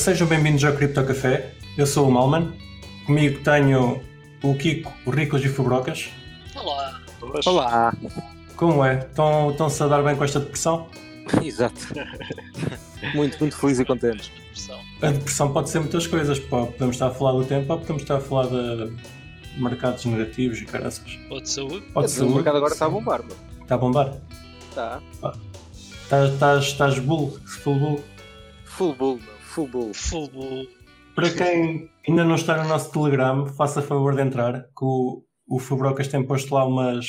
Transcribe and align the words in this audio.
sejam 0.00 0.26
bem-vindos 0.26 0.64
ao 0.64 0.72
Cripto 0.74 1.04
Café. 1.04 1.52
Eu 1.76 1.86
sou 1.86 2.08
o 2.08 2.12
Malman. 2.12 2.52
Comigo 3.06 3.42
tenho 3.42 4.00
o 4.42 4.54
Kiko, 4.54 4.92
o 5.04 5.10
Ricos 5.10 5.44
e 5.44 5.48
Fubrocas. 5.48 6.08
Olá. 6.54 7.00
Olá. 7.46 7.94
Como 8.56 8.84
é? 8.84 8.98
Estão- 8.98 9.50
Estão-se 9.50 9.82
a 9.82 9.86
dar 9.88 10.02
bem 10.02 10.16
com 10.16 10.24
esta 10.24 10.40
depressão? 10.40 10.88
Exato. 11.42 11.80
muito, 13.14 13.38
muito 13.40 13.56
feliz 13.56 13.78
e 13.78 13.84
contente. 13.84 14.32
Depressão. 14.32 14.80
A 15.02 15.10
depressão 15.10 15.52
pode 15.52 15.68
ser 15.70 15.80
muitas 15.80 16.06
coisas. 16.06 16.38
pá. 16.38 16.66
Podemos 16.66 16.96
estar 16.96 17.08
a 17.08 17.10
falar 17.10 17.32
do 17.32 17.44
tempo 17.44 17.72
ou 17.72 17.78
podemos 17.78 18.02
estar 18.02 18.16
a 18.16 18.20
falar 18.20 18.46
de 18.46 18.92
mercados 19.58 20.04
negativos 20.06 20.60
e 20.60 20.64
caraças. 20.64 21.18
Ou 21.30 21.40
de 21.40 21.48
saúde. 21.50 21.82
Pode 21.92 22.10
ser. 22.10 22.22
o 22.24 22.30
mercado 22.34 22.56
agora 22.56 22.72
está 22.72 22.86
a 22.86 22.90
bombar, 22.90 23.20
mano. 23.22 23.36
Está 23.62 23.74
a 23.74 23.78
bombar. 23.78 24.14
Está. 24.70 25.00
Estás, 26.02 26.32
estás, 26.32 26.64
estás 26.64 26.98
bull, 26.98 27.38
full 27.44 27.78
bull. 27.78 28.04
Full 28.64 28.94
bull, 28.94 29.20
Full 29.54 29.68
bull. 29.68 30.66
Para 31.14 31.30
quem 31.30 31.90
ainda 32.08 32.24
não 32.24 32.36
está 32.36 32.62
no 32.62 32.68
nosso 32.68 32.92
Telegram, 32.92 33.46
faça 33.46 33.82
favor 33.82 34.14
de 34.14 34.22
entrar, 34.22 34.62
que 34.62 34.84
o, 34.84 35.24
o 35.48 35.58
Fubrocas 35.58 36.08
tem 36.08 36.24
posto 36.24 36.54
lá 36.54 36.64
umas, 36.64 37.06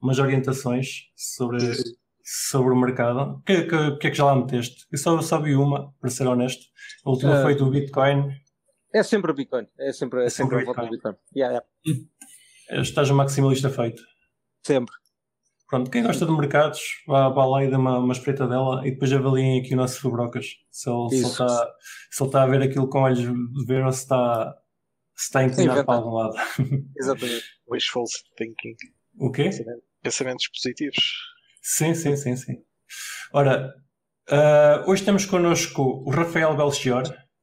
umas 0.00 0.18
orientações 0.18 1.10
sobre, 1.14 1.58
sobre 2.24 2.72
o 2.72 2.76
mercado. 2.76 3.34
O 3.34 3.42
que, 3.42 3.62
que, 3.64 3.96
que 3.98 4.06
é 4.06 4.10
que 4.10 4.16
já 4.16 4.24
lá 4.24 4.34
meteste? 4.34 4.86
Eu 4.90 4.98
só, 4.98 5.20
só 5.20 5.40
vi 5.40 5.54
uma, 5.54 5.92
para 6.00 6.10
ser 6.10 6.26
honesto. 6.26 6.64
A 7.04 7.10
última 7.10 7.38
Ah. 7.38 7.42
foi 7.42 7.54
do 7.54 7.70
Bitcoin. 7.70 8.30
É 8.94 9.02
sempre 9.02 9.30
a 9.30 9.34
Bitcoin. 9.34 9.66
É 9.78 9.92
sempre, 9.92 10.22
é 10.22 10.24
É 10.26 10.30
sempre 10.30 10.56
sempre 10.56 10.62
a 10.62 10.64
volta 10.64 10.82
do 10.82 10.90
Bitcoin. 10.90 11.14
Yeah, 11.36 11.62
yeah. 11.86 12.82
Estás 12.82 13.10
um 13.10 13.14
maximalista 13.14 13.68
feito. 13.68 14.02
Sempre. 14.66 14.94
Pronto, 15.68 15.90
quem 15.90 16.02
gosta 16.02 16.24
de 16.24 16.32
mercados, 16.32 16.80
vá, 17.06 17.28
vá 17.28 17.44
lá 17.44 17.62
e 17.62 17.68
dê 17.68 17.76
uma, 17.76 17.98
uma 17.98 18.14
espreita 18.14 18.48
dela 18.48 18.86
e 18.86 18.90
depois 18.90 19.12
avaliem 19.12 19.60
aqui 19.60 19.74
o 19.74 19.76
nosso 19.76 20.00
Fubrocas. 20.00 20.46
Se 20.70 20.88
ele, 20.88 21.14
está, 21.16 21.46
se 22.10 22.22
ele 22.22 22.28
está 22.28 22.42
a 22.42 22.46
ver 22.46 22.62
aquilo 22.62 22.88
com 22.88 23.00
olhos 23.00 23.18
de 23.18 23.66
ver 23.66 23.84
ou 23.84 23.92
se 23.92 24.00
está, 24.00 24.56
se 25.14 25.24
está 25.24 25.44
inclinado 25.44 25.84
para 25.84 25.94
algum 25.94 26.14
lado. 26.14 26.34
Exatamente. 26.96 27.44
Wishful 27.70 28.04
thinking. 28.38 28.76
O 29.18 29.30
quê? 29.30 29.50
Pensamentos 30.02 30.48
positivos. 30.48 31.04
Sim, 31.60 31.94
sim, 31.94 32.16
sim, 32.16 32.34
sim. 32.34 32.62
Ora, 33.30 33.74
ah, 34.30 34.84
hoje 34.86 35.04
temos 35.04 35.26
connosco 35.26 36.02
o 36.06 36.10
Rafael 36.10 36.56
Belchior. 36.56 37.02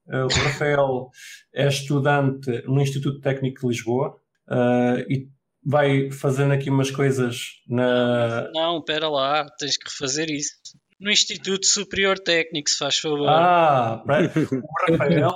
Ah, 0.10 0.26
o 0.26 0.28
Rafael 0.28 1.10
é 1.54 1.68
estudante 1.68 2.50
no 2.66 2.82
Instituto 2.82 3.20
Técnico 3.22 3.62
de 3.62 3.68
Lisboa 3.68 4.20
ah, 4.48 4.98
e 5.08 5.30
vai 5.66 6.12
fazendo 6.12 6.54
aqui 6.54 6.70
umas 6.70 6.92
coisas 6.92 7.62
na. 7.68 8.50
Não, 8.54 8.84
pera 8.84 9.10
lá, 9.10 9.46
tens 9.58 9.78
que 9.78 9.90
refazer 9.90 10.30
isso. 10.30 10.52
No 11.00 11.12
Instituto 11.12 11.66
Superior 11.66 12.18
Técnico, 12.20 12.70
se 12.70 12.78
faz 12.78 12.98
favor. 13.00 13.28
Ah, 13.28 14.02
o 14.06 14.92
Rafael 14.92 15.32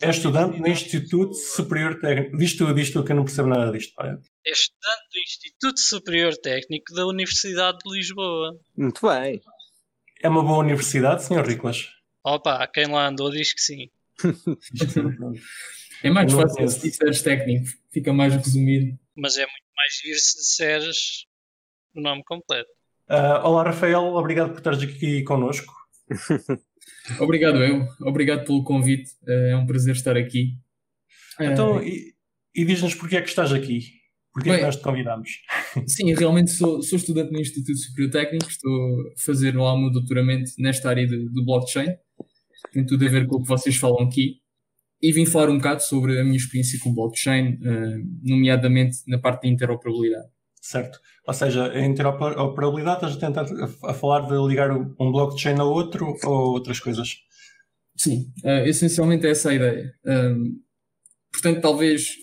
é 0.00 0.10
estudante 0.10 0.60
no 0.60 0.68
Instituto 0.68 1.34
Superior 1.34 1.98
Técnico. 1.98 2.36
Diz 2.36 2.56
tu, 2.56 2.72
diz 2.72 2.92
tu 2.92 3.02
que 3.02 3.12
eu 3.12 3.16
não 3.16 3.24
percebo 3.24 3.48
nada 3.48 3.72
disto. 3.72 3.92
Olha. 3.98 4.18
É 4.46 4.50
estudante 4.50 5.08
do 5.12 5.18
Instituto 5.18 5.80
Superior 5.80 6.36
Técnico 6.36 6.94
da 6.94 7.06
Universidade 7.06 7.78
de 7.84 7.96
Lisboa. 7.96 8.56
Muito 8.76 9.06
bem. 9.08 9.40
É 10.22 10.28
uma 10.28 10.42
boa 10.42 10.58
universidade, 10.58 11.24
Sr. 11.24 11.44
Riclas? 11.44 11.88
Opa, 12.24 12.64
quem 12.72 12.86
lá 12.86 13.08
andou 13.08 13.30
diz 13.30 13.52
que 13.52 13.60
sim. 13.60 13.90
É 16.04 16.10
mais 16.10 16.32
fácil 16.32 16.68
se 16.68 16.90
disseres 16.90 17.22
técnico, 17.22 17.68
fica 17.92 18.12
mais 18.12 18.34
resumido. 18.34 18.98
Mas 19.16 19.36
é 19.36 19.42
muito 19.42 19.66
mais 19.76 19.92
giro 20.02 20.18
se 20.18 20.38
disseres 20.38 20.96
o 21.94 22.00
nome 22.00 22.22
completo. 22.24 22.70
Ah, 23.08 23.46
olá, 23.46 23.64
Rafael. 23.64 24.02
Obrigado 24.14 24.50
por 24.50 24.58
estares 24.58 24.82
aqui 24.82 25.22
connosco. 25.24 25.72
Obrigado 27.20 27.62
eu, 27.62 27.86
obrigado 28.00 28.44
pelo 28.44 28.64
convite, 28.64 29.10
eh, 29.26 29.50
é 29.52 29.56
um 29.56 29.66
prazer 29.66 29.94
estar 29.94 30.16
aqui. 30.16 30.56
Eh, 31.40 31.46
Então, 31.46 31.82
e, 31.82 32.14
e 32.54 32.64
diz-nos 32.64 32.94
porque 32.94 33.16
é 33.16 33.22
que 33.22 33.28
estás 33.28 33.52
aqui? 33.52 33.80
Porque 34.32 34.48
é 34.50 34.52
que 34.52 34.56
Bem- 34.58 34.66
nós 34.66 34.76
te 34.76 34.82
convidamos? 34.82 35.30
Sim, 35.86 36.12
realmente 36.14 36.50
sou, 36.50 36.82
sou 36.82 36.98
estudante 36.98 37.32
no 37.32 37.40
Instituto 37.40 37.76
Superior 37.78 38.10
Técnico, 38.10 38.48
estou 38.48 38.72
a 38.72 39.22
fazer 39.24 39.56
lá 39.56 39.72
o 39.74 39.78
meu 39.78 39.90
doutoramento 39.90 40.50
nesta 40.58 40.88
área 40.90 41.06
do 41.06 41.44
blockchain, 41.44 41.88
tem 42.72 42.84
tudo 42.84 43.04
a 43.06 43.08
ver 43.08 43.26
com 43.26 43.36
o 43.36 43.42
que 43.42 43.48
vocês 43.48 43.76
falam 43.76 44.04
aqui. 44.06 44.41
E 45.02 45.12
vim 45.12 45.26
falar 45.26 45.50
um 45.50 45.56
bocado 45.56 45.82
sobre 45.82 46.20
a 46.20 46.24
minha 46.24 46.36
experiência 46.36 46.78
com 46.80 46.94
blockchain, 46.94 47.58
eh, 47.64 47.98
nomeadamente 48.22 48.98
na 49.08 49.18
parte 49.18 49.42
da 49.42 49.48
interoperabilidade. 49.48 50.28
Certo. 50.60 51.00
Ou 51.26 51.34
seja, 51.34 51.72
a 51.72 51.84
interoperabilidade 51.84 53.04
estás 53.04 53.16
a 53.16 53.18
tentar 53.18 53.46
a, 53.64 53.90
a 53.90 53.94
falar 53.94 54.20
de 54.28 54.48
ligar 54.48 54.70
um 54.70 55.10
blockchain 55.10 55.58
a 55.58 55.64
outro 55.64 56.14
ou 56.24 56.52
outras 56.52 56.78
coisas? 56.78 57.16
Sim, 57.96 58.32
eh, 58.44 58.68
essencialmente 58.68 59.26
é 59.26 59.30
essa 59.30 59.50
a 59.50 59.54
ideia. 59.54 59.92
Um, 60.04 60.60
portanto, 61.32 61.60
talvez 61.60 62.14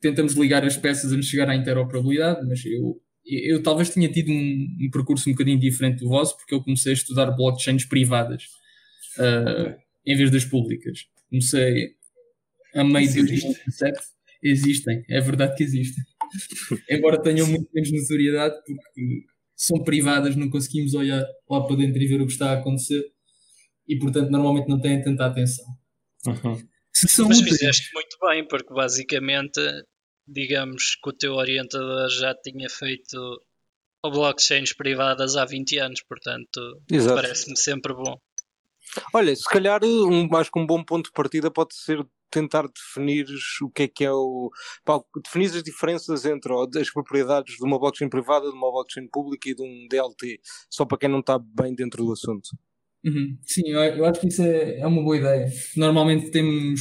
tentamos 0.00 0.34
ligar 0.34 0.64
as 0.64 0.76
peças 0.76 1.10
de 1.10 1.22
chegar 1.22 1.48
à 1.48 1.56
interoperabilidade, 1.56 2.46
mas 2.46 2.64
eu, 2.64 3.00
eu, 3.24 3.62
talvez 3.62 3.90
tenha 3.90 4.10
tido 4.10 4.30
um, 4.30 4.66
um 4.80 4.90
percurso 4.90 5.28
um 5.28 5.32
bocadinho 5.32 5.58
diferente 5.58 6.00
do 6.00 6.08
vosso, 6.08 6.36
porque 6.36 6.54
eu 6.54 6.62
comecei 6.62 6.92
a 6.92 6.94
estudar 6.94 7.30
blockchains 7.32 7.84
privadas 7.84 8.44
eh, 9.18 9.76
em 10.06 10.16
vez 10.16 10.30
das 10.30 10.44
públicas. 10.44 11.06
Comecei 11.28 11.90
a 12.74 12.84
meio 12.84 13.04
Isso 13.04 13.14
de 13.14 13.20
existe? 13.20 13.46
2017. 13.46 14.00
Existem, 14.44 15.04
é 15.08 15.20
verdade 15.20 15.54
que 15.56 15.62
existem. 15.62 16.02
Embora 16.90 17.22
tenham 17.22 17.46
muito 17.46 17.68
menos 17.72 17.92
notoriedade, 17.92 18.56
porque 18.66 19.24
são 19.54 19.82
privadas, 19.84 20.34
não 20.34 20.50
conseguimos 20.50 20.94
olhar 20.94 21.24
lá 21.48 21.64
para 21.64 21.76
dentro 21.76 22.02
e 22.02 22.06
ver 22.08 22.20
o 22.20 22.26
que 22.26 22.32
está 22.32 22.50
a 22.50 22.58
acontecer 22.58 23.04
e 23.88 23.98
portanto 23.98 24.30
normalmente 24.30 24.68
não 24.68 24.80
têm 24.80 25.02
tanta 25.02 25.26
atenção. 25.26 25.64
Uhum. 26.26 26.60
Se 26.92 27.08
são 27.08 27.28
Mas 27.28 27.38
úteis, 27.38 27.58
fizeste 27.58 27.90
muito 27.94 28.16
bem, 28.20 28.46
porque 28.46 28.72
basicamente, 28.72 29.60
digamos 30.26 30.96
que 31.02 31.10
o 31.10 31.12
teu 31.12 31.34
orientador 31.34 32.08
já 32.10 32.34
tinha 32.34 32.68
feito 32.68 33.40
blockchains 34.02 34.74
privadas 34.74 35.36
há 35.36 35.44
20 35.44 35.78
anos, 35.78 36.02
portanto, 36.02 36.82
parece-me 37.14 37.56
sempre 37.56 37.94
bom. 37.94 38.16
Olha, 39.14 39.34
se 39.34 39.44
calhar 39.44 39.82
um, 39.84 40.28
mais 40.28 40.50
que 40.50 40.58
um 40.58 40.66
bom 40.66 40.84
ponto 40.84 41.06
de 41.06 41.12
partida 41.12 41.50
pode 41.50 41.74
ser 41.74 42.04
tentar 42.32 42.66
definir 42.66 43.26
o 43.62 43.70
que 43.70 43.82
é 43.84 43.88
que 43.88 44.04
é 44.04 44.10
o. 44.10 44.50
Pá, 44.84 45.00
definir 45.22 45.46
as 45.46 45.62
diferenças 45.62 46.24
entre 46.24 46.52
as 46.80 46.90
propriedades 46.90 47.56
de 47.56 47.64
uma 47.64 47.78
blockchain 47.78 48.08
privada, 48.08 48.50
de 48.50 48.56
uma 48.56 48.72
blockchain 48.72 49.06
pública 49.08 49.48
e 49.48 49.54
de 49.54 49.62
um 49.62 49.86
DLT, 49.88 50.40
só 50.70 50.84
para 50.84 50.98
quem 50.98 51.08
não 51.08 51.20
está 51.20 51.38
bem 51.38 51.74
dentro 51.74 52.04
do 52.04 52.12
assunto. 52.12 52.48
Uhum. 53.04 53.36
Sim, 53.42 53.62
eu, 53.66 53.80
eu 53.80 54.04
acho 54.04 54.20
que 54.20 54.28
isso 54.28 54.42
é, 54.42 54.78
é 54.78 54.86
uma 54.86 55.02
boa 55.02 55.16
ideia. 55.16 55.48
Normalmente 55.76 56.30
temos, 56.30 56.80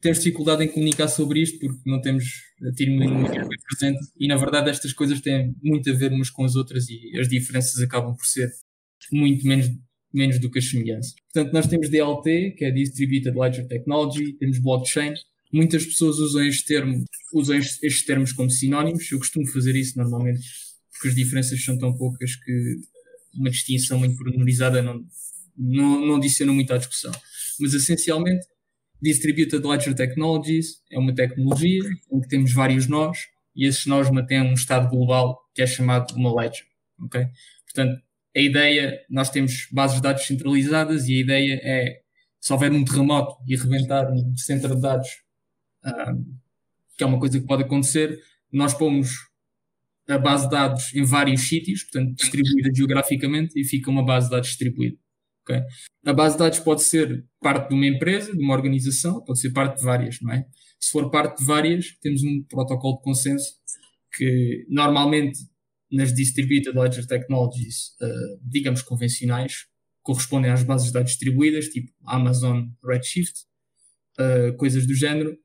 temos 0.00 0.18
dificuldade 0.18 0.64
em 0.64 0.68
comunicar 0.68 1.08
sobre 1.08 1.40
isto 1.40 1.58
porque 1.58 1.78
não 1.84 2.00
temos 2.00 2.24
a 2.62 2.74
terminologia 2.74 3.44
bem 3.44 3.58
presente 3.68 4.00
e 4.18 4.28
na 4.28 4.36
verdade 4.36 4.70
estas 4.70 4.92
coisas 4.92 5.20
têm 5.20 5.54
muito 5.62 5.90
a 5.90 5.92
ver 5.92 6.12
umas 6.12 6.30
com 6.30 6.44
as 6.44 6.54
outras 6.54 6.88
e 6.88 7.18
as 7.18 7.28
diferenças 7.28 7.80
acabam 7.82 8.14
por 8.16 8.24
ser 8.24 8.48
muito 9.12 9.46
menos, 9.46 9.66
menos 10.16 10.38
do 10.40 10.50
que 10.50 10.58
as 10.58 10.68
semelhanças. 10.68 11.14
Portanto, 11.32 11.52
nós 11.52 11.66
temos 11.66 11.90
DLT, 11.90 12.52
que 12.52 12.64
é 12.64 12.70
Distributed 12.70 13.36
Ledger 13.36 13.68
Technology, 13.68 14.32
temos 14.32 14.58
blockchain. 14.58 15.14
Muitas 15.52 15.84
pessoas 15.84 16.18
usam 16.18 16.42
este 16.44 16.64
termo, 16.64 17.04
usam 17.34 17.56
estes 17.56 18.04
termos 18.04 18.32
como 18.32 18.50
sinónimos. 18.50 19.10
Eu 19.12 19.18
costumo 19.18 19.46
fazer 19.46 19.76
isso 19.76 19.98
normalmente 19.98 20.40
porque 20.96 21.08
as 21.08 21.14
diferenças 21.14 21.62
são 21.62 21.78
tão 21.78 21.94
poucas 21.96 22.34
que 22.36 22.76
uma 23.34 23.50
distinção 23.50 23.98
muito 23.98 24.16
pormenorizada 24.16 24.82
não, 24.82 25.04
não, 25.56 26.06
não 26.06 26.16
adiciona 26.16 26.52
muito 26.52 26.72
à 26.72 26.78
discussão. 26.78 27.12
Mas 27.60 27.74
essencialmente, 27.74 28.46
Distributed 29.00 29.62
Ledger 29.62 29.94
Technologies 29.94 30.80
é 30.90 30.98
uma 30.98 31.14
tecnologia 31.14 31.82
em 32.10 32.20
que 32.20 32.28
temos 32.28 32.52
vários 32.52 32.86
nós 32.86 33.18
e 33.54 33.66
esses 33.66 33.86
nós 33.86 34.10
mantêm 34.10 34.40
um 34.40 34.54
estado 34.54 34.88
global 34.88 35.38
que 35.54 35.62
é 35.62 35.66
chamado 35.66 36.14
uma 36.14 36.34
ledger. 36.34 36.64
ok? 37.02 37.26
Portanto, 37.64 38.00
a 38.36 38.40
ideia, 38.40 39.00
nós 39.08 39.30
temos 39.30 39.66
bases 39.72 39.96
de 39.96 40.02
dados 40.02 40.26
centralizadas 40.26 41.08
e 41.08 41.16
a 41.16 41.20
ideia 41.20 41.60
é, 41.62 42.00
se 42.38 42.52
houver 42.52 42.70
um 42.70 42.84
terremoto 42.84 43.34
e 43.48 43.56
rebentar 43.56 44.12
um 44.12 44.36
centro 44.36 44.74
de 44.74 44.82
dados, 44.82 45.08
ah, 45.82 46.14
que 46.98 47.02
é 47.02 47.06
uma 47.06 47.18
coisa 47.18 47.40
que 47.40 47.46
pode 47.46 47.62
acontecer, 47.62 48.18
nós 48.52 48.74
pomos 48.74 49.08
a 50.06 50.18
base 50.18 50.44
de 50.44 50.50
dados 50.50 50.94
em 50.94 51.02
vários 51.02 51.48
sítios, 51.48 51.82
portanto, 51.84 52.14
distribuída 52.14 52.70
geograficamente, 52.74 53.58
e 53.58 53.64
fica 53.64 53.90
uma 53.90 54.04
base 54.04 54.26
de 54.26 54.32
dados 54.32 54.48
distribuída. 54.48 54.98
ok? 55.42 55.62
A 56.04 56.12
base 56.12 56.34
de 56.34 56.40
dados 56.40 56.58
pode 56.60 56.82
ser 56.82 57.24
parte 57.40 57.70
de 57.70 57.74
uma 57.74 57.86
empresa, 57.86 58.32
de 58.32 58.42
uma 58.42 58.54
organização, 58.54 59.24
pode 59.24 59.40
ser 59.40 59.50
parte 59.50 59.78
de 59.78 59.82
várias, 59.82 60.20
não 60.20 60.32
é? 60.32 60.46
Se 60.78 60.90
for 60.90 61.10
parte 61.10 61.38
de 61.38 61.44
várias, 61.44 61.96
temos 62.02 62.22
um 62.22 62.44
protocolo 62.44 62.98
de 62.98 63.02
consenso 63.02 63.54
que 64.12 64.66
normalmente 64.68 65.38
nas 65.90 66.12
Distributed 66.14 66.76
Ledger 66.76 67.06
Technologies, 67.06 67.94
uh, 68.00 68.40
digamos 68.42 68.82
convencionais, 68.82 69.66
correspondem 70.02 70.50
às 70.50 70.62
bases 70.62 70.88
de 70.88 70.92
dados 70.92 71.12
distribuídas, 71.12 71.66
tipo 71.66 71.92
Amazon 72.04 72.66
Redshift, 72.84 73.44
uh, 74.18 74.56
coisas 74.56 74.86
do 74.86 74.94
género. 74.94 75.36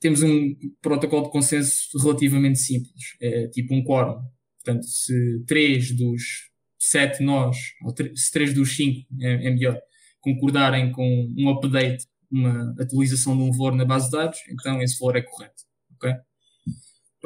Temos 0.00 0.22
um 0.22 0.54
protocolo 0.82 1.24
de 1.24 1.30
consenso 1.30 1.98
relativamente 1.98 2.58
simples, 2.58 3.16
é 3.20 3.48
tipo 3.48 3.74
um 3.74 3.82
quórum. 3.82 4.22
Portanto, 4.62 4.84
se 4.86 5.44
três 5.46 5.96
dos 5.96 6.50
sete 6.78 7.22
nós, 7.22 7.56
ou 7.82 7.94
se 8.14 8.30
três 8.30 8.52
dos 8.52 8.76
cinco, 8.76 9.06
é, 9.20 9.46
é 9.46 9.50
melhor, 9.50 9.80
concordarem 10.20 10.92
com 10.92 11.34
um 11.36 11.48
update, 11.50 12.04
uma 12.30 12.74
atualização 12.80 13.36
de 13.36 13.42
um 13.42 13.52
valor 13.52 13.74
na 13.74 13.84
base 13.84 14.06
de 14.06 14.12
dados, 14.12 14.38
então 14.50 14.82
esse 14.82 14.98
valor 14.98 15.16
é 15.16 15.22
correto. 15.22 15.62
ok? 15.94 16.12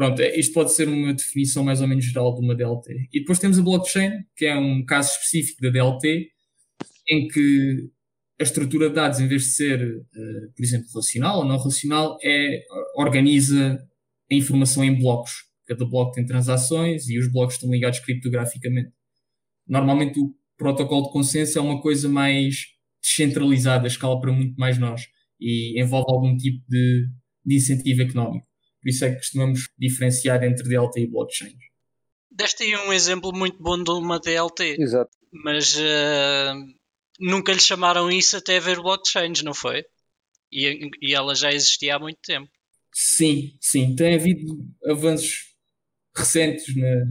Pronto, 0.00 0.18
é, 0.22 0.34
isto 0.34 0.54
pode 0.54 0.72
ser 0.72 0.88
uma 0.88 1.12
definição 1.12 1.62
mais 1.62 1.82
ou 1.82 1.86
menos 1.86 2.06
geral 2.06 2.34
de 2.34 2.40
uma 2.40 2.54
DLT. 2.54 3.10
E 3.12 3.20
depois 3.20 3.38
temos 3.38 3.58
a 3.58 3.62
blockchain, 3.62 4.24
que 4.34 4.46
é 4.46 4.56
um 4.56 4.82
caso 4.82 5.10
específico 5.10 5.60
da 5.60 5.68
DLT, 5.68 6.26
em 7.06 7.28
que 7.28 7.90
a 8.40 8.42
estrutura 8.42 8.88
de 8.88 8.94
dados, 8.94 9.20
em 9.20 9.28
vez 9.28 9.42
de 9.42 9.48
ser, 9.50 9.98
uh, 9.98 10.52
por 10.56 10.62
exemplo, 10.64 10.88
relacional 10.90 11.40
ou 11.40 11.44
não 11.44 11.58
relacional, 11.58 12.16
é, 12.24 12.62
organiza 12.96 13.78
a 14.32 14.34
informação 14.34 14.82
em 14.82 14.98
blocos. 14.98 15.32
Cada 15.66 15.84
bloco 15.84 16.12
tem 16.12 16.24
transações 16.24 17.06
e 17.06 17.18
os 17.18 17.30
blocos 17.30 17.56
estão 17.56 17.70
ligados 17.70 17.98
criptograficamente. 17.98 18.92
Normalmente 19.68 20.18
o 20.18 20.34
protocolo 20.56 21.08
de 21.08 21.12
consenso 21.12 21.58
é 21.58 21.60
uma 21.60 21.78
coisa 21.78 22.08
mais 22.08 22.68
descentralizada, 23.02 23.86
escala 23.86 24.18
para 24.18 24.32
muito 24.32 24.58
mais 24.58 24.78
nós 24.78 25.02
e 25.38 25.78
envolve 25.78 26.10
algum 26.10 26.34
tipo 26.38 26.64
de, 26.70 27.06
de 27.44 27.56
incentivo 27.56 28.00
económico. 28.00 28.49
Por 28.82 28.88
isso 28.88 29.04
é 29.04 29.10
que 29.10 29.16
costumamos 29.16 29.68
diferenciar 29.78 30.42
entre 30.42 30.68
DLT 30.68 31.00
e 31.00 31.06
blockchain. 31.06 31.56
Deste 32.30 32.64
aí 32.64 32.76
um 32.76 32.92
exemplo 32.92 33.32
muito 33.34 33.62
bom 33.62 33.82
de 33.82 33.90
uma 33.90 34.18
DLT. 34.18 34.76
Exato. 34.80 35.10
Mas 35.32 35.76
uh, 35.76 36.54
nunca 37.18 37.52
lhe 37.52 37.60
chamaram 37.60 38.10
isso 38.10 38.36
até 38.36 38.56
haver 38.56 38.76
blockchains, 38.76 39.42
não 39.42 39.52
foi? 39.52 39.84
E, 40.50 40.90
e 41.02 41.14
ela 41.14 41.34
já 41.34 41.50
existia 41.50 41.96
há 41.96 41.98
muito 41.98 42.18
tempo. 42.24 42.48
Sim, 42.92 43.56
sim. 43.60 43.94
Tem 43.94 44.14
havido 44.14 44.42
avanços 44.86 45.54
recentes 46.16 46.74
na, 46.76 47.04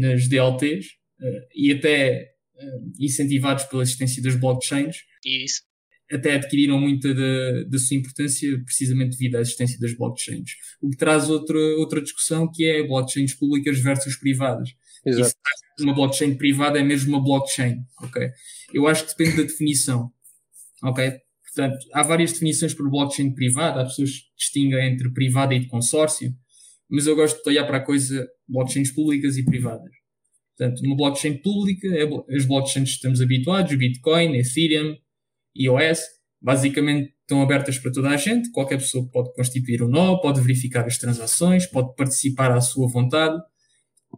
nas 0.00 0.28
DLTs 0.28 0.86
uh, 0.86 1.24
eh, 1.24 1.48
e 1.54 1.72
até 1.72 2.34
uh, 2.56 2.92
incentivados 2.98 3.64
pela 3.64 3.82
existência 3.82 4.22
das 4.22 4.34
blockchains. 4.34 4.98
Isso. 5.24 5.62
Até 6.10 6.34
adquiriram 6.34 6.80
muita 6.80 7.14
da, 7.14 7.64
da 7.68 7.78
sua 7.78 7.96
importância 7.96 8.60
precisamente 8.64 9.12
devido 9.12 9.36
à 9.36 9.40
existência 9.40 9.78
das 9.78 9.94
blockchains. 9.94 10.50
O 10.82 10.90
que 10.90 10.96
traz 10.96 11.30
outra, 11.30 11.58
outra 11.78 12.02
discussão 12.02 12.50
que 12.50 12.64
é 12.64 12.86
blockchains 12.86 13.34
públicas 13.34 13.78
versus 13.78 14.16
privadas. 14.16 14.70
Exato. 15.06 15.34
uma 15.80 15.94
blockchain 15.94 16.34
privada 16.36 16.78
é 16.78 16.82
mesmo 16.82 17.16
uma 17.16 17.24
blockchain, 17.24 17.78
ok? 18.02 18.28
Eu 18.74 18.86
acho 18.86 19.04
que 19.04 19.16
depende 19.16 19.38
da 19.38 19.42
definição, 19.44 20.12
ok? 20.82 21.12
Portanto, 21.54 21.86
há 21.92 22.02
várias 22.02 22.32
definições 22.32 22.74
para 22.74 22.88
blockchain 22.88 23.34
privada, 23.34 23.80
há 23.80 23.84
pessoas 23.84 24.10
que 24.10 24.36
distinguem 24.36 24.92
entre 24.92 25.10
privada 25.12 25.54
e 25.54 25.60
de 25.60 25.66
consórcio, 25.66 26.34
mas 26.88 27.06
eu 27.06 27.16
gosto 27.16 27.42
de 27.42 27.48
olhar 27.48 27.66
para 27.66 27.78
a 27.78 27.84
coisa 27.84 28.28
blockchains 28.48 28.90
públicas 28.90 29.36
e 29.36 29.44
privadas. 29.44 29.90
Portanto, 30.56 30.80
uma 30.84 30.96
blockchain 30.96 31.38
pública 31.38 31.88
é 31.88 32.36
as 32.36 32.44
blockchains 32.44 32.90
que 32.90 32.96
estamos 32.96 33.20
habituados, 33.20 33.74
Bitcoin, 33.74 34.36
Ethereum, 34.36 34.96
iOS, 35.56 36.00
basicamente 36.40 37.14
estão 37.20 37.42
abertas 37.42 37.78
para 37.78 37.92
toda 37.92 38.08
a 38.10 38.16
gente, 38.16 38.50
qualquer 38.50 38.78
pessoa 38.78 39.08
pode 39.08 39.32
constituir 39.34 39.82
um 39.82 39.88
nó, 39.88 40.16
pode 40.18 40.40
verificar 40.40 40.84
as 40.84 40.98
transações, 40.98 41.66
pode 41.66 41.94
participar 41.94 42.50
à 42.50 42.60
sua 42.60 42.88
vontade 42.88 43.40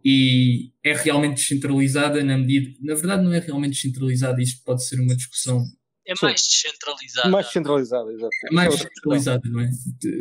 e 0.03 0.71
é 0.83 0.93
realmente 0.93 1.35
descentralizada 1.35 2.23
na 2.23 2.37
medida. 2.37 2.75
Na 2.81 2.95
verdade, 2.95 3.23
não 3.23 3.33
é 3.33 3.39
realmente 3.39 3.73
descentralizada, 3.73 4.41
isto 4.41 4.63
pode 4.63 4.83
ser 4.85 4.99
uma 4.99 5.15
discussão. 5.15 5.63
É 6.05 6.13
mais 6.21 6.41
descentralizada. 6.41 7.29
Mais 7.29 7.45
descentralizada, 7.45 8.11
exato. 8.11 8.35
É 8.49 8.53
mais 8.53 8.75
descentralizada, 8.75 9.49
não 9.49 9.61
é? 9.61 9.69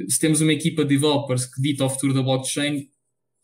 Se 0.09 0.19
temos 0.21 0.41
uma 0.41 0.53
equipa 0.53 0.83
de 0.83 0.91
developers 0.91 1.47
que 1.47 1.61
dita 1.63 1.85
o 1.85 1.91
futuro 1.91 2.13
da 2.13 2.23
blockchain, 2.23 2.89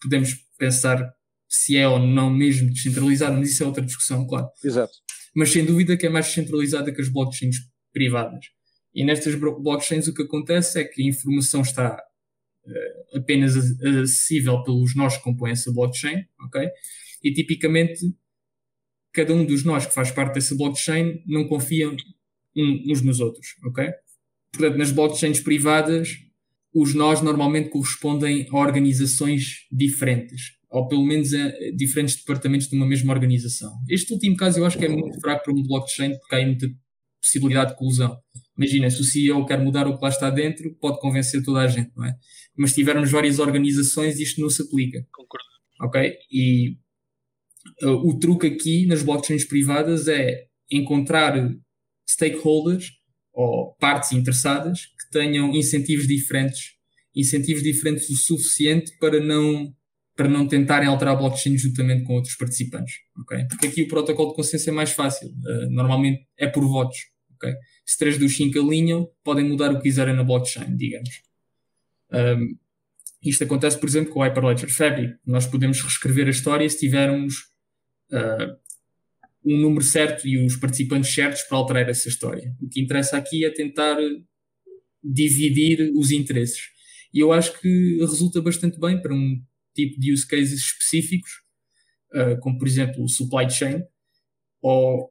podemos 0.01 0.35
pensar 0.59 1.13
se 1.49 1.77
é 1.77 1.89
ou 1.89 1.99
não 1.99 2.29
mesmo 2.29 2.71
descentralizada, 2.71 3.37
mas 3.37 3.51
isso 3.51 3.63
é 3.63 3.67
outra 3.67 3.85
discussão, 3.85 4.27
claro. 4.27 4.49
Exato. 4.63 4.93
Mas 5.35 5.51
sem 5.51 5.65
dúvida 5.65 5.97
que 5.97 6.07
é 6.07 6.09
mais 6.09 6.27
descentralizada 6.27 6.93
que 6.93 7.01
as 7.01 7.09
blockchains 7.09 7.57
privadas. 7.93 8.47
E 8.95 9.05
nestas 9.05 9.35
blockchains 9.35 10.09
o 10.09 10.15
que 10.15 10.23
acontece 10.23 10.81
é 10.81 10.85
que 10.85 11.03
a 11.03 11.07
informação 11.07 11.61
está 11.61 12.03
uh, 12.67 13.19
apenas 13.19 13.57
acessível 13.57 14.63
pelos 14.63 14.95
nós 14.95 15.17
que 15.17 15.23
compõem 15.23 15.53
essa 15.53 15.73
blockchain, 15.73 16.25
ok? 16.41 16.69
E 17.23 17.33
tipicamente 17.33 18.01
cada 19.13 19.35
um 19.35 19.45
dos 19.45 19.65
nós 19.65 19.87
que 19.87 19.95
faz 19.95 20.11
parte 20.11 20.35
dessa 20.35 20.55
blockchain 20.55 21.23
não 21.27 21.49
confia 21.49 21.91
uns 22.57 23.03
nos 23.03 23.21
outros, 23.21 23.57
ok? 23.65 23.89
Portanto, 24.53 24.77
nas 24.77 24.91
blockchains 24.91 25.41
privadas, 25.41 26.19
os 26.75 26.95
nós 26.95 27.21
normalmente 27.21 27.71
correspondem 27.71 28.49
a 28.51 28.57
organizações 28.57 29.67
diferentes, 29.71 30.58
ou 30.71 30.87
pelo 30.87 31.05
menos 31.05 31.33
a 31.33 31.51
diferentes 31.75 32.17
departamentos 32.17 32.69
de 32.69 32.77
uma 32.77 32.87
mesma 32.87 33.13
organização. 33.13 33.73
Este 33.89 34.13
último 34.13 34.37
caso 34.37 34.59
eu 34.59 34.67
acho 34.67 34.79
que 34.79 34.85
é 34.85 34.89
muito 34.89 35.21
fraco 35.21 35.45
para 35.45 35.55
um 35.55 35.63
blockchain 35.63 36.19
porque 36.19 36.35
há 36.35 36.45
muita 36.45 36.69
possibilidade 37.21 37.71
de 37.71 37.77
colusão. 37.77 38.19
Imagina, 38.57 38.91
se 38.91 39.01
o 39.01 39.05
CEO 39.05 39.47
quer 39.47 39.59
mudar 39.59 39.87
o 39.87 39.97
que 39.97 40.03
lá 40.03 40.09
está 40.09 40.31
dentro, 40.31 40.75
pode 40.81 41.01
convencer 41.01 41.43
toda 41.43 41.61
a 41.61 41.67
gente, 41.67 41.91
não 41.97 42.05
é? 42.05 42.15
Mas 42.57 42.71
se 42.71 42.77
tivermos 42.77 43.11
várias 43.11 43.39
organizações, 43.39 44.19
isto 44.19 44.41
não 44.41 44.51
se 44.51 44.63
aplica. 44.63 45.07
Concordo. 45.13 45.47
Ok? 45.81 46.17
E 46.31 46.77
uh, 47.83 48.09
o 48.09 48.19
truque 48.19 48.49
aqui 48.49 48.87
nas 48.87 49.03
blockchains 49.03 49.45
privadas 49.45 50.09
é 50.09 50.47
encontrar 50.71 51.35
stakeholders 52.09 52.91
ou 53.33 53.75
partes 53.77 54.13
interessadas 54.13 54.87
que 54.87 55.11
tenham 55.13 55.55
incentivos 55.55 56.07
diferentes, 56.07 56.73
incentivos 57.15 57.63
diferentes 57.63 58.11
o 58.11 58.17
suficiente 58.17 58.93
para 58.99 59.21
não 59.21 59.73
para 60.19 60.29
não 60.29 60.49
tentarem 60.49 60.89
alterar 60.89 61.15
a 61.15 61.17
blockchain 61.17 61.57
juntamente 61.57 62.03
com 62.03 62.15
outros 62.15 62.35
participantes? 62.35 62.97
Porque 63.15 63.69
aqui 63.69 63.83
o 63.83 63.89
protocolo 63.89 64.31
de 64.31 64.35
consenso 64.35 64.69
é 64.69 64.73
mais 64.73 64.91
fácil, 64.91 65.29
uh, 65.29 65.71
normalmente 65.71 66.27
é 66.37 66.49
por 66.49 66.65
votos? 66.67 66.99
Se 67.87 67.97
três 67.97 68.19
dos 68.19 68.37
cinco 68.37 68.59
alinham, 68.59 69.09
podem 69.23 69.45
mudar 69.45 69.71
o 69.71 69.77
que 69.77 69.85
quiserem 69.85 70.17
na 70.17 70.25
blockchain, 70.25 70.75
digamos. 70.75 71.23
Um, 72.11 72.59
isto 73.23 73.45
acontece, 73.45 73.79
por 73.79 73.89
exemplo, 73.89 74.13
com 74.13 74.19
o 74.19 74.25
Hyperledger 74.25 74.69
Fabric. 74.75 75.15
Nós 75.25 75.47
podemos 75.47 75.81
reescrever 75.81 76.27
a 76.27 76.31
história 76.31 76.69
se 76.69 76.81
tivermos 76.81 77.35
uh, 78.11 78.57
um 79.45 79.57
número 79.57 79.85
certo 79.85 80.27
e 80.27 80.45
os 80.45 80.57
participantes 80.57 81.15
certos 81.15 81.43
para 81.43 81.59
alterar 81.59 81.89
essa 81.89 82.09
história. 82.09 82.53
O 82.61 82.69
que 82.69 82.81
interessa 82.81 83.17
aqui 83.17 83.45
é 83.45 83.51
tentar 83.51 83.97
dividir 85.01 85.93
os 85.95 86.11
interesses. 86.11 86.71
E 87.15 87.21
eu 87.21 87.33
acho 87.33 87.57
que 87.61 87.99
resulta 88.01 88.43
bastante 88.43 88.81
bem 88.81 89.01
para 89.01 89.15
um 89.15 89.41
tipo 89.79 90.01
de 90.01 90.13
use 90.13 90.27
cases 90.27 90.61
específicos, 90.61 91.31
uh, 92.15 92.39
como 92.41 92.59
por 92.59 92.67
exemplo 92.67 93.05
o 93.05 93.09
supply 93.09 93.49
chain, 93.49 93.83
ou 94.61 95.09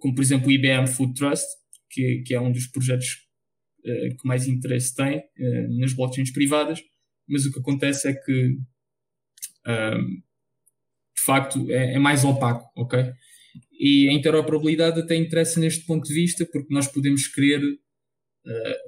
como 0.00 0.14
por 0.14 0.22
exemplo 0.22 0.48
o 0.48 0.52
IBM 0.52 0.88
Food 0.88 1.14
Trust, 1.14 1.46
que, 1.88 2.22
que 2.26 2.34
é 2.34 2.40
um 2.40 2.50
dos 2.50 2.66
projetos 2.66 3.06
uh, 3.84 4.16
que 4.16 4.26
mais 4.26 4.48
interesse 4.48 4.94
tem 4.94 5.18
uh, 5.18 5.78
nas 5.78 5.92
blockchains 5.92 6.32
privadas, 6.32 6.80
mas 7.28 7.46
o 7.46 7.52
que 7.52 7.60
acontece 7.60 8.08
é 8.08 8.14
que 8.14 8.58
de 11.16 11.22
facto 11.24 11.70
é, 11.70 11.94
é, 11.94 11.98
mais 11.98 12.22
opaco, 12.22 12.70
ok? 12.76 13.00
E 13.80 14.10
a 14.10 14.12
interoperabilidade 14.12 15.00
até 15.00 15.16
interessa 15.16 15.58
neste 15.58 15.86
ponto 15.86 16.06
de 16.06 16.12
vista 16.12 16.44
porque 16.44 16.74
nós 16.74 16.86
podemos 16.86 17.26
querer 17.28 17.62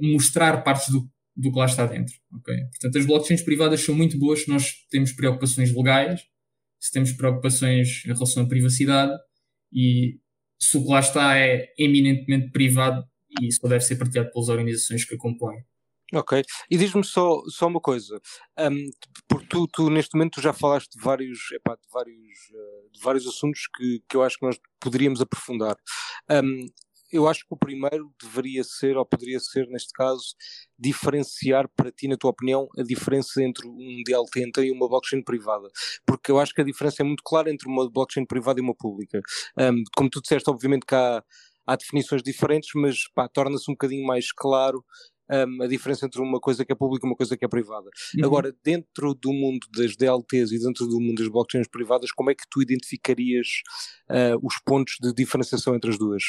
mostrar 0.02 0.62
partes 0.62 0.90
do, 0.90 1.10
do 1.36 1.52
que 1.52 1.58
lá 1.58 1.66
está 1.66 1.86
dentro. 1.86 2.14
Okay? 2.38 2.56
Portanto, 2.70 2.98
as 2.98 3.06
blockchains 3.06 3.42
privadas 3.42 3.80
são 3.80 3.94
muito 3.94 4.18
boas 4.18 4.42
se 4.42 4.48
nós 4.48 4.72
temos 4.90 5.12
preocupações 5.12 5.74
legais, 5.74 6.22
se 6.80 6.92
temos 6.92 7.12
preocupações 7.12 8.02
em 8.04 8.12
relação 8.12 8.42
à 8.44 8.48
privacidade 8.48 9.12
e 9.72 10.18
se 10.58 10.76
o 10.78 10.84
que 10.84 10.90
lá 10.90 11.00
está 11.00 11.38
é 11.38 11.68
eminentemente 11.78 12.50
privado 12.50 13.04
e 13.40 13.48
isso 13.48 13.60
deve 13.68 13.84
ser 13.84 13.96
partilhado 13.96 14.30
pelas 14.32 14.48
organizações 14.48 15.04
que 15.04 15.14
a 15.14 15.18
compõem. 15.18 15.62
Ok, 16.14 16.40
e 16.70 16.78
diz-me 16.78 17.02
só, 17.02 17.42
só 17.48 17.66
uma 17.66 17.80
coisa, 17.80 18.20
um, 18.60 18.90
porque 19.28 19.46
tu, 19.48 19.66
tu, 19.66 19.90
neste 19.90 20.14
momento 20.14 20.40
já 20.40 20.52
falaste 20.52 20.92
de 20.96 21.02
vários, 21.02 21.50
epá, 21.50 21.74
de 21.74 21.88
vários, 21.92 22.38
uh, 22.52 22.90
de 22.92 23.00
vários 23.00 23.26
assuntos 23.26 23.62
que, 23.76 24.00
que 24.08 24.16
eu 24.16 24.22
acho 24.22 24.38
que 24.38 24.46
nós 24.46 24.56
poderíamos 24.78 25.20
aprofundar. 25.20 25.76
Um, 26.30 26.66
eu 27.12 27.28
acho 27.28 27.40
que 27.40 27.54
o 27.54 27.56
primeiro 27.56 28.12
deveria 28.20 28.62
ser, 28.64 28.96
ou 28.96 29.04
poderia 29.04 29.38
ser, 29.40 29.66
neste 29.68 29.92
caso, 29.92 30.34
diferenciar 30.78 31.68
para 31.76 31.90
ti, 31.90 32.08
na 32.08 32.16
tua 32.16 32.30
opinião, 32.30 32.68
a 32.78 32.82
diferença 32.82 33.42
entre 33.42 33.66
um 33.66 34.02
DLT 34.04 34.66
e 34.66 34.72
uma 34.72 34.88
blockchain 34.88 35.22
privada. 35.22 35.68
Porque 36.06 36.30
eu 36.30 36.38
acho 36.38 36.52
que 36.54 36.60
a 36.60 36.64
diferença 36.64 37.02
é 37.02 37.04
muito 37.04 37.22
clara 37.24 37.50
entre 37.50 37.68
uma 37.68 37.88
blockchain 37.90 38.26
privada 38.26 38.60
e 38.60 38.62
uma 38.62 38.74
pública. 38.74 39.20
Um, 39.58 39.82
como 39.96 40.10
tu 40.10 40.20
disseste, 40.20 40.50
obviamente 40.50 40.86
que 40.86 40.94
há, 40.94 41.22
há 41.66 41.76
definições 41.76 42.22
diferentes, 42.22 42.70
mas 42.74 43.04
torna-se 43.32 43.70
um 43.70 43.74
bocadinho 43.74 44.06
mais 44.06 44.32
claro 44.32 44.84
um, 45.30 45.62
a 45.62 45.66
diferença 45.66 46.06
entre 46.06 46.20
uma 46.20 46.40
coisa 46.40 46.64
que 46.64 46.72
é 46.72 46.74
pública 46.74 47.06
e 47.06 47.10
uma 47.10 47.16
coisa 47.16 47.36
que 47.36 47.44
é 47.44 47.48
privada. 47.48 47.88
Uhum. 48.16 48.24
Agora, 48.24 48.54
dentro 48.64 49.14
do 49.14 49.32
mundo 49.32 49.66
das 49.74 49.96
DLTs 49.96 50.52
e 50.52 50.58
dentro 50.58 50.86
do 50.86 51.00
mundo 51.00 51.18
das 51.18 51.28
blockchains 51.28 51.68
privadas, 51.68 52.12
como 52.12 52.30
é 52.30 52.34
que 52.34 52.44
tu 52.48 52.62
identificarias 52.62 53.48
uh, 54.10 54.38
os 54.46 54.54
pontos 54.64 54.96
de 55.00 55.12
diferenciação 55.12 55.74
entre 55.74 55.90
as 55.90 55.98
duas? 55.98 56.22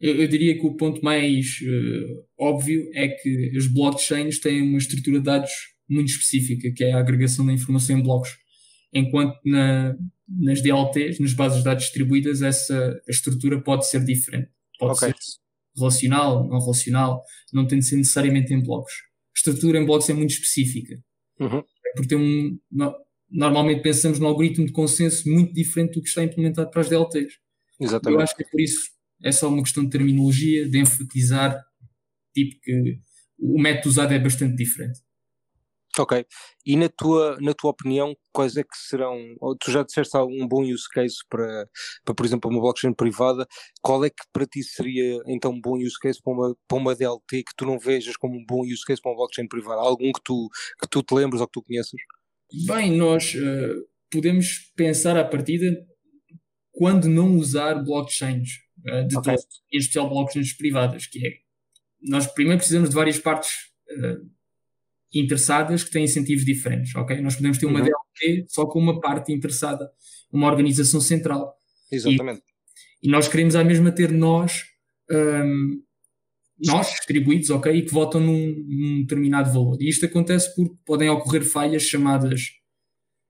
Eu, 0.00 0.16
eu 0.16 0.28
diria 0.28 0.54
que 0.58 0.66
o 0.66 0.76
ponto 0.76 1.02
mais 1.04 1.46
uh, 1.62 2.24
óbvio 2.38 2.88
é 2.94 3.08
que 3.08 3.52
as 3.56 3.66
blockchains 3.66 4.38
têm 4.40 4.62
uma 4.62 4.78
estrutura 4.78 5.18
de 5.18 5.24
dados 5.24 5.50
muito 5.88 6.08
específica, 6.08 6.72
que 6.74 6.84
é 6.84 6.92
a 6.92 6.98
agregação 6.98 7.44
da 7.46 7.52
informação 7.52 7.98
em 7.98 8.02
blocos. 8.02 8.30
Enquanto 8.92 9.36
na, 9.44 9.94
nas 10.28 10.60
DLTs, 10.62 11.18
nas 11.20 11.34
bases 11.34 11.58
de 11.58 11.64
dados 11.64 11.84
distribuídas, 11.84 12.42
essa 12.42 13.00
estrutura 13.08 13.60
pode 13.60 13.86
ser 13.88 14.04
diferente. 14.04 14.50
Pode 14.78 14.92
Ok. 14.96 15.08
ser 15.08 15.14
relacional, 15.76 16.46
não 16.48 16.60
relacional, 16.60 17.22
não 17.52 17.66
tem 17.66 17.78
de 17.80 17.84
ser 17.84 17.96
necessariamente 17.96 18.52
em 18.54 18.62
blocos. 18.62 18.92
A 18.92 19.38
estrutura 19.38 19.78
em 19.78 19.84
blocos 19.84 20.08
é 20.08 20.12
muito 20.14 20.30
específica. 20.30 20.96
Uhum. 21.40 21.58
É 21.58 21.92
porque 21.94 22.08
tem 22.08 22.18
um, 22.18 22.58
no- 22.70 22.94
normalmente 23.30 23.82
pensamos 23.82 24.18
num 24.20 24.26
algoritmo 24.28 24.64
de 24.66 24.72
consenso 24.72 25.28
muito 25.28 25.52
diferente 25.52 25.94
do 25.94 26.02
que 26.02 26.08
está 26.08 26.22
implementado 26.22 26.70
para 26.70 26.80
as 26.80 26.88
DLTs. 26.88 27.34
Eu 27.80 27.86
Exatamente. 27.86 28.22
acho 28.22 28.36
que 28.36 28.42
é 28.44 28.46
por 28.48 28.60
isso, 28.60 28.90
é 29.24 29.32
só 29.32 29.48
uma 29.48 29.62
questão 29.62 29.84
de 29.84 29.90
terminologia, 29.90 30.68
de 30.68 30.78
enfatizar, 30.78 31.58
tipo 32.34 32.60
que 32.60 33.00
o 33.38 33.60
método 33.60 33.88
usado 33.88 34.12
é 34.12 34.18
bastante 34.18 34.56
diferente. 34.56 35.00
Ok. 35.96 36.26
E 36.66 36.76
na 36.76 36.88
tua, 36.88 37.38
na 37.40 37.54
tua 37.54 37.70
opinião, 37.70 38.16
quais 38.32 38.56
é 38.56 38.64
que 38.64 38.76
serão, 38.76 39.16
tu 39.60 39.70
já 39.70 39.84
disseste 39.84 40.16
um 40.16 40.46
bom 40.46 40.62
use 40.64 40.88
case 40.92 41.18
para, 41.30 41.68
para, 42.04 42.14
por 42.14 42.26
exemplo, 42.26 42.50
uma 42.50 42.60
blockchain 42.60 42.92
privada, 42.92 43.46
qual 43.80 44.04
é 44.04 44.10
que 44.10 44.24
para 44.32 44.44
ti 44.44 44.62
seria 44.64 45.20
então 45.26 45.52
um 45.52 45.60
bom 45.60 45.78
use 45.78 45.98
case 46.00 46.20
para 46.20 46.32
uma, 46.32 46.56
para 46.66 46.78
uma 46.78 46.96
DLT 46.96 47.44
que 47.44 47.54
tu 47.56 47.64
não 47.64 47.78
vejas 47.78 48.16
como 48.16 48.36
um 48.36 48.44
bom 48.44 48.62
use 48.62 48.84
case 48.84 49.00
para 49.00 49.12
uma 49.12 49.18
blockchain 49.18 49.46
privada? 49.46 49.80
Algum 49.80 50.10
que 50.12 50.20
tu, 50.24 50.48
que 50.80 50.88
tu 50.88 51.00
te 51.00 51.14
lembres 51.14 51.40
ou 51.40 51.46
que 51.46 51.52
tu 51.52 51.62
conheças? 51.62 52.00
Bem, 52.66 52.96
nós 52.96 53.34
eh, 53.36 53.74
podemos 54.10 54.72
pensar 54.74 55.16
à 55.16 55.24
partida 55.24 55.76
quando 56.72 57.08
não 57.08 57.36
usar 57.36 57.76
blockchains, 57.84 58.63
eh, 58.86 59.04
de 59.04 59.16
Ok. 59.16 59.34
todo, 59.34 59.44
em 59.72 59.78
especial 59.78 60.08
blockchains 60.08 60.52
privadas, 60.52 61.06
que 61.06 61.26
é, 61.26 61.30
nós 62.02 62.26
primeiro 62.26 62.58
precisamos 62.58 62.90
de 62.90 62.94
várias 62.94 63.18
partes 63.18 63.50
eh, 63.90 64.16
interessadas 65.14 65.84
que 65.84 65.90
têm 65.90 66.04
incentivos 66.04 66.44
diferentes, 66.44 66.94
ok? 66.96 67.20
Nós 67.20 67.36
podemos 67.36 67.58
ter 67.58 67.66
uma 67.66 67.80
Uhum. 67.80 67.86
DLT 67.86 68.46
só 68.48 68.66
com 68.66 68.78
uma 68.80 69.00
parte 69.00 69.32
interessada, 69.32 69.88
uma 70.32 70.46
organização 70.48 71.00
central. 71.00 71.54
Exatamente. 71.90 72.42
E 73.02 73.08
nós 73.08 73.28
queremos 73.28 73.54
à 73.54 73.62
mesma 73.62 73.92
ter 73.92 74.10
nós, 74.10 74.64
hum, 75.10 75.82
nós 76.66 76.88
distribuídos, 76.88 77.50
ok, 77.50 77.72
e 77.72 77.82
que 77.82 77.92
votam 77.92 78.20
num, 78.20 78.54
num 78.66 79.00
determinado 79.02 79.52
valor. 79.52 79.76
E 79.80 79.88
isto 79.88 80.06
acontece 80.06 80.52
porque 80.56 80.74
podem 80.84 81.08
ocorrer 81.10 81.44
falhas 81.44 81.82
chamadas 81.82 82.40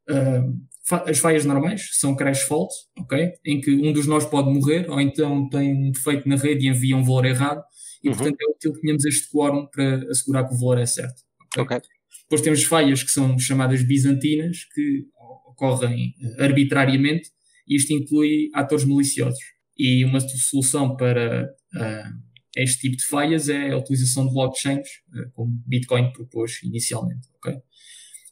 hum, 0.09 0.65
as 1.07 1.19
falhas 1.19 1.45
normais, 1.45 1.89
são 1.93 2.15
crash 2.15 2.43
fault, 2.43 2.73
ok, 2.99 3.33
em 3.45 3.61
que 3.61 3.71
um 3.73 3.93
dos 3.93 4.07
nós 4.07 4.27
pode 4.27 4.51
morrer 4.53 4.89
ou 4.91 5.01
então 5.01 5.49
tem 5.49 5.73
um 5.75 5.91
defeito 5.91 6.29
na 6.29 6.37
rede 6.37 6.67
e 6.67 6.69
envia 6.69 6.97
um 6.97 7.03
valor 7.05 7.25
errado 7.25 7.63
e 8.03 8.09
Uhum. 8.09 8.15
portanto 8.15 8.37
é 8.41 8.51
útil 8.51 8.73
que 8.75 8.81
tenhamos 8.83 9.05
este 9.07 9.31
quórum 9.31 9.67
para 9.67 10.11
assegurar 10.11 10.47
que 10.47 10.55
o 10.55 10.59
valor 10.59 10.79
é 10.79 10.87
certo. 10.87 11.23
Ok. 11.57 11.79
Depois 12.25 12.43
temos 12.43 12.63
falhas 12.65 13.03
que 13.03 13.11
são 13.11 13.39
chamadas 13.39 13.83
bizantinas, 13.83 14.65
que 14.75 15.05
ocorrem 15.47 16.15
eh, 16.21 16.45
arbitrariamente, 16.45 17.31
e 17.67 17.77
isto 17.77 17.93
inclui 17.93 18.51
atores 18.55 18.85
maliciosos. 18.85 19.39
E 19.79 20.05
uma 20.05 20.21
solução 20.21 20.97
para 20.97 21.49
ah, 21.75 22.13
este 22.57 22.81
tipo 22.83 22.97
de 22.97 23.05
falhas 23.05 23.49
é 23.49 23.71
a 23.71 23.77
utilização 23.79 24.27
de 24.27 24.35
blockchains, 24.35 24.87
eh, 25.15 25.31
como 25.33 25.51
Bitcoin 25.67 26.13
propôs 26.13 26.63
inicialmente. 26.63 27.29
ok? 27.37 27.55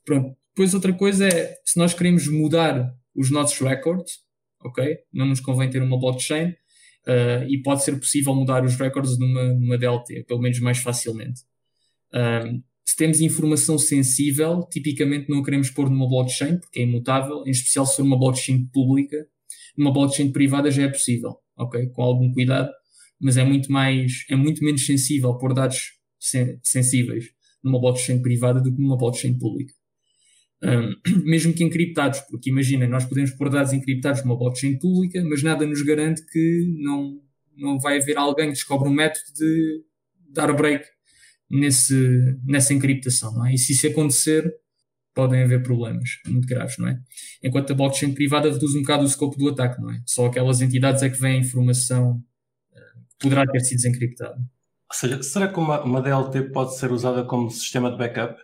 Pronto. 0.04 0.36
Depois 0.54 0.74
outra 0.74 0.92
coisa 0.92 1.26
é, 1.26 1.54
se 1.64 1.78
nós 1.78 1.94
queremos 1.94 2.28
mudar 2.28 2.92
os 3.14 3.30
nossos 3.30 3.58
records, 3.58 4.18
ok? 4.64 4.98
Não 5.12 5.26
nos 5.26 5.40
convém 5.40 5.70
ter 5.70 5.82
uma 5.82 5.98
blockchain, 5.98 6.54
ah, 7.06 7.44
e 7.48 7.60
pode 7.62 7.82
ser 7.84 7.98
possível 7.98 8.34
mudar 8.34 8.64
os 8.64 8.76
records 8.76 9.18
numa, 9.18 9.54
numa 9.54 9.78
DLT, 9.78 10.24
pelo 10.24 10.40
menos 10.40 10.58
mais 10.60 10.78
facilmente. 10.78 11.40
Um, 12.14 12.62
se 12.84 12.96
temos 12.96 13.20
informação 13.20 13.78
sensível, 13.78 14.66
tipicamente 14.70 15.28
não 15.30 15.38
a 15.40 15.44
queremos 15.44 15.70
pôr 15.70 15.88
numa 15.88 16.08
blockchain, 16.08 16.58
porque 16.58 16.80
é 16.80 16.82
imutável, 16.82 17.42
em 17.46 17.50
especial 17.50 17.86
se 17.86 17.96
for 17.96 18.02
uma 18.02 18.18
blockchain 18.18 18.66
pública. 18.66 19.26
Numa 19.76 19.92
blockchain 19.92 20.30
privada 20.30 20.70
já 20.70 20.82
é 20.82 20.88
possível, 20.88 21.38
ok? 21.56 21.86
Com 21.88 22.02
algum 22.02 22.30
cuidado, 22.32 22.70
mas 23.18 23.36
é 23.38 23.44
muito 23.44 23.72
mais, 23.72 24.24
é 24.28 24.36
muito 24.36 24.62
menos 24.62 24.84
sensível 24.84 25.36
pôr 25.38 25.54
dados 25.54 25.94
sen- 26.18 26.58
sensíveis 26.62 27.26
numa 27.64 27.80
blockchain 27.80 28.20
privada 28.20 28.60
do 28.60 28.74
que 28.74 28.82
numa 28.82 28.98
blockchain 28.98 29.38
pública. 29.38 29.72
Mesmo 31.24 31.52
que 31.52 31.64
encriptados, 31.64 32.20
porque 32.20 32.50
imaginem, 32.50 32.88
nós 32.88 33.04
podemos 33.04 33.32
pôr 33.32 33.50
dados 33.50 33.72
encriptados 33.72 34.22
numa 34.22 34.38
blockchain 34.38 34.78
pública, 34.78 35.22
mas 35.24 35.42
nada 35.42 35.66
nos 35.66 35.82
garante 35.82 36.24
que 36.26 36.76
não, 36.80 37.20
não 37.56 37.78
vai 37.78 37.98
haver 37.98 38.16
alguém 38.16 38.46
que 38.46 38.54
descobre 38.54 38.88
um 38.88 38.94
método 38.94 39.26
de 39.34 39.84
dar 40.30 40.52
break 40.52 40.84
nesse, 41.50 42.38
nessa 42.44 42.72
encriptação, 42.72 43.32
não 43.34 43.46
é? 43.46 43.54
E 43.54 43.58
se 43.58 43.72
isso 43.72 43.86
acontecer, 43.86 44.50
podem 45.14 45.42
haver 45.42 45.62
problemas 45.62 46.08
muito 46.26 46.46
graves, 46.46 46.78
não 46.78 46.88
é? 46.88 46.98
Enquanto 47.42 47.72
a 47.72 47.76
blockchain 47.76 48.14
privada 48.14 48.50
reduz 48.50 48.74
um 48.74 48.80
bocado 48.80 49.02
o 49.02 49.06
escopo 49.06 49.36
do 49.36 49.48
ataque, 49.48 49.80
não 49.80 49.90
é? 49.90 50.00
Só 50.06 50.26
aquelas 50.26 50.60
entidades 50.60 51.02
é 51.02 51.10
que 51.10 51.20
vêm 51.20 51.36
a 51.36 51.40
informação 51.40 52.22
eh, 52.72 53.00
que 53.10 53.28
poderá 53.28 53.46
ter 53.46 53.60
sido 53.60 53.76
desencriptada. 53.76 54.36
Ou 54.36 54.96
seja, 54.96 55.22
será 55.22 55.48
que 55.48 55.58
uma, 55.58 55.82
uma 55.82 56.00
DLT 56.00 56.52
pode 56.52 56.76
ser 56.78 56.92
usada 56.92 57.24
como 57.24 57.50
sistema 57.50 57.90
de 57.90 57.98
backup? 57.98 58.40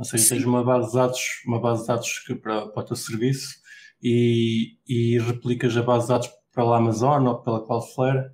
Ou 0.00 0.04
seja, 0.04 0.24
Sim. 0.24 0.34
tens 0.36 0.46
uma 0.46 0.64
base 0.64 0.88
de 0.88 0.94
dados, 0.94 1.20
uma 1.46 1.60
base 1.60 1.82
de 1.82 1.88
dados 1.88 2.18
que 2.20 2.34
para, 2.34 2.68
para 2.68 2.82
o 2.82 2.86
teu 2.86 2.96
serviço 2.96 3.56
e, 4.02 4.78
e 4.88 5.18
replicas 5.18 5.76
a 5.76 5.82
base 5.82 6.06
de 6.06 6.12
dados 6.14 6.30
pela 6.54 6.78
Amazon 6.78 7.26
ou 7.26 7.42
pela 7.42 7.62
Cloudflare 7.66 8.30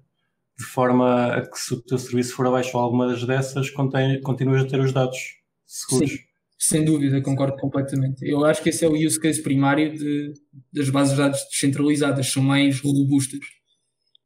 de 0.56 0.64
forma 0.64 1.34
a 1.34 1.42
que 1.44 1.58
se 1.58 1.74
o 1.74 1.82
teu 1.82 1.98
serviço 1.98 2.36
for 2.36 2.46
abaixo 2.46 2.76
ou 2.78 2.84
alguma 2.84 3.08
das 3.08 3.24
dessas, 3.24 3.68
contém, 3.68 4.20
continuas 4.20 4.62
a 4.62 4.68
ter 4.68 4.78
os 4.78 4.92
dados 4.92 5.18
seguros. 5.66 6.12
Sim. 6.12 6.18
Sem 6.56 6.84
dúvida, 6.84 7.20
concordo 7.20 7.56
completamente. 7.56 8.24
Eu 8.24 8.44
acho 8.44 8.62
que 8.62 8.68
esse 8.68 8.84
é 8.84 8.88
o 8.88 8.94
use 8.94 9.20
case 9.20 9.42
primário 9.42 9.92
de, 9.92 10.34
das 10.72 10.88
bases 10.88 11.14
de 11.14 11.20
dados 11.20 11.40
descentralizadas, 11.50 12.30
são 12.30 12.44
mais 12.44 12.78
robustas. 12.78 13.40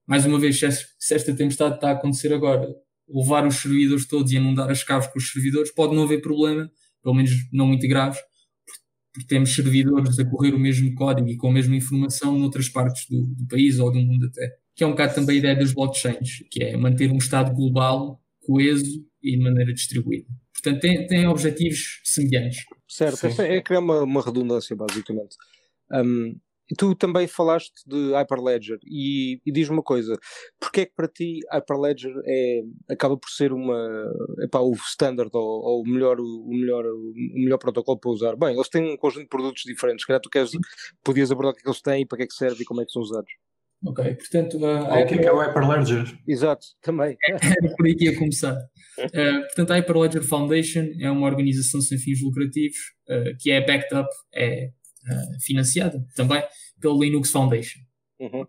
Mais 0.07 0.27
uma 0.27 0.39
vez, 0.39 0.61
se 0.61 1.15
esta 1.15 1.35
tempestade 1.35 1.77
está 1.77 1.89
a 1.89 1.93
acontecer 1.93 2.35
agora, 2.35 2.69
levar 3.09 3.47
os 3.47 3.57
servidores 3.57 4.07
todos 4.07 4.31
e 4.31 4.37
inundar 4.37 4.71
as 4.71 4.81
chaves 4.81 5.09
com 5.09 5.19
os 5.19 5.33
servidores, 5.33 5.73
pode 5.73 5.97
não 5.97 6.03
haver 6.03 6.21
problema, 6.21 6.71
pelo 7.03 7.15
menos 7.15 7.31
não 7.53 7.67
muito 7.67 7.87
graves, 7.89 8.19
porque 9.13 9.27
temos 9.27 9.55
servidores 9.55 10.19
a 10.19 10.25
correr 10.25 10.55
o 10.55 10.59
mesmo 10.59 10.95
código 10.95 11.29
e 11.29 11.37
com 11.37 11.49
a 11.49 11.53
mesma 11.53 11.77
informação 11.77 12.39
noutras 12.39 12.69
partes 12.69 13.07
do, 13.09 13.27
do 13.27 13.47
país 13.49 13.79
ou 13.79 13.93
do 13.93 13.99
mundo 13.99 14.27
até. 14.27 14.57
Que 14.75 14.85
é 14.85 14.87
um 14.87 14.91
bocado 14.91 15.15
também 15.15 15.37
a 15.37 15.39
ideia 15.39 15.57
das 15.57 15.73
blockchains, 15.73 16.45
que 16.51 16.63
é 16.63 16.77
manter 16.77 17.11
um 17.11 17.19
estado 17.19 17.53
global, 17.53 18.23
coeso 18.41 19.05
e 19.23 19.37
de 19.37 19.43
maneira 19.43 19.73
distribuída. 19.73 20.29
Portanto, 20.53 20.81
tem, 20.81 21.07
tem 21.07 21.27
objetivos 21.27 22.01
semelhantes. 22.05 22.65
Certo, 22.89 23.31
Sim. 23.31 23.43
é 23.43 23.63
criar 23.63 23.81
uma, 23.81 24.03
uma 24.03 24.23
redundância, 24.23 24.77
basicamente. 24.77 25.37
Um, 25.93 26.37
tu 26.77 26.95
também 26.95 27.27
falaste 27.27 27.73
de 27.87 28.13
Hyperledger 28.15 28.79
e, 28.85 29.41
e 29.45 29.53
diz-me 29.53 29.77
uma 29.77 29.83
coisa, 29.83 30.17
porque 30.59 30.83
é 30.83 30.87
que 30.87 30.93
para 30.95 31.09
ti 31.09 31.41
Hyperledger 31.53 32.13
é, 32.25 32.61
acaba 32.91 33.17
por 33.17 33.29
ser 33.31 33.53
uma, 33.53 34.05
epá, 34.41 34.61
o 34.61 34.73
standard 34.73 35.31
ou, 35.33 35.43
ou 35.43 35.83
o, 35.83 35.89
melhor, 35.89 36.21
o, 36.21 36.49
melhor, 36.49 36.85
o 36.87 37.13
melhor 37.35 37.59
protocolo 37.59 37.99
para 37.99 38.11
usar? 38.11 38.37
Bem, 38.37 38.55
eles 38.55 38.69
têm 38.69 38.93
um 38.93 38.97
conjunto 38.97 39.25
de 39.25 39.29
produtos 39.29 39.63
diferentes, 39.65 40.03
se 40.03 40.07
calhar 40.07 40.21
tu 40.21 40.31
queres, 40.31 40.51
podias 41.05 41.31
abordar 41.31 41.53
o 41.53 41.55
que 41.55 41.61
é 41.61 41.63
que 41.63 41.69
eles 41.69 41.83
têm, 41.83 42.07
para 42.07 42.19
que 42.19 42.25
é 42.25 42.27
que 42.27 42.35
serve 42.35 42.63
e 42.63 42.65
como 42.65 42.81
é 42.83 42.85
que 42.85 42.93
são 42.93 43.03
usados. 43.03 43.31
Ok, 43.83 44.15
portanto, 44.15 44.65
a, 44.67 45.01
o 45.01 45.07
que 45.07 45.15
é 45.15 45.19
que 45.19 45.27
é 45.27 45.33
o 45.33 45.39
Hyperledger? 45.39 46.05
Exato, 46.29 46.67
também. 46.83 47.17
era 47.31 47.75
por 47.77 47.87
aí 47.87 47.95
que 47.95 48.05
ia 48.05 48.19
começar. 48.19 48.55
Uh, 48.55 49.41
portanto, 49.47 49.71
a 49.71 49.77
Hyperledger 49.77 50.23
Foundation 50.23 50.85
é 51.01 51.11
uma 51.11 51.27
organização 51.27 51.81
sem 51.81 51.97
fins 51.97 52.23
lucrativos 52.23 52.77
uh, 53.09 53.35
que 53.39 53.51
é 53.51 53.65
backed 53.65 53.95
up, 53.95 54.09
é 54.35 54.69
uh, 55.05 55.41
financiada 55.41 56.07
também 56.15 56.43
pelo 56.81 57.03
Linux 57.03 57.31
Foundation. 57.31 57.81
Uhum. 58.19 58.47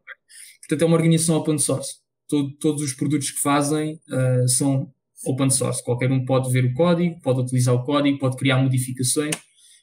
Portanto, 0.59 0.81
é 0.81 0.85
uma 0.85 0.95
organização 0.95 1.37
open 1.37 1.57
source. 1.57 1.95
Todo- 2.27 2.51
todos 2.57 2.81
os 2.81 2.93
produtos 2.93 3.31
que 3.31 3.39
fazem 3.39 3.99
uh, 4.09 4.47
são 4.47 4.93
open 5.25 5.49
source. 5.49 5.83
Qualquer 5.83 6.11
um 6.11 6.25
pode 6.25 6.51
ver 6.51 6.65
o 6.65 6.73
código, 6.73 7.19
pode 7.21 7.41
utilizar 7.41 7.75
o 7.75 7.83
código, 7.83 8.17
pode 8.17 8.37
criar 8.37 8.57
modificações, 8.57 9.35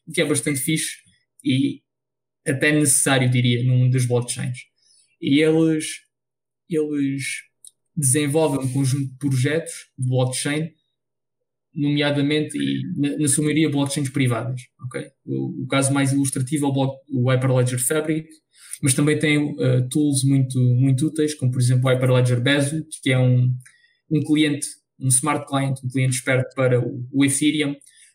o 0.06 0.12
que 0.12 0.20
é 0.20 0.24
bastante 0.24 0.58
fixe 0.60 0.96
e 1.44 1.82
até 2.46 2.72
necessário, 2.72 3.30
diria, 3.30 3.62
num 3.64 3.78
mundo 3.78 3.92
das 3.92 4.06
blockchains. 4.06 4.58
E 5.20 5.40
eles, 5.40 6.00
eles 6.68 7.22
desenvolvem 7.94 8.66
um 8.66 8.72
conjunto 8.72 9.10
de 9.10 9.18
projetos 9.18 9.90
de 9.98 10.08
blockchain, 10.08 10.72
nomeadamente 11.74 12.56
e 12.56 12.82
na, 12.96 13.16
na 13.18 13.28
sua 13.28 13.44
maioria 13.44 13.70
blockchains 13.70 14.10
privadas. 14.10 14.62
ok? 14.86 15.06
O, 15.24 15.64
o 15.64 15.66
caso 15.66 15.92
mais 15.92 16.12
ilustrativo 16.12 16.66
é 16.66 16.68
o, 16.68 16.72
block, 16.72 16.96
o 17.10 17.30
Hyperledger 17.30 17.84
Fabric, 17.84 18.28
mas 18.82 18.94
também 18.94 19.18
tem 19.18 19.38
uh, 19.38 19.88
tools 19.88 20.24
muito, 20.24 20.58
muito 20.58 21.06
úteis, 21.06 21.34
como 21.34 21.50
por 21.50 21.60
exemplo 21.60 21.88
o 21.88 21.92
Hyperledger 21.92 22.40
Bezo, 22.40 22.84
que 23.02 23.10
é 23.10 23.18
um, 23.18 23.52
um 24.10 24.20
cliente, 24.20 24.66
um 24.98 25.08
smart 25.08 25.46
client, 25.46 25.78
um 25.84 25.88
cliente 25.88 26.16
esperto 26.16 26.54
para 26.54 26.80
o, 26.80 27.06
o 27.12 27.24
Ethereum. 27.24 27.74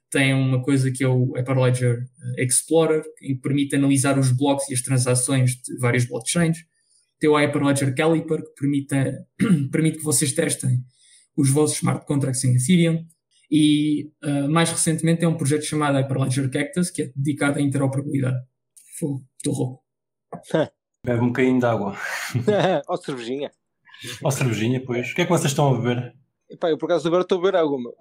Tem 0.10 0.34
uma 0.34 0.62
coisa 0.62 0.92
que 0.92 1.04
é 1.04 1.08
o 1.08 1.34
Hyperledger 1.34 2.06
Explorer, 2.38 3.04
que 3.18 3.36
permite 3.36 3.76
analisar 3.76 4.18
os 4.20 4.32
blocos 4.32 4.70
e 4.70 4.74
as 4.74 4.82
transações 4.82 5.56
de 5.56 5.76
várias 5.80 6.06
blockchains. 6.06 6.60
Tem 7.20 7.30
o 7.30 7.38
Hyperledger 7.38 7.96
Caliper, 7.96 8.42
que 8.42 8.54
permite, 8.60 8.96
permite 9.72 9.98
que 9.98 10.04
vocês 10.04 10.32
testem 10.34 10.84
os 11.36 11.50
vossos 11.50 11.78
smart 11.78 12.06
contracts 12.06 12.44
em 12.44 12.56
Ethereum. 12.56 13.06
E 13.56 14.10
uh, 14.24 14.50
mais 14.50 14.72
recentemente 14.72 15.20
tem 15.20 15.30
um 15.30 15.38
projeto 15.38 15.62
chamado 15.64 15.96
Hyperledger 16.00 16.50
Cactus, 16.50 16.90
que 16.90 17.04
é 17.04 17.12
dedicado 17.16 17.60
à 17.60 17.62
interoperabilidade. 17.62 18.44
Estou 18.90 19.54
rouco. 19.54 19.84
Bebe 21.06 21.22
um 21.22 21.28
bocadinho 21.28 21.60
de 21.60 21.66
água. 21.66 21.96
Ó, 22.90 22.98
cervejinha. 22.98 23.52
Ou 24.24 24.32
cervejinha, 24.32 24.84
pois. 24.84 25.12
O 25.12 25.16
que 25.16 25.22
é 25.22 25.26
que 25.26 25.32
vocês 25.32 25.52
estão 25.52 25.72
a 25.72 25.78
beber? 25.78 26.16
Epá, 26.50 26.70
eu 26.70 26.78
por 26.80 26.86
acaso 26.86 27.08
agora 27.08 27.22
estou 27.22 27.40
a 27.40 27.42
ver 27.44 27.56
alguma. 27.56 27.92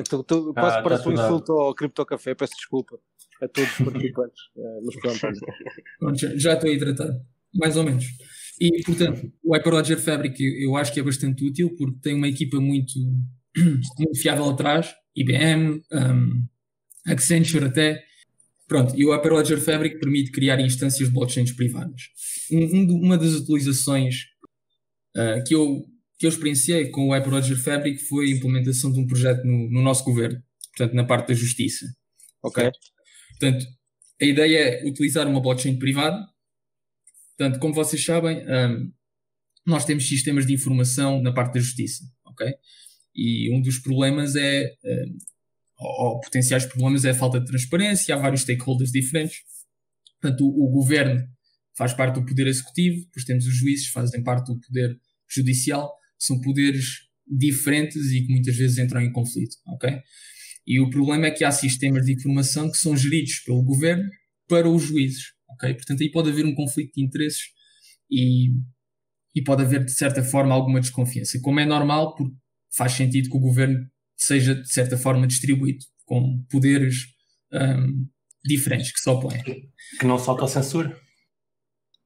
Estou- 0.00 0.20
estou- 0.20 0.52
quase 0.54 0.76
Ah, 0.78 0.82
parece 0.82 1.02
tá 1.04 1.10
um 1.10 1.12
tudo 1.14 1.24
insulto 1.24 1.52
ao 1.54 1.74
Cripto 1.74 2.06
Café, 2.06 2.34
peço 2.34 2.54
desculpa 2.54 2.96
a 3.42 3.48
todos 3.48 3.70
os 3.70 3.78
participantes. 3.84 4.42
Eh, 4.56 4.80
mas 4.84 4.96
pronto, 5.98 6.16
já, 6.18 6.36
já 6.36 6.54
estou 6.54 6.70
aí 6.70 6.78
tratado, 6.78 7.20
mais 7.54 7.76
ou 7.76 7.82
menos. 7.84 8.04
E, 8.60 8.82
portanto, 8.84 9.32
o 9.42 9.54
Hyperledger 9.54 9.98
Fabric 9.98 10.40
eu, 10.40 10.70
eu 10.70 10.76
acho 10.76 10.92
que 10.92 11.00
é 11.00 11.02
bastante 11.02 11.44
útil 11.44 11.74
porque 11.76 11.98
tem 12.02 12.14
uma 12.14 12.28
equipa 12.28 12.60
muito, 12.60 12.92
muito 13.98 14.20
fiável 14.20 14.50
atrás, 14.50 14.94
IBM, 15.16 15.82
um, 15.92 16.46
Accenture 17.06 17.66
até. 17.66 18.04
Pronto, 18.68 18.94
e 18.96 19.04
o 19.04 19.12
Hyperledger 19.12 19.60
Fabric 19.60 19.98
permite 19.98 20.30
criar 20.30 20.60
instâncias 20.60 21.08
de 21.08 21.14
blockchains 21.14 21.52
privadas. 21.52 22.02
Um- 22.52 22.76
um 22.76 23.00
uma 23.02 23.18
das 23.18 23.34
utilizações 23.34 24.26
ah, 25.16 25.42
que, 25.46 25.54
eu, 25.54 25.84
que 26.18 26.26
eu 26.26 26.30
experienciei 26.30 26.88
com 26.90 27.08
o 27.08 27.12
Hyperledger 27.12 27.60
Fabric 27.60 27.98
foi 28.04 28.26
a 28.26 28.36
implementação 28.36 28.92
de 28.92 29.00
um 29.00 29.06
projeto 29.06 29.44
no, 29.44 29.70
no 29.70 29.82
nosso 29.82 30.04
governo, 30.04 30.40
portanto, 30.76 30.94
na 30.94 31.04
parte 31.04 31.28
da 31.28 31.34
justiça. 31.34 31.86
Ok. 32.42 32.70
Portanto, 33.30 33.66
a 34.20 34.24
ideia 34.24 34.58
é 34.58 34.88
utilizar 34.88 35.26
uma 35.26 35.40
blockchain 35.40 35.78
privada. 35.78 36.24
Portanto, 37.36 37.58
como 37.58 37.74
vocês 37.74 38.04
sabem, 38.04 38.44
hum, 38.46 38.92
nós 39.66 39.84
temos 39.84 40.06
sistemas 40.06 40.46
de 40.46 40.52
informação 40.52 41.20
na 41.22 41.32
parte 41.32 41.54
da 41.54 41.60
justiça, 41.60 42.04
ok? 42.24 42.52
E 43.14 43.52
um 43.54 43.60
dos 43.60 43.78
problemas 43.78 44.36
é, 44.36 44.70
ou, 45.78 46.14
ou 46.14 46.20
potenciais 46.20 46.66
problemas 46.66 47.04
é 47.04 47.10
a 47.10 47.14
falta 47.14 47.40
de 47.40 47.46
transparência, 47.46 48.14
há 48.14 48.18
vários 48.18 48.42
stakeholders 48.42 48.92
diferentes. 48.92 49.38
Portanto, 50.20 50.44
o, 50.44 50.66
o 50.66 50.70
governo 50.70 51.26
faz 51.76 51.94
parte 51.94 52.20
do 52.20 52.26
poder 52.26 52.46
executivo, 52.46 53.04
depois 53.04 53.24
temos 53.24 53.46
os 53.46 53.54
juízes, 53.54 53.88
fazem 53.88 54.22
parte 54.22 54.52
do 54.52 54.60
poder 54.60 54.98
judicial, 55.28 55.90
são 56.18 56.40
poderes 56.40 57.08
diferentes 57.26 58.10
e 58.12 58.22
que 58.22 58.32
muitas 58.32 58.56
vezes 58.56 58.78
entram 58.78 59.00
em 59.00 59.12
conflito, 59.12 59.56
ok? 59.66 60.00
E 60.66 60.78
o 60.80 60.90
problema 60.90 61.26
é 61.26 61.30
que 61.30 61.44
há 61.44 61.50
sistemas 61.50 62.04
de 62.04 62.12
informação 62.12 62.70
que 62.70 62.76
são 62.76 62.96
geridos 62.96 63.40
pelo 63.40 63.62
governo 63.62 64.08
para 64.48 64.68
os 64.68 64.82
juízes. 64.82 65.32
ok? 65.48 65.72
Portanto, 65.74 66.02
aí 66.02 66.10
pode 66.10 66.28
haver 66.30 66.44
um 66.44 66.54
conflito 66.54 66.92
de 66.94 67.02
interesses 67.02 67.42
e, 68.10 68.50
e 69.34 69.42
pode 69.42 69.62
haver, 69.62 69.84
de 69.84 69.92
certa 69.92 70.22
forma, 70.22 70.54
alguma 70.54 70.80
desconfiança. 70.80 71.40
Como 71.40 71.60
é 71.60 71.64
normal, 71.66 72.14
porque 72.14 72.34
faz 72.74 72.92
sentido 72.92 73.30
que 73.30 73.36
o 73.36 73.40
governo 73.40 73.78
seja, 74.16 74.54
de 74.54 74.70
certa 74.70 74.96
forma, 74.96 75.26
distribuído, 75.26 75.84
com 76.04 76.44
poderes 76.50 76.96
hum, 77.52 78.06
diferentes 78.44 78.92
que 78.92 79.00
se 79.00 79.08
opõem. 79.08 79.42
Que 79.42 80.06
não 80.06 80.16
a 80.16 80.48
censura? 80.48 80.98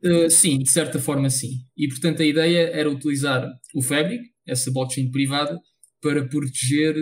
Uh, 0.02 0.28
sim, 0.28 0.58
de 0.58 0.70
certa 0.70 0.98
forma 0.98 1.30
sim. 1.30 1.66
E 1.76 1.88
portanto 1.88 2.22
a 2.22 2.26
ideia 2.26 2.68
era 2.68 2.90
utilizar 2.90 3.46
o 3.74 3.82
Fabric, 3.82 4.22
essa 4.46 4.70
blockchain 4.70 5.10
privada, 5.10 5.58
para 6.00 6.28
proteger 6.28 6.94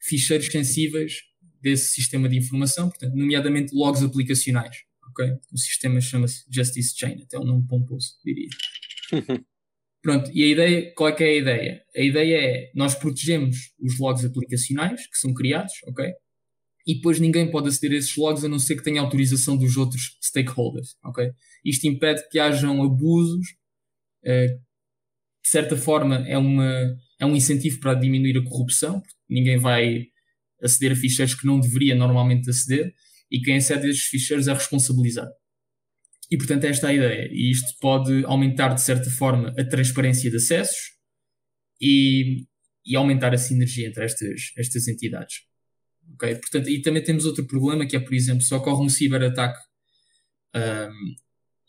ficheiros 0.00 0.46
sensíveis 0.46 1.14
desse 1.60 1.90
sistema 1.90 2.28
de 2.28 2.38
informação, 2.38 2.88
portanto, 2.88 3.14
nomeadamente 3.14 3.74
logs 3.74 4.02
aplicacionais. 4.02 4.76
ok? 5.08 5.26
O 5.52 5.58
sistema 5.58 6.00
chama-se 6.00 6.44
Justice 6.50 6.94
Chain, 6.96 7.22
até 7.22 7.38
um 7.38 7.44
nome 7.44 7.66
pomposo, 7.66 8.14
diria. 8.24 8.48
Pronto, 10.02 10.30
e 10.32 10.42
a 10.42 10.46
ideia, 10.46 10.94
qual 10.94 11.10
é 11.10 11.12
que 11.12 11.22
é 11.22 11.28
a 11.28 11.36
ideia? 11.36 11.82
A 11.94 12.00
ideia 12.00 12.36
é, 12.36 12.70
nós 12.74 12.94
protegemos 12.94 13.74
os 13.78 13.98
logs 13.98 14.24
aplicacionais 14.24 15.06
que 15.06 15.18
são 15.18 15.34
criados, 15.34 15.74
ok? 15.86 16.10
E 16.86 16.94
depois 16.94 17.20
ninguém 17.20 17.50
pode 17.50 17.68
aceder 17.68 17.92
a 17.92 17.98
esses 17.98 18.16
logs 18.16 18.42
a 18.42 18.48
não 18.48 18.58
ser 18.58 18.76
que 18.76 18.82
tenha 18.82 19.00
autorização 19.00 19.56
dos 19.56 19.76
outros 19.76 20.16
stakeholders, 20.22 20.96
ok? 21.04 21.30
Isto 21.64 21.86
impede 21.86 22.26
que 22.30 22.38
hajam 22.38 22.82
abusos, 22.82 23.46
eh, 24.24 24.46
de 25.42 25.48
certa 25.48 25.76
forma 25.76 26.26
é, 26.26 26.38
uma, 26.38 26.96
é 27.18 27.26
um 27.26 27.36
incentivo 27.36 27.78
para 27.80 27.94
diminuir 27.94 28.38
a 28.38 28.44
corrupção, 28.44 29.00
porque 29.00 29.16
ninguém 29.28 29.58
vai 29.58 30.06
aceder 30.62 30.92
a 30.92 30.96
ficheiros 30.96 31.34
que 31.34 31.46
não 31.46 31.60
deveria 31.60 31.94
normalmente 31.94 32.48
aceder, 32.48 32.94
e 33.30 33.40
quem 33.40 33.56
acede 33.56 33.86
a 33.86 33.90
esses 33.90 34.04
ficheiros 34.04 34.48
é 34.48 34.54
responsabilizado. 34.54 35.30
E 36.30 36.36
portanto 36.36 36.64
esta 36.64 36.86
é 36.86 36.90
a 36.90 36.94
ideia, 36.94 37.28
e 37.32 37.50
isto 37.50 37.74
pode 37.80 38.24
aumentar 38.24 38.72
de 38.74 38.80
certa 38.80 39.10
forma 39.10 39.52
a 39.58 39.64
transparência 39.64 40.30
de 40.30 40.36
acessos 40.36 40.92
e, 41.80 42.46
e 42.86 42.94
aumentar 42.94 43.34
a 43.34 43.38
sinergia 43.38 43.88
entre 43.88 44.04
estas, 44.04 44.52
estas 44.56 44.86
entidades. 44.86 45.42
ok? 46.14 46.36
Portanto, 46.36 46.68
e 46.68 46.80
também 46.82 47.02
temos 47.02 47.24
outro 47.24 47.46
problema 47.46 47.84
que 47.84 47.96
é, 47.96 48.00
por 48.00 48.14
exemplo, 48.14 48.42
se 48.42 48.54
ocorre 48.54 48.84
um 48.84 48.88
ciberataque 48.88 49.58
um, 50.54 51.14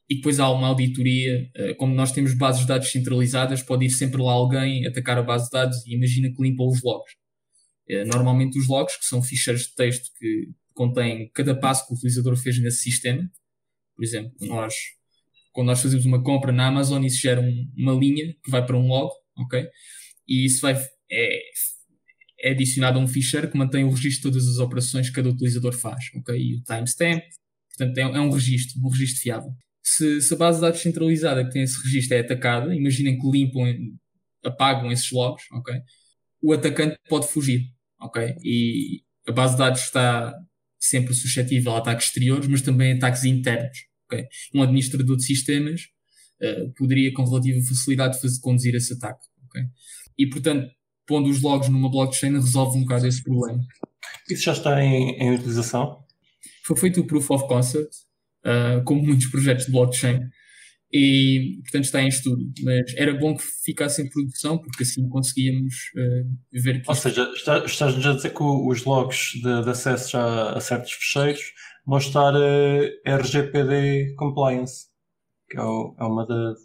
e 0.09 0.15
depois 0.15 0.39
há 0.39 0.49
uma 0.51 0.67
auditoria, 0.67 1.49
uh, 1.57 1.75
como 1.77 1.95
nós 1.95 2.11
temos 2.11 2.33
bases 2.33 2.61
de 2.61 2.67
dados 2.67 2.91
centralizadas, 2.91 3.63
pode 3.63 3.85
ir 3.85 3.89
sempre 3.89 4.21
lá 4.21 4.33
alguém 4.33 4.85
atacar 4.85 5.17
a 5.17 5.23
base 5.23 5.45
de 5.45 5.51
dados 5.51 5.85
e 5.87 5.95
imagina 5.95 6.29
que 6.29 6.41
limpa 6.41 6.63
os 6.63 6.83
logs. 6.83 7.13
Uh, 7.89 8.05
normalmente 8.05 8.59
os 8.59 8.67
logs, 8.67 8.97
que 8.97 9.05
são 9.05 9.23
ficheiros 9.23 9.63
de 9.63 9.75
texto 9.75 10.11
que 10.19 10.49
contêm 10.73 11.29
cada 11.33 11.55
passo 11.55 11.87
que 11.87 11.93
o 11.93 11.95
utilizador 11.95 12.35
fez 12.35 12.59
nesse 12.59 12.81
sistema, 12.81 13.29
por 14.01 14.05
exemplo, 14.05 14.31
nós, 14.41 14.73
quando 15.51 15.67
nós 15.67 15.79
fazemos 15.79 16.07
uma 16.07 16.23
compra 16.23 16.51
na 16.51 16.65
Amazon, 16.65 17.03
isso 17.05 17.21
gera 17.21 17.39
um, 17.39 17.71
uma 17.77 17.93
linha 17.93 18.33
que 18.43 18.49
vai 18.49 18.65
para 18.65 18.75
um 18.75 18.87
log, 18.87 19.13
ok? 19.37 19.63
E 20.27 20.43
isso 20.43 20.59
vai, 20.61 20.73
é, 21.11 21.41
é 22.39 22.49
adicionado 22.49 22.97
a 22.97 23.01
um 23.03 23.07
ficheiro 23.07 23.47
que 23.47 23.55
mantém 23.55 23.83
o 23.83 23.91
registro 23.91 24.31
de 24.31 24.37
todas 24.39 24.49
as 24.49 24.57
operações 24.57 25.07
que 25.07 25.15
cada 25.15 25.29
utilizador 25.29 25.73
faz, 25.73 26.05
ok? 26.15 26.35
E 26.35 26.55
o 26.55 26.63
timestamp, 26.63 27.21
portanto, 27.69 27.95
é, 27.95 28.01
é 28.01 28.19
um 28.19 28.31
registro, 28.31 28.81
um 28.83 28.89
registro 28.89 29.21
fiável. 29.21 29.53
Se, 29.83 30.19
se, 30.19 30.33
a 30.33 30.37
base 30.37 30.57
de 30.57 30.61
dados 30.63 30.81
centralizada 30.81 31.45
que 31.45 31.51
tem 31.51 31.61
esse 31.61 31.79
registro 31.83 32.17
é 32.17 32.21
atacada, 32.21 32.75
imaginem 32.75 33.19
que 33.19 33.29
limpam, 33.29 33.71
apagam 34.43 34.91
esses 34.91 35.11
logs, 35.11 35.45
ok? 35.51 35.75
O 36.41 36.53
atacante 36.53 36.97
pode 37.07 37.27
fugir, 37.27 37.67
ok? 37.99 38.35
E 38.43 39.03
a 39.27 39.31
base 39.31 39.53
de 39.53 39.59
dados 39.59 39.81
está 39.81 40.33
sempre 40.79 41.13
suscetível 41.13 41.75
a 41.75 41.77
ataques 41.77 42.07
exteriores, 42.07 42.47
mas 42.47 42.63
também 42.63 42.93
a 42.93 42.95
ataques 42.95 43.23
internos, 43.23 43.90
ok? 44.11 44.25
Um 44.53 44.61
administrador 44.61 45.15
de 45.15 45.23
sistemas 45.23 45.81
uh, 46.41 46.73
poderia 46.73 47.13
com 47.13 47.23
relativa 47.23 47.65
facilidade 47.65 48.19
fazer, 48.19 48.39
conduzir 48.41 48.75
esse 48.75 48.93
ataque, 48.93 49.25
ok? 49.45 49.61
E, 50.17 50.27
portanto, 50.27 50.69
pondo 51.07 51.29
os 51.29 51.41
logs 51.41 51.69
numa 51.69 51.89
blockchain 51.89 52.33
resolve 52.33 52.77
um 52.77 52.81
bocado 52.81 53.07
esse 53.07 53.23
problema. 53.23 53.63
Isso 54.29 54.43
já 54.43 54.53
está 54.53 54.83
em, 54.83 55.17
em 55.17 55.35
utilização? 55.35 56.03
Foi 56.63 56.77
feito 56.77 57.01
o 57.01 57.07
Proof 57.07 57.31
of 57.31 57.47
Concept, 57.47 57.95
uh, 58.45 58.83
como 58.83 59.03
muitos 59.03 59.27
projetos 59.27 59.65
de 59.65 59.71
blockchain, 59.71 60.19
e 60.93 61.59
portanto 61.63 61.85
está 61.85 62.01
em 62.01 62.07
estudo. 62.07 62.43
Mas 62.63 62.93
era 62.95 63.13
bom 63.13 63.35
que 63.35 63.43
ficasse 63.63 64.01
em 64.01 64.09
produção, 64.09 64.57
porque 64.57 64.83
assim 64.83 65.07
conseguíamos 65.07 65.73
uh, 65.95 66.61
ver 66.61 66.81
que. 66.81 66.89
Ou 66.89 66.95
seja, 66.95 67.31
está, 67.33 67.65
estás 67.65 68.05
a 68.05 68.13
dizer 68.13 68.33
que 68.33 68.43
os 68.43 68.83
logs 68.83 69.31
de, 69.35 69.63
de 69.63 69.69
acesso 69.69 70.11
já 70.11 70.51
a 70.51 70.59
certos 70.59 70.91
fecheiros 70.91 71.41
vão 71.85 71.97
estar 71.97 72.33
uh, 72.33 73.01
RGPD 73.05 74.15
compliance, 74.15 74.87
que 75.49 75.57
é, 75.57 75.61
o, 75.61 75.95
é 75.99 76.03
uma 76.03 76.25
da, 76.25 76.55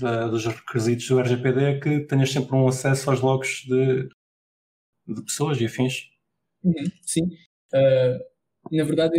da, 0.00 0.28
dos 0.28 0.44
requisitos 0.46 1.06
do 1.08 1.20
RGPD, 1.20 1.64
é 1.64 1.80
que 1.80 2.00
tenhas 2.00 2.30
sempre 2.30 2.54
um 2.54 2.68
acesso 2.68 3.10
aos 3.10 3.20
logs 3.20 3.64
de, 3.66 4.08
de 5.06 5.22
pessoas 5.22 5.60
e 5.60 5.66
afins. 5.66 6.10
Uhum, 6.62 6.84
sim. 7.02 7.24
Uh, 7.72 8.76
na 8.76 8.84
verdade, 8.84 9.16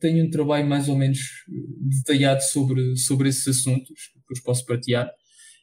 tenho 0.00 0.24
um 0.24 0.30
trabalho 0.30 0.66
mais 0.66 0.88
ou 0.88 0.96
menos 0.96 1.18
detalhado 1.48 2.42
sobre, 2.42 2.96
sobre 2.96 3.28
esses 3.28 3.46
assuntos, 3.46 4.08
que 4.08 4.18
depois 4.18 4.40
posso 4.40 4.66
partilhar. 4.66 5.10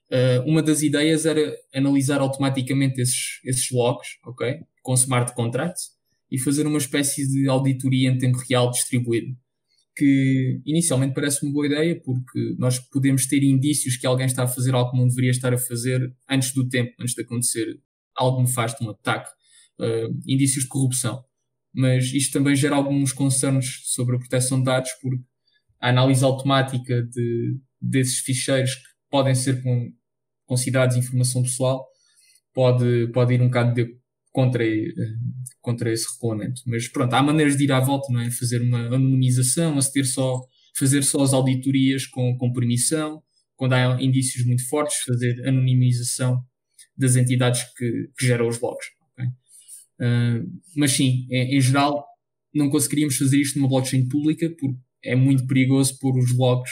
Uh, 0.10 0.48
uma 0.48 0.62
das 0.62 0.82
ideias 0.82 1.26
era 1.26 1.56
analisar 1.74 2.20
automaticamente 2.20 3.02
esses, 3.02 3.40
esses 3.46 3.72
logs, 3.72 4.20
ok? 4.26 4.60
Com 4.82 4.94
smart 4.94 5.34
contracts 5.34 6.01
e 6.32 6.40
fazer 6.40 6.66
uma 6.66 6.78
espécie 6.78 7.28
de 7.28 7.48
auditoria 7.50 8.10
em 8.10 8.18
tempo 8.18 8.38
real 8.50 8.72
distribuído. 8.72 9.36
Que 9.96 10.62
inicialmente 10.66 11.14
parece 11.14 11.46
uma 11.46 11.54
boa 11.54 11.66
ideia, 11.68 12.02
porque 12.02 12.56
nós 12.58 12.80
podemos 12.80 13.26
ter 13.26 13.44
indícios 13.44 13.98
que 13.98 14.08
alguém 14.08 14.26
está 14.26 14.44
a 14.44 14.48
fazer 14.48 14.74
algo 14.74 14.92
que 14.92 14.98
não 14.98 15.08
deveria 15.08 15.32
estar 15.32 15.54
a 15.54 15.58
fazer 15.58 16.02
antes 16.30 16.54
do 16.54 16.68
tempo, 16.70 16.94
antes 17.00 17.14
de 17.14 17.22
acontecer 17.22 17.80
algo 18.16 18.42
nefasto, 18.42 18.84
um 18.84 18.90
ataque, 18.90 19.30
uh, 19.80 20.22
indícios 20.26 20.64
de 20.64 20.70
corrupção 20.70 21.24
mas 21.74 22.14
isto 22.14 22.34
também 22.34 22.56
gera 22.56 22.76
alguns 22.76 23.14
concernos 23.14 23.84
sobre 23.86 24.16
a 24.16 24.20
proteção 24.20 24.60
de 24.60 24.66
dados, 24.66 24.92
porque 25.02 25.24
a 25.80 25.90
análise 25.90 26.24
automática 26.24 27.02
de, 27.04 27.58
desses 27.80 28.20
ficheiros 28.20 28.76
que 28.76 28.84
podem 29.10 29.34
ser 29.34 29.64
com, 29.64 29.92
considerados 30.46 30.98
informação 30.98 31.42
pessoal 31.42 31.88
pode, 32.54 33.08
pode 33.14 33.34
ir 33.34 33.42
um 33.42 33.48
bocado 33.48 33.74
de, 33.74 33.98
contra, 34.32 34.64
contra 35.62 35.92
esse 35.92 36.06
regulamento. 36.14 36.62
Mas 36.66 36.88
pronto, 36.88 37.14
há 37.14 37.22
maneiras 37.22 37.58
de 37.58 37.66
ir 37.66 37.72
à 37.72 37.80
volta, 37.80 38.12
não 38.12 38.22
é? 38.22 38.32
Fazer 38.32 38.62
uma 38.62 38.88
anonimização, 38.88 39.78
aceder 39.78 40.06
só, 40.06 40.42
fazer 40.76 41.04
só 41.04 41.22
as 41.22 41.34
auditorias 41.34 42.06
com, 42.06 42.38
com 42.38 42.54
permissão, 42.54 43.22
quando 43.56 43.74
há 43.74 44.02
indícios 44.02 44.46
muito 44.46 44.68
fortes, 44.68 44.98
fazer 45.06 45.48
anonimização 45.48 46.44
das 46.98 47.16
entidades 47.16 47.64
que, 47.78 48.10
que 48.18 48.26
geram 48.26 48.48
os 48.48 48.60
logs. 48.60 48.88
Uh, 50.02 50.50
mas 50.76 50.94
sim, 50.94 51.28
em, 51.30 51.58
em, 51.58 51.62
geral, 51.62 52.04
não 52.52 52.72
conseguiríamos 52.72 53.16
fazer 53.18 53.38
isto 53.38 53.60
numa 53.60 53.70
blockchain 53.70 54.08
pública 54.08 54.50
porque 54.50 54.76
é 55.04 55.16
muito 55.16 55.46
perigoso 55.46 56.00
pôr 56.00 56.18
os 56.18 56.36
logs 56.36 56.72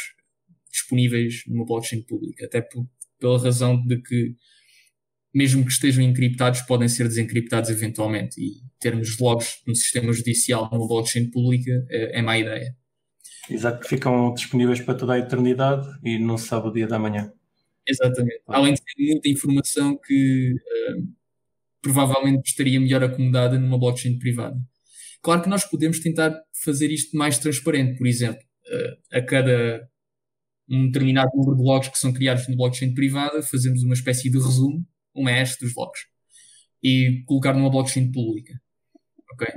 disponíveis 0.72 1.44
numa 1.48 1.64
blockchain 1.64 2.02
pública, 2.02 2.46
até 2.46 2.60
por, 2.60 2.88
pela 3.20 3.40
razão 3.40 3.80
de 3.86 4.02
que, 4.02 4.36
mesmo 5.34 5.64
que 5.66 5.72
estejam 5.72 6.04
encriptados, 6.04 6.62
podem 6.62 6.88
ser 6.88 7.08
desencriptados 7.08 7.70
eventualmente. 7.70 8.40
E 8.42 8.62
termos 8.80 9.18
logs 9.20 9.62
no 9.68 9.76
sistema 9.76 10.12
judicial 10.12 10.70
numa 10.72 10.88
blockchain 10.88 11.30
pública 11.30 11.86
é, 11.90 12.20
é 12.20 12.22
má 12.22 12.38
ideia. 12.38 12.76
Exato, 13.50 13.88
ficam 13.88 14.34
disponíveis 14.34 14.80
para 14.80 14.94
toda 14.94 15.14
a 15.14 15.20
eternidade 15.20 15.88
e 16.04 16.20
não 16.20 16.38
se 16.38 16.48
sabe 16.48 16.68
o 16.68 16.72
dia 16.72 16.88
da 16.88 17.00
manhã. 17.00 17.32
Exatamente. 17.88 18.42
Além 18.48 18.74
de 18.74 18.82
ter 18.82 19.12
muita 19.12 19.30
informação 19.30 19.98
que 19.98 20.54
uh, 20.54 21.08
provavelmente 21.82 22.50
estaria 22.50 22.80
melhor 22.80 23.04
acomodada 23.04 23.58
numa 23.58 23.80
blockchain 23.80 24.20
privada. 24.20 24.58
Claro 25.22 25.42
que 25.42 25.50
nós 25.50 25.66
podemos 25.66 26.00
tentar 26.00 26.40
fazer 26.64 26.92
isto 26.92 27.18
mais 27.18 27.40
transparente, 27.40 27.98
por 27.98 28.06
exemplo, 28.06 28.42
uh, 28.42 29.18
a 29.18 29.22
cada 29.22 29.90
um 30.70 30.86
determinado 30.86 31.32
número 31.34 31.58
de 31.58 31.64
logs 31.64 31.90
que 31.90 31.98
são 31.98 32.14
criados 32.14 32.48
na 32.48 32.56
blockchain 32.56 32.94
privada, 32.94 33.42
fazemos 33.42 33.82
uma 33.82 33.96
espécie 33.96 34.30
de 34.30 34.38
resumo, 34.38 34.86
uma 35.20 35.32
hash 35.32 35.58
dos 35.60 35.76
logs, 35.76 36.02
e 36.84 37.24
colocar 37.26 37.54
numa 37.54 37.70
blockchain 37.70 38.12
pública. 38.12 38.54
Ok? 39.34 39.48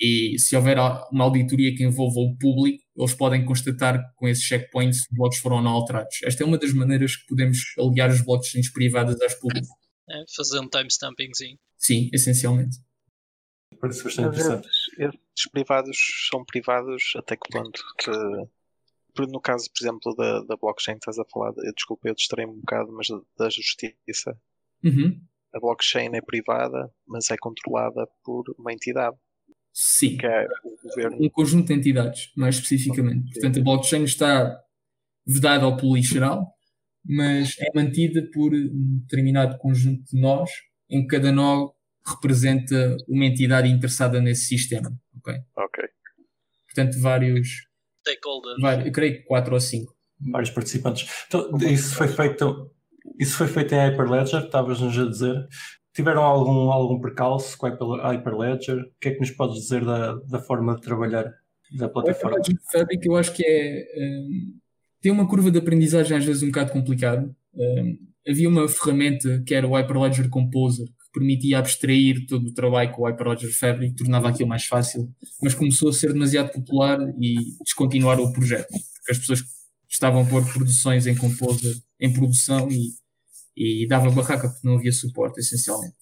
E 0.00 0.38
se 0.38 0.54
houver 0.54 0.78
uma 1.10 1.24
auditoria 1.24 1.74
que 1.74 1.82
envolva 1.82 2.20
o 2.20 2.36
público, 2.38 2.84
eles 2.96 3.14
podem 3.14 3.44
constatar 3.44 4.00
com 4.14 4.28
esses 4.28 4.44
checkpoints 4.44 4.98
se 4.98 5.08
os 5.10 5.16
blocos 5.16 5.38
foram 5.38 5.56
ou 5.56 5.62
não 5.62 5.72
alterados. 5.72 6.22
Esta 6.22 6.44
é 6.44 6.46
uma 6.46 6.56
das 6.56 6.72
maneiras 6.72 7.16
que 7.16 7.26
podemos 7.26 7.58
aliar 7.76 8.08
as 8.10 8.20
blockchains 8.20 8.70
privadas 8.72 9.20
às 9.20 9.34
públicas. 9.34 9.68
É, 10.08 10.24
fazer 10.36 10.60
um 10.60 10.68
timestampingzinho. 10.68 11.58
Sim, 11.76 12.08
essencialmente. 12.12 12.78
Parece 13.80 14.04
bastante 14.04 14.28
interessante. 14.28 14.68
Estes 14.98 15.50
privados 15.52 15.98
são 16.30 16.44
privados 16.44 17.12
até 17.16 17.36
que 17.36 17.50
ponto? 17.50 17.80
Que, 17.98 19.26
no 19.26 19.40
caso, 19.40 19.68
por 19.76 19.84
exemplo, 19.84 20.14
da, 20.16 20.42
da 20.42 20.56
blockchain 20.56 20.94
que 20.94 21.10
estás 21.10 21.18
a 21.18 21.24
falar, 21.24 21.52
eu, 21.58 21.74
desculpa, 21.74 22.08
eu 22.08 22.14
distraí-me 22.14 22.52
um 22.52 22.60
bocado, 22.60 22.92
mas 22.92 23.08
da, 23.08 23.20
da 23.36 23.50
justiça. 23.50 24.40
Uhum. 24.84 25.20
A 25.54 25.60
blockchain 25.60 26.10
é 26.14 26.20
privada, 26.20 26.90
mas 27.06 27.30
é 27.30 27.36
controlada 27.38 28.06
por 28.24 28.44
uma 28.58 28.72
entidade. 28.72 29.16
Sim. 29.72 30.16
Que 30.16 30.26
é 30.26 30.46
o 30.64 30.88
governo. 30.88 31.18
Um 31.20 31.28
conjunto 31.30 31.68
de 31.68 31.74
entidades, 31.74 32.32
mais 32.36 32.56
especificamente. 32.56 33.32
Portanto, 33.32 33.60
a 33.60 33.62
blockchain 33.62 34.04
está 34.04 34.60
vedada 35.26 35.64
ao 35.64 35.76
público 35.76 36.06
geral, 36.06 36.52
mas 37.04 37.56
é 37.60 37.70
mantida 37.74 38.28
por 38.32 38.52
um 38.54 38.98
determinado 39.02 39.56
conjunto 39.58 40.04
de 40.04 40.20
nós, 40.20 40.50
em 40.90 41.02
que 41.02 41.16
cada 41.16 41.30
nó 41.30 41.70
representa 42.06 42.96
uma 43.08 43.24
entidade 43.24 43.68
interessada 43.68 44.20
nesse 44.20 44.46
sistema. 44.46 44.90
Ok. 45.16 45.34
Ok. 45.56 45.84
Portanto, 46.66 47.00
vários. 47.00 47.66
Stakeholders. 48.00 48.60
vários 48.60 48.86
eu 48.86 48.92
creio 48.92 49.14
que 49.18 49.22
quatro 49.24 49.54
ou 49.54 49.60
cinco. 49.60 49.94
Vários 50.20 50.50
participantes. 50.50 51.08
Então, 51.26 51.56
isso 51.70 51.94
foi 51.94 52.08
feito. 52.08 52.74
Isso 53.18 53.36
foi 53.36 53.46
feito 53.46 53.74
em 53.74 53.78
Hyperledger, 53.78 54.44
estavas-nos 54.44 54.98
a 54.98 55.04
dizer. 55.04 55.48
Tiveram 55.94 56.22
algum, 56.22 56.70
algum 56.70 57.00
percalço 57.00 57.56
com 57.58 57.66
a 57.66 58.12
Hyperledger? 58.12 58.82
O 58.82 58.90
que 59.00 59.08
é 59.08 59.12
que 59.12 59.20
nos 59.20 59.30
podes 59.30 59.62
dizer 59.62 59.84
da, 59.84 60.14
da 60.14 60.38
forma 60.38 60.76
de 60.76 60.82
trabalhar 60.82 61.24
da 61.76 61.88
plataforma? 61.88 62.36
O 62.36 62.40
Hyperledger 62.40 62.62
Fabric 62.70 63.06
eu 63.06 63.16
acho 63.16 63.32
que 63.32 63.44
é. 63.44 63.84
Um, 63.96 64.58
tem 65.00 65.12
uma 65.12 65.28
curva 65.28 65.50
de 65.50 65.58
aprendizagem 65.58 66.16
às 66.16 66.24
vezes 66.24 66.42
um 66.42 66.48
bocado 66.48 66.72
complicada. 66.72 67.28
Um, 67.54 67.98
havia 68.28 68.48
uma 68.48 68.68
ferramenta 68.68 69.42
que 69.46 69.54
era 69.54 69.66
o 69.66 69.76
Hyperledger 69.76 70.28
Composer, 70.28 70.86
que 70.86 71.12
permitia 71.12 71.58
abstrair 71.58 72.26
todo 72.26 72.48
o 72.48 72.54
trabalho 72.54 72.92
com 72.92 73.02
o 73.02 73.06
Hyperledger 73.06 73.56
Fabric, 73.58 73.96
tornava 73.96 74.28
aquilo 74.28 74.48
mais 74.48 74.66
fácil, 74.66 75.08
mas 75.42 75.54
começou 75.54 75.88
a 75.88 75.92
ser 75.92 76.12
demasiado 76.12 76.52
popular 76.52 76.98
e 77.18 77.36
descontinuaram 77.64 78.24
o 78.24 78.32
projeto, 78.32 78.68
porque 78.68 79.12
as 79.12 79.18
pessoas 79.18 79.42
estavam 79.98 80.22
a 80.22 80.24
pôr 80.24 80.44
produções 80.52 81.06
em 81.06 81.14
Composer 81.14 81.74
em 82.00 82.12
produção 82.12 82.68
e, 82.70 82.92
e 83.56 83.86
dava 83.88 84.10
barraca 84.10 84.48
porque 84.48 84.66
não 84.66 84.76
havia 84.76 84.92
suporte, 84.92 85.40
essencialmente. 85.40 85.94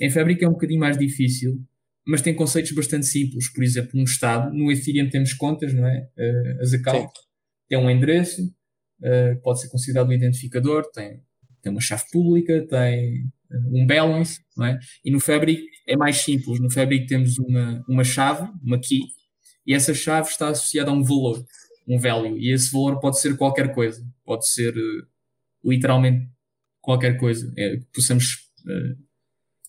Em 0.00 0.10
Fabric 0.10 0.44
é 0.44 0.48
um 0.48 0.52
bocadinho 0.52 0.80
mais 0.80 0.98
difícil, 0.98 1.62
mas 2.06 2.20
tem 2.20 2.34
conceitos 2.34 2.72
bastante 2.72 3.06
simples. 3.06 3.52
Por 3.52 3.62
exemplo, 3.62 4.00
um 4.00 4.04
estado, 4.04 4.52
no 4.52 4.72
Ethereum 4.72 5.08
temos 5.08 5.32
contas, 5.32 5.72
não 5.72 5.86
é? 5.86 6.08
Uh, 6.18 6.62
as 6.62 6.72
accounts, 6.72 7.20
tem 7.68 7.78
um 7.78 7.88
endereço, 7.88 8.42
uh, 8.42 9.40
pode 9.42 9.60
ser 9.60 9.68
considerado 9.68 10.08
um 10.08 10.12
identificador, 10.12 10.90
tem 10.90 11.22
tem 11.62 11.70
uma 11.70 11.80
chave 11.80 12.04
pública, 12.10 12.66
tem 12.66 13.24
eh, 13.50 13.58
um 13.70 13.86
balance, 13.86 14.40
não 14.56 14.66
é? 14.66 14.78
E 15.04 15.10
no 15.10 15.20
Fabric 15.20 15.62
é 15.86 15.96
mais 15.96 16.16
simples. 16.16 16.60
No 16.60 16.70
Fabric 16.70 17.06
temos 17.06 17.38
uma, 17.38 17.84
uma 17.88 18.04
chave, 18.04 18.50
uma 18.62 18.78
key, 18.78 19.00
e 19.66 19.74
essa 19.74 19.94
chave 19.94 20.28
está 20.28 20.48
associada 20.48 20.90
a 20.90 20.94
um 20.94 21.02
valor, 21.02 21.44
um 21.90 21.98
value. 21.98 22.38
E 22.38 22.52
esse 22.52 22.72
valor 22.72 23.00
pode 23.00 23.20
ser 23.20 23.36
qualquer 23.36 23.74
coisa. 23.74 24.06
Pode 24.24 24.48
ser 24.48 24.76
uh, 24.76 25.06
literalmente 25.64 26.28
qualquer 26.80 27.16
coisa 27.18 27.52
é, 27.58 27.76
que 27.76 27.86
possamos 27.92 28.24
uh, 28.66 28.96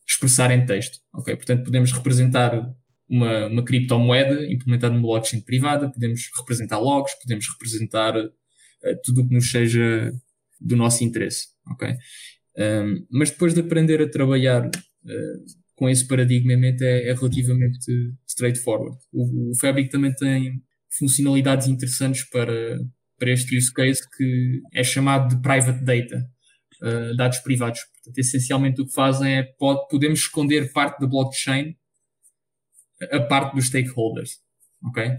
expressar 0.07 0.51
em 0.51 0.65
texto. 0.65 0.99
Ok? 1.13 1.35
Portanto, 1.35 1.63
podemos 1.63 1.91
representar 1.91 2.73
uma, 3.09 3.47
uma 3.47 3.65
criptomoeda 3.65 4.45
implementada 4.45 4.93
numa 4.93 5.07
blockchain 5.07 5.41
privada, 5.41 5.91
podemos 5.91 6.29
representar 6.37 6.79
logs, 6.79 7.13
podemos 7.21 7.47
representar 7.49 8.15
uh, 8.17 8.31
tudo 9.03 9.21
o 9.21 9.27
que 9.27 9.33
nos 9.33 9.49
seja 9.49 10.13
do 10.59 10.75
nosso 10.75 11.03
interesse, 11.03 11.47
ok? 11.71 11.95
Um, 12.57 13.07
mas 13.09 13.31
depois 13.31 13.53
de 13.53 13.61
aprender 13.61 14.01
a 14.01 14.09
trabalhar 14.09 14.67
uh, 14.67 15.45
com 15.75 15.89
esse 15.89 16.07
paradigma 16.07 16.53
é, 16.53 17.09
é 17.09 17.13
relativamente 17.13 18.13
straightforward. 18.27 18.95
O, 19.11 19.51
o 19.51 19.55
Fabric 19.55 19.89
também 19.89 20.13
tem 20.13 20.61
funcionalidades 20.97 21.67
interessantes 21.67 22.23
para, 22.29 22.79
para 23.17 23.31
este 23.31 23.57
use 23.57 23.73
case 23.73 24.01
que 24.17 24.61
é 24.73 24.83
chamado 24.83 25.35
de 25.35 25.41
private 25.41 25.83
data, 25.83 26.29
uh, 26.81 27.15
dados 27.15 27.39
privados. 27.39 27.79
Portanto, 27.93 28.17
essencialmente 28.17 28.81
o 28.81 28.85
que 28.85 28.93
fazem 28.93 29.37
é 29.37 29.43
pode, 29.43 29.87
podemos 29.89 30.19
esconder 30.19 30.71
parte 30.71 30.99
da 30.99 31.07
blockchain 31.07 31.75
a 33.11 33.19
parte 33.21 33.55
dos 33.55 33.67
stakeholders, 33.67 34.39
ok? 34.83 35.11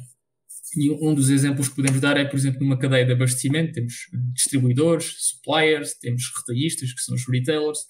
E 0.76 0.90
um 0.90 1.14
dos 1.14 1.28
exemplos 1.28 1.68
que 1.68 1.76
podemos 1.76 2.00
dar 2.00 2.16
é, 2.16 2.24
por 2.24 2.36
exemplo, 2.36 2.60
numa 2.60 2.78
cadeia 2.78 3.04
de 3.04 3.12
abastecimento, 3.12 3.72
temos 3.72 3.94
distribuidores, 4.32 5.14
suppliers, 5.18 5.94
temos 5.98 6.22
retalhistas, 6.36 6.92
que 6.92 7.00
são 7.02 7.14
os 7.14 7.26
retailers, 7.28 7.80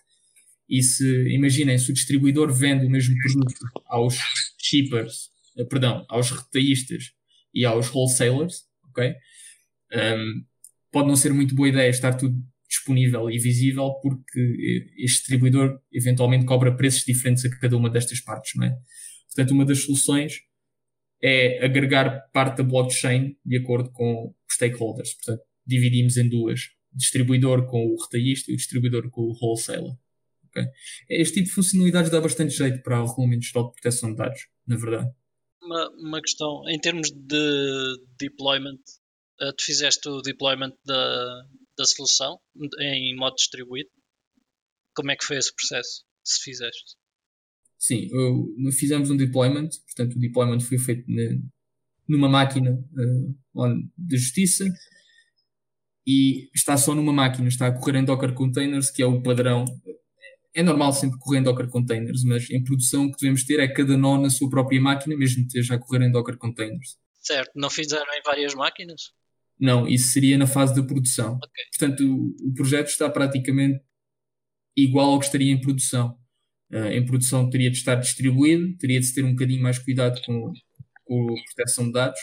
e 0.69 0.83
se, 0.83 1.05
imaginem, 1.35 1.79
se 1.79 1.91
o 1.91 1.95
distribuidor 1.95 2.53
vende 2.53 2.87
o 2.87 2.91
mesmo 2.91 3.15
produto 3.23 3.55
aos 3.87 4.17
shippers, 4.61 5.29
eh, 5.59 5.65
perdão, 5.65 6.05
aos 6.09 6.31
retalhistas 6.31 7.13
e 7.55 7.65
aos 7.65 7.89
wholesalers, 7.89 8.65
ok? 8.89 9.15
Um, 9.93 10.45
pode 10.91 11.09
não 11.09 11.17
ser 11.17 11.33
muito 11.33 11.55
boa 11.55 11.69
ideia 11.69 11.89
estar 11.89 12.15
tudo 12.15 12.37
disponível 12.69 13.31
e 13.31 13.39
visível 13.39 13.93
porque 14.03 14.41
eh, 14.41 15.05
este 15.05 15.19
distribuidor 15.19 15.79
eventualmente 15.93 16.47
cobra 16.47 16.75
preços 16.75 17.05
diferentes 17.05 17.45
a 17.45 17.51
cada 17.59 17.77
uma 17.77 17.91
destas 17.91 18.21
partes, 18.21 18.53
não 18.57 18.67
é? 18.67 18.75
Portanto, 19.27 19.51
uma 19.53 19.65
das 19.65 19.81
soluções 19.81 20.41
é 21.23 21.65
agregar 21.65 22.31
parte 22.33 22.59
da 22.59 22.65
blockchain 22.65 23.37
de 23.45 23.59
acordo 23.59 23.91
com 23.91 24.35
os 24.49 24.55
stakeholders. 24.55 25.15
Portanto, 25.15 25.43
dividimos 25.67 26.17
em 26.17 26.29
duas: 26.29 26.71
distribuidor 26.93 27.67
com 27.67 27.87
o 27.87 28.03
retalhista 28.03 28.51
e 28.51 28.55
o 28.55 28.57
distribuidor 28.57 29.11
com 29.11 29.23
o 29.23 29.37
wholesaler. 29.41 29.93
Okay? 30.49 30.67
Este 31.09 31.35
tipo 31.35 31.49
de 31.49 31.55
funcionalidades 31.55 32.11
dá 32.11 32.21
bastante 32.21 32.55
jeito 32.55 32.83
para 32.83 33.03
o 33.03 33.07
regulamento 33.07 33.45
geral 33.45 33.69
de 33.69 33.81
proteção 33.81 34.11
de 34.11 34.17
dados, 34.17 34.49
na 34.67 34.77
verdade. 34.77 35.11
Uma, 35.73 35.91
uma 35.97 36.21
questão, 36.21 36.69
em 36.69 36.79
termos 36.79 37.11
de 37.11 38.05
deployment, 38.19 38.79
uh, 39.41 39.53
tu 39.57 39.65
fizeste 39.65 40.07
o 40.07 40.21
deployment 40.21 40.75
da, 40.85 41.47
da 41.79 41.85
solução 41.87 42.39
em 42.79 43.17
modo 43.17 43.37
distribuído? 43.37 43.89
Como 44.95 45.11
é 45.11 45.17
que 45.17 45.25
foi 45.25 45.39
esse 45.39 45.55
processo, 45.55 46.05
se 46.23 46.43
fizeste? 46.43 46.97
Sim, 47.79 48.07
fizemos 48.79 49.11
um 49.11 49.17
deployment, 49.17 49.71
portanto 49.87 50.15
o 50.15 50.21
deployment 50.21 50.61
foi 50.61 50.79
feito 50.79 51.05
numa 52.07 52.29
máquina 52.29 52.73
uh, 53.55 53.91
de 53.97 54.19
justiça 54.19 54.67
e 56.07 56.51
está 56.55 56.77
só 56.77 56.95
numa 56.95 57.15
máquina, 57.15 57.49
está 57.49 57.69
a 57.69 57.73
correr 57.73 57.99
em 57.99 58.05
Docker 58.05 58.35
Containers, 58.35 58.91
que 58.91 59.03
é 59.03 59.07
o 59.07 59.23
padrão. 59.23 59.65
É 60.55 60.63
normal 60.63 60.93
sempre 60.93 61.19
correr 61.19 61.39
em 61.39 61.43
Docker 61.43 61.69
Containers, 61.69 62.25
mas 62.25 62.51
em 62.51 62.63
produção 62.63 63.07
o 63.07 63.11
que 63.11 63.19
devemos 63.19 63.45
ter 63.45 63.59
é 63.61 63.69
cada 63.69 63.97
nó 63.97 64.21
na 64.21 64.31
sua 64.31 64.51
própria 64.51 64.81
máquina, 64.81 65.17
mesmo 65.17 65.43
que 65.43 65.47
esteja 65.47 65.75
a 65.75 65.79
correr 65.79 66.05
em 66.05 66.13
Docker 66.13 66.37
Containers. 66.37 66.99
Certo, 67.21 67.53
não 67.55 67.71
fizeram 67.71 68.13
em 68.15 68.23
várias 68.25 68.55
máquinas? 68.55 69.13
Não, 69.59 69.87
isso 69.87 70.09
seria 70.13 70.37
na 70.37 70.47
fase 70.47 70.75
da 70.75 70.83
produção. 70.83 71.37
Okay. 71.37 71.65
Portanto, 71.79 72.05
o, 72.05 72.49
o 72.49 72.55
projeto 72.55 72.89
está 72.89 73.09
praticamente 73.09 73.81
igual 74.77 75.11
ao 75.11 75.19
que 75.19 75.27
estaria 75.27 75.53
em 75.53 75.61
produção 75.61 76.19
uh, 76.73 76.89
em 76.89 77.05
produção 77.05 77.49
teria 77.49 77.71
de 77.71 77.77
estar 77.77 77.95
distribuído, 77.97 78.77
teria 78.79 78.99
de 78.99 79.07
se 79.07 79.15
ter 79.15 79.25
um 79.25 79.33
bocadinho 79.33 79.63
mais 79.63 79.79
cuidado 79.79 80.21
com, 80.25 80.53
com 81.05 81.27
a 81.31 81.55
proteção 81.55 81.87
de 81.87 81.93
dados, 81.93 82.21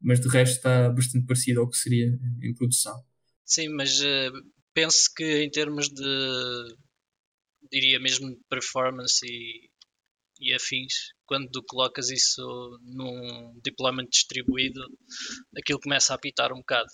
mas 0.00 0.20
de 0.20 0.28
resto 0.28 0.56
está 0.56 0.90
bastante 0.90 1.26
parecido 1.26 1.60
ao 1.60 1.68
que 1.68 1.76
seria 1.76 2.06
em 2.42 2.54
produção. 2.54 3.00
Sim, 3.44 3.68
mas 3.70 4.00
uh, 4.00 4.32
penso 4.74 5.10
que 5.16 5.42
em 5.42 5.50
termos 5.50 5.88
de, 5.88 6.76
diria 7.70 8.00
mesmo 8.00 8.28
de 8.30 8.40
performance 8.48 9.24
e, 9.24 9.70
e 10.40 10.54
afins, 10.54 11.12
quando 11.26 11.50
tu 11.50 11.62
colocas 11.66 12.10
isso 12.10 12.78
num 12.82 13.58
deployment 13.62 14.06
distribuído, 14.10 14.80
aquilo 15.56 15.80
começa 15.80 16.12
a 16.12 16.16
apitar 16.16 16.52
um 16.52 16.58
bocado. 16.58 16.88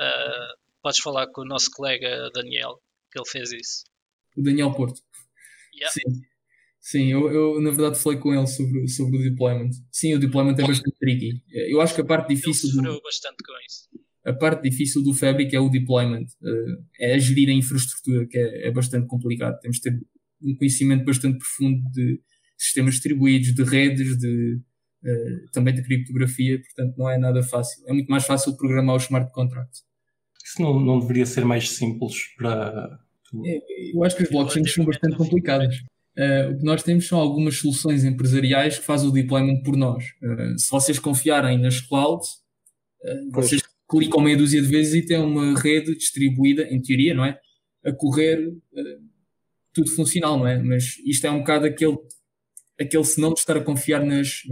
Uh, 0.00 0.58
podes 0.82 1.00
falar 1.00 1.26
com 1.28 1.42
o 1.42 1.46
nosso 1.46 1.70
colega 1.70 2.30
Daniel, 2.34 2.80
que 3.10 3.18
ele 3.18 3.28
fez 3.28 3.52
isso. 3.52 3.84
O 4.36 4.42
Daniel 4.42 4.72
Porto. 4.74 5.00
Yeah. 5.74 5.92
Sim. 5.92 6.22
Sim, 6.80 7.10
eu, 7.10 7.32
eu 7.32 7.60
na 7.62 7.70
verdade 7.70 7.98
falei 7.98 8.18
com 8.18 8.34
ele 8.34 8.46
sobre, 8.46 8.86
sobre 8.88 9.16
o 9.16 9.22
deployment. 9.22 9.70
Sim, 9.90 10.14
o 10.14 10.18
deployment 10.20 10.52
é 10.58 10.66
bastante 10.66 10.94
tricky. 10.98 11.42
Eu 11.50 11.80
acho 11.80 11.94
que 11.94 12.02
a 12.02 12.04
parte 12.04 12.30
Ele 12.30 12.36
difícil 12.36 12.68
do, 12.68 12.74
sofreu 12.76 13.00
bastante 13.00 13.36
com 13.42 13.52
isso. 13.66 13.88
A 14.24 14.32
parte 14.32 14.68
difícil 14.68 15.02
do 15.02 15.12
Fabric 15.12 15.54
é 15.54 15.60
o 15.60 15.68
deployment, 15.68 16.26
eh, 16.42 17.12
é 17.14 17.18
gerir 17.18 17.48
a 17.50 17.52
infraestrutura, 17.52 18.26
que 18.26 18.38
é, 18.38 18.68
é 18.68 18.70
bastante 18.70 19.06
complicado. 19.06 19.58
Temos 19.60 19.76
de 19.76 19.82
ter 19.82 20.00
um 20.42 20.56
conhecimento 20.56 21.04
bastante 21.04 21.38
profundo 21.38 21.82
de 21.90 22.20
sistemas 22.56 22.94
distribuídos, 22.94 23.54
de 23.54 23.62
redes, 23.62 24.18
de, 24.18 24.60
eh, 25.04 25.44
também 25.52 25.74
de 25.74 25.82
criptografia, 25.82 26.58
portanto 26.60 26.96
não 26.96 27.10
é 27.10 27.18
nada 27.18 27.42
fácil. 27.42 27.84
É 27.86 27.92
muito 27.92 28.08
mais 28.08 28.24
fácil 28.24 28.56
programar 28.56 28.96
os 28.96 29.04
smart 29.04 29.30
contracts. 29.32 29.82
Isso 30.42 30.62
não, 30.62 30.80
não 30.80 30.98
deveria 31.00 31.26
ser 31.26 31.44
mais 31.44 31.70
simples 31.70 32.14
para. 32.36 32.98
É, 33.44 33.92
Eu 33.94 34.04
acho 34.04 34.16
que 34.16 34.22
as 34.22 34.30
blockchains 34.30 34.72
são 34.72 34.84
bastante 34.84 35.16
complicadas. 35.16 35.74
Eh, 36.16 36.48
o 36.48 36.58
que 36.58 36.64
nós 36.64 36.82
temos 36.82 37.06
são 37.06 37.18
algumas 37.18 37.58
soluções 37.58 38.04
empresariais 38.04 38.78
que 38.78 38.84
fazem 38.84 39.08
o 39.08 39.12
deployment 39.12 39.62
por 39.62 39.76
nós. 39.76 40.04
Eh, 40.22 40.54
se 40.56 40.70
vocês 40.70 40.98
confiarem 40.98 41.58
nas 41.58 41.80
clouds, 41.80 42.42
vocês 43.32 43.60
clicam 43.98 44.20
meia 44.20 44.36
dúzia 44.36 44.60
de 44.60 44.68
vezes 44.68 44.94
e 44.94 45.06
têm 45.06 45.18
uma 45.18 45.58
rede 45.58 45.96
distribuída, 45.96 46.62
em 46.62 46.80
teoria, 46.80 47.14
não 47.14 47.24
é? 47.24 47.38
A 47.84 47.92
correr 47.92 48.52
eh, 48.76 48.98
tudo 49.72 49.90
funcional, 49.90 50.38
não 50.38 50.46
é? 50.46 50.62
Mas 50.62 50.98
isto 51.04 51.26
é 51.26 51.30
um 51.30 51.38
bocado 51.38 51.66
aquele, 51.66 51.96
aquele 52.80 53.04
senão 53.04 53.32
de 53.32 53.40
estar 53.40 53.56
a 53.56 53.60
confiar 53.60 54.04
nas, 54.04 54.42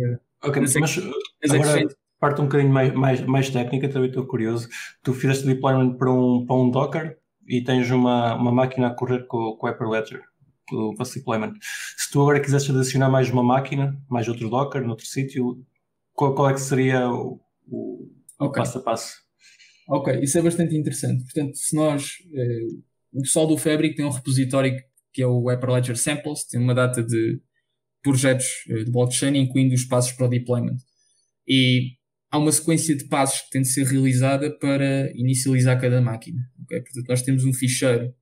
Ok, 0.45 0.61
Mas 0.61 0.75
mas, 0.75 0.97
nas 0.97 1.53
agora 1.53 1.97
parte 2.19 2.41
um 2.41 2.45
bocadinho 2.45 2.73
mais, 2.73 2.93
mais, 2.95 3.21
mais 3.23 3.51
técnica, 3.51 3.89
também 3.89 4.09
estou 4.09 4.27
curioso. 4.27 4.69
Tu 5.03 5.13
fizeste 5.13 5.47
deployment 5.47 5.97
para 5.97 6.13
um, 6.13 6.45
para 6.47 6.57
um 6.57 6.71
Docker 6.71 7.19
e 7.49 7.63
tens 7.63 7.91
uma, 7.91 8.35
uma 8.35 8.53
máquina 8.53 8.89
a 8.89 8.95
correr 8.95 9.27
com, 9.27 9.57
com 9.57 9.67
o 9.67 9.71
Hyperledger, 9.71 10.23
o 10.73 10.95
vosso 10.97 11.15
deployment. 11.15 11.55
Se 11.97 12.11
tu 12.11 12.21
agora 12.21 12.41
quisesses 12.41 12.71
adicionar 12.71 13.09
mais 13.09 13.31
uma 13.31 13.43
máquina, 13.43 13.97
mais 14.09 14.29
outro 14.29 14.49
Docker, 14.49 14.83
noutro 14.83 15.07
sítio, 15.07 15.65
qual, 16.13 16.35
qual 16.35 16.51
é 16.51 16.55
que 16.55 16.61
seria 16.61 17.09
o, 17.09 17.41
o 17.69 18.09
Ok. 18.39 18.61
passo 18.61 18.79
a 18.79 18.83
passo? 18.83 19.22
Ok, 19.93 20.21
isso 20.23 20.39
é 20.39 20.43
bastante 20.43 20.75
interessante. 20.75 21.23
Portanto, 21.25 21.55
se 21.55 21.77
nós. 21.77 22.15
eh, 22.35 22.67
o 23.13 23.21
pessoal 23.21 23.47
do 23.47 23.59
Fabric 23.59 23.95
tem 23.95 24.07
um 24.07 24.11
repositório 24.11 24.75
que 25.13 25.21
é 25.21 25.27
o 25.27 25.51
Hyperledger 25.51 25.99
Samples, 25.99 26.45
tem 26.45 26.59
uma 26.59 26.75
data 26.75 27.03
de 27.03 27.39
projetos 28.03 28.47
eh, 28.71 28.85
de 28.85 28.91
blockchain, 28.91 29.37
incluindo 29.37 29.75
os 29.75 29.85
passos 29.85 30.13
para 30.13 30.27
o 30.27 30.31
deployment. 30.31 30.79
E 31.47 31.97
há 32.31 32.39
uma 32.39 32.51
sequência 32.53 32.97
de 32.97 33.05
passos 33.05 33.43
que 33.43 33.51
tem 33.51 33.61
de 33.63 33.69
ser 33.69 33.85
realizada 33.87 34.51
para 34.59 35.13
inicializar 35.15 35.79
cada 35.79 36.01
máquina. 36.01 36.41
ok? 36.63 36.81
Portanto, 36.81 37.09
nós 37.09 37.23
temos 37.23 37.45
um 37.45 37.53
ficheiro, 37.53 38.15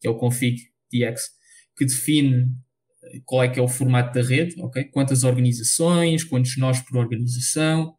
que 0.00 0.08
é 0.08 0.10
o 0.10 0.16
config.tx, 0.16 1.30
que 1.76 1.84
define 1.86 2.48
eh, 3.04 3.20
qual 3.24 3.44
é 3.44 3.48
que 3.48 3.60
é 3.60 3.62
o 3.62 3.68
formato 3.68 4.12
da 4.12 4.26
rede, 4.26 4.60
ok? 4.60 4.82
quantas 4.86 5.22
organizações, 5.22 6.24
quantos 6.24 6.56
nós 6.56 6.80
por 6.80 6.96
organização, 6.98 7.94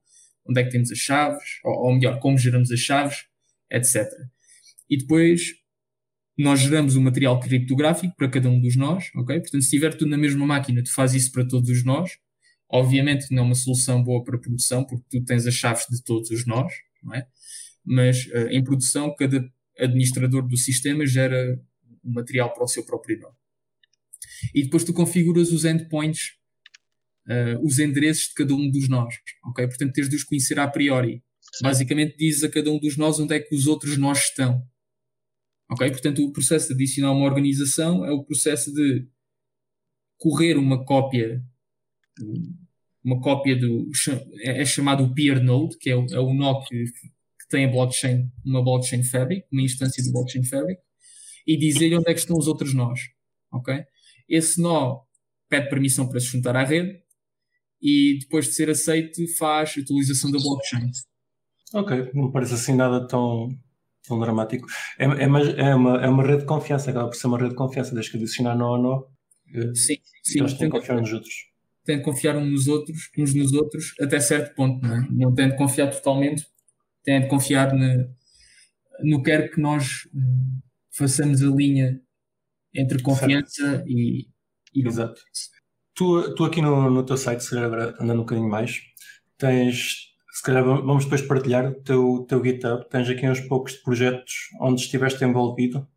onde 0.47 0.61
é 0.61 0.63
que 0.63 0.71
temos 0.71 0.91
as 0.91 0.97
chaves, 0.97 1.59
ou, 1.63 1.87
ou 1.87 1.93
melhor, 1.93 2.19
como 2.19 2.37
geramos 2.37 2.71
as 2.71 2.79
chaves, 2.79 3.25
etc. 3.71 4.07
E 4.89 4.97
depois 4.97 5.53
nós 6.37 6.59
geramos 6.59 6.95
o 6.95 7.01
material 7.01 7.39
criptográfico 7.39 8.15
para 8.15 8.29
cada 8.29 8.49
um 8.49 8.59
dos 8.59 8.75
nós, 8.75 9.09
ok? 9.15 9.39
Portanto, 9.39 9.61
se 9.61 9.69
tiver 9.69 9.93
tudo 9.93 10.09
na 10.09 10.17
mesma 10.17 10.45
máquina, 10.45 10.83
tu 10.83 10.91
fazes 10.91 11.23
isso 11.23 11.31
para 11.31 11.47
todos 11.47 11.69
os 11.69 11.83
nós. 11.83 12.17
Obviamente 12.69 13.27
não 13.29 13.43
é 13.43 13.45
uma 13.45 13.55
solução 13.55 14.03
boa 14.03 14.23
para 14.23 14.39
produção, 14.39 14.83
porque 14.83 15.05
tu 15.09 15.23
tens 15.23 15.45
as 15.45 15.53
chaves 15.53 15.85
de 15.89 16.03
todos 16.03 16.31
os 16.31 16.45
nós, 16.47 16.73
não 17.03 17.13
é? 17.13 17.27
Mas 17.85 18.27
eh, 18.31 18.47
em 18.51 18.63
produção, 18.63 19.13
cada 19.15 19.47
administrador 19.77 20.47
do 20.47 20.57
sistema 20.57 21.05
gera 21.05 21.59
o 22.03 22.11
material 22.11 22.51
para 22.51 22.63
o 22.63 22.67
seu 22.67 22.83
próprio 22.83 23.19
nó. 23.19 23.29
E 24.53 24.63
depois 24.63 24.83
tu 24.83 24.93
configuras 24.93 25.51
os 25.51 25.65
endpoints, 25.65 26.35
eh, 27.27 27.57
os 27.61 27.79
endereços 27.79 28.27
de 28.27 28.33
cada 28.33 28.53
um 28.53 28.69
dos 28.69 28.89
nós, 28.89 29.15
ok? 29.45 29.65
Portanto, 29.67 29.93
tens 29.93 30.09
de 30.09 30.15
os 30.15 30.23
conhecer 30.23 30.59
a 30.59 30.67
priori. 30.67 31.23
Basicamente 31.61 32.17
dizes 32.17 32.43
a 32.43 32.49
cada 32.49 32.71
um 32.71 32.79
dos 32.79 32.97
nós 32.97 33.19
onde 33.19 33.35
é 33.35 33.39
que 33.39 33.55
os 33.55 33.67
outros 33.67 33.97
nós 33.97 34.19
estão. 34.19 34.65
Ok? 35.69 35.89
Portanto, 35.91 36.23
o 36.25 36.31
processo 36.31 36.67
de 36.69 36.73
adicionar 36.73 37.11
uma 37.11 37.25
organização 37.25 38.05
é 38.05 38.11
o 38.11 38.23
processo 38.23 38.73
de 38.73 39.07
correr 40.17 40.57
uma 40.57 40.83
cópia, 40.85 41.43
uma 43.03 43.19
cópia 43.21 43.55
do, 43.55 43.89
é 44.41 44.61
é 44.61 44.65
chamado 44.65 45.03
o 45.03 45.13
peer 45.13 45.43
node, 45.43 45.77
que 45.77 45.89
é 45.89 45.95
o, 45.95 46.05
é 46.11 46.19
o 46.19 46.33
nó 46.33 46.61
que, 46.63 46.85
que 46.85 47.47
tem 47.49 47.65
a 47.65 47.69
blockchain, 47.69 48.31
uma 48.45 48.63
blockchain 48.63 49.03
fabric, 49.03 49.45
uma 49.51 49.61
instância 49.61 50.03
do 50.03 50.11
blockchain 50.11 50.43
fabric, 50.45 50.81
e 51.45 51.57
dizer 51.57 51.93
onde 51.95 52.09
é 52.09 52.13
que 52.13 52.19
estão 52.19 52.37
os 52.37 52.47
outros 52.47 52.73
nós. 52.73 52.99
Ok? 53.51 53.83
Esse 54.27 54.61
nó 54.61 55.01
pede 55.49 55.69
permissão 55.69 56.07
para 56.09 56.19
se 56.19 56.27
juntar 56.27 56.55
à 56.55 56.63
rede 56.63 57.02
e 57.83 58.19
depois 58.21 58.47
de 58.47 58.53
ser 58.53 58.69
aceito 58.71 59.21
faz 59.37 59.75
a 59.77 59.81
atualização 59.81 60.31
da 60.31 60.39
blockchain. 60.39 60.91
Ok, 61.73 62.11
não 62.13 62.31
parece 62.31 62.53
assim 62.55 62.75
nada 62.75 63.07
tão, 63.07 63.49
tão 64.07 64.19
dramático. 64.19 64.67
É, 64.99 65.05
é, 65.05 65.27
uma, 65.27 65.39
é, 65.41 65.75
uma, 65.75 66.05
é 66.05 66.07
uma 66.09 66.23
rede 66.23 66.41
de 66.41 66.45
confiança, 66.47 66.91
acaba 66.91 67.09
por 67.09 67.15
ser 67.17 67.27
uma 67.27 67.37
rede 67.37 67.51
de 67.51 67.55
confiança, 67.55 67.93
desde 67.93 68.11
que 68.11 68.17
adicionar 68.17 68.53
a 68.53 68.55
nó. 68.55 69.03
eh, 69.55 69.73
Sim, 69.75 69.97
sim. 70.23 70.39
Eles 70.39 70.53
têm 70.53 70.69
tem 70.69 70.69
que 70.69 70.77
confiar 70.77 70.99
nos 70.99 71.13
outros. 71.13 71.33
tem 71.85 71.97
de 71.97 72.03
confiar 72.03 72.37
uns 72.37 72.49
nos 72.51 72.67
outros, 72.67 73.09
uns 73.17 73.33
nos 73.33 73.53
outros, 73.53 73.93
até 73.99 74.19
certo 74.19 74.55
ponto, 74.55 74.81
não 74.85 74.95
é? 74.95 75.07
Não 75.11 75.33
tem 75.33 75.49
de 75.49 75.57
confiar 75.57 75.89
totalmente, 75.91 76.45
tem 77.03 77.21
de 77.21 77.27
confiar 77.27 77.73
no, 77.73 78.09
no 79.03 79.23
que 79.23 79.31
quer 79.31 79.51
que 79.51 79.59
nós 79.61 80.07
hum, 80.13 80.59
façamos 80.91 81.41
a 81.41 81.47
linha 81.47 82.01
entre 82.73 83.01
confiança 83.01 83.83
e, 83.87 84.27
e 84.75 84.87
Exato. 84.87 85.21
Tu, 85.95 86.33
tu 86.35 86.43
aqui 86.45 86.61
no, 86.61 86.89
no 86.89 87.05
teu 87.05 87.17
site, 87.17 87.43
se 87.43 87.49
calhar 87.51 87.65
agora 87.65 87.95
andando 87.99 88.19
um 88.19 88.23
bocadinho 88.23 88.49
mais, 88.49 88.81
tens, 89.37 90.07
se 90.31 90.41
calhar 90.43 90.63
vamos 90.63 91.03
depois 91.03 91.21
partilhar 91.21 91.67
o 91.71 91.75
teu, 91.83 92.25
teu 92.27 92.43
GitHub, 92.43 92.83
tens 92.89 93.07
aqui 93.09 93.27
uns 93.29 93.41
poucos 93.41 93.73
projetos 93.75 94.33
onde 94.59 94.81
estiveste 94.81 95.23
envolvido. 95.23 95.87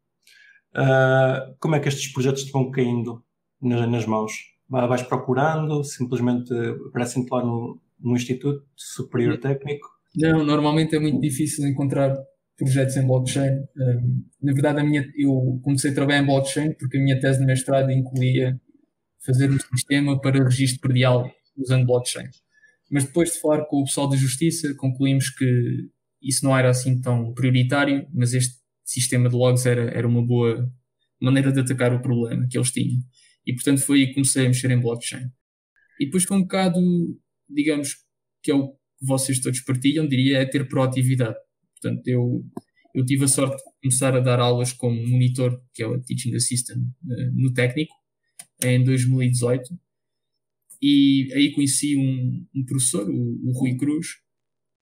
Ah, 0.74 1.48
como 1.60 1.76
é 1.76 1.80
que 1.80 1.88
estes 1.88 2.12
projetos 2.12 2.44
te 2.44 2.52
vão 2.52 2.70
caindo 2.70 3.24
na- 3.62 3.86
nas 3.86 4.06
mãos? 4.06 4.32
Vai- 4.68 4.88
Vais 4.88 5.02
procurando, 5.02 5.84
simplesmente 5.84 6.52
aparecem-te 6.88 7.30
lá 7.32 7.44
no, 7.44 7.80
no 8.00 8.14
Instituto 8.16 8.64
Superior 8.76 9.38
Técnico? 9.38 9.88
Não, 10.14 10.44
normalmente 10.44 10.96
é 10.96 11.00
muito 11.00 11.20
difícil 11.20 11.66
encontrar 11.66 12.14
projetos 12.56 12.96
em 12.96 13.06
blockchain. 13.06 13.64
Um, 13.76 14.24
na 14.42 14.52
verdade, 14.52 14.80
a 14.80 14.84
minha, 14.84 15.06
eu 15.16 15.60
comecei 15.62 15.90
a 15.90 15.94
trabalhar 15.94 16.22
em 16.22 16.26
blockchain 16.26 16.72
porque 16.78 16.96
a 16.98 17.00
minha 17.00 17.20
tese 17.20 17.38
de 17.40 17.46
mestrado 17.46 17.90
incluía 17.90 18.58
fazer 19.26 19.50
um 19.50 19.58
sistema 19.58 20.20
para 20.20 20.44
registro 20.44 20.80
predial 20.80 21.30
usando 21.56 21.86
blockchain. 21.86 22.28
Mas 22.90 23.04
depois 23.04 23.32
de 23.32 23.40
falar 23.40 23.64
com 23.64 23.82
o 23.82 23.84
pessoal 23.84 24.08
da 24.08 24.16
Justiça, 24.16 24.74
concluímos 24.76 25.30
que 25.30 25.90
isso 26.22 26.44
não 26.44 26.56
era 26.56 26.70
assim 26.70 27.00
tão 27.00 27.34
prioritário, 27.34 28.06
mas 28.14 28.32
este 28.32 28.54
sistema 28.84 29.28
de 29.28 29.34
logs 29.34 29.66
era, 29.66 29.90
era 29.90 30.06
uma 30.06 30.24
boa 30.24 30.70
maneira 31.20 31.52
de 31.52 31.60
atacar 31.60 31.92
o 31.92 32.00
problema 32.00 32.46
que 32.48 32.56
eles 32.56 32.70
tinham. 32.70 33.00
E 33.44 33.54
portanto 33.54 33.80
foi 33.80 34.00
aí 34.00 34.06
que 34.08 34.14
comecei 34.14 34.44
a 34.44 34.48
mexer 34.48 34.70
em 34.70 34.80
blockchain. 34.80 35.28
E 36.00 36.06
depois 36.06 36.24
foi 36.24 36.36
um 36.36 36.42
bocado, 36.42 36.78
digamos, 37.48 37.96
que 38.42 38.50
é 38.50 38.54
o 38.54 38.68
que 38.68 38.76
vocês 39.02 39.40
todos 39.40 39.60
partilham, 39.60 40.06
diria, 40.06 40.38
é 40.38 40.44
ter 40.44 40.68
proatividade. 40.68 41.36
Portanto, 41.80 42.06
eu, 42.06 42.44
eu 42.94 43.04
tive 43.04 43.24
a 43.24 43.28
sorte 43.28 43.56
de 43.56 43.62
começar 43.82 44.16
a 44.16 44.20
dar 44.20 44.38
aulas 44.40 44.72
como 44.72 44.96
monitor, 45.06 45.60
que 45.74 45.82
é 45.82 45.86
o 45.86 46.00
Teaching 46.00 46.34
Assistant, 46.34 46.82
eh, 47.10 47.30
no 47.34 47.52
técnico, 47.52 47.94
em 48.62 48.82
2018. 48.84 49.78
E 50.80 51.28
aí 51.34 51.52
conheci 51.52 51.96
um, 51.96 52.46
um 52.54 52.64
professor, 52.64 53.08
o, 53.08 53.48
o 53.48 53.52
Rui 53.58 53.76
Cruz. 53.76 54.06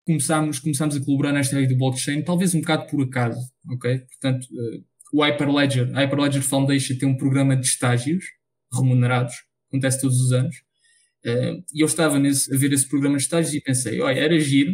Começámos, 0.06 0.58
começámos 0.58 0.96
a 0.96 1.04
colaborar 1.04 1.32
nesta 1.32 1.56
área 1.56 1.68
do 1.68 1.76
blockchain, 1.76 2.22
talvez 2.22 2.54
um 2.54 2.60
bocado 2.60 2.90
por 2.90 3.02
acaso, 3.04 3.40
ok? 3.70 4.00
Portanto, 4.00 4.48
eh, 4.50 4.80
o 5.12 5.22
Hyperledger, 5.22 5.96
a 5.96 6.00
Hyperledger 6.00 6.42
Foundation 6.42 6.96
tem 6.96 7.08
um 7.08 7.16
programa 7.16 7.56
de 7.56 7.66
estágios 7.66 8.24
remunerados, 8.72 9.34
acontece 9.68 10.00
todos 10.00 10.18
os 10.20 10.32
anos. 10.32 10.56
Eh, 11.24 11.62
e 11.72 11.82
eu 11.82 11.86
estava 11.86 12.18
nesse, 12.18 12.52
a 12.52 12.58
ver 12.58 12.72
esse 12.72 12.88
programa 12.88 13.16
de 13.16 13.22
estágios 13.22 13.54
e 13.54 13.60
pensei, 13.60 14.00
olha, 14.00 14.18
era 14.18 14.38
giro, 14.40 14.72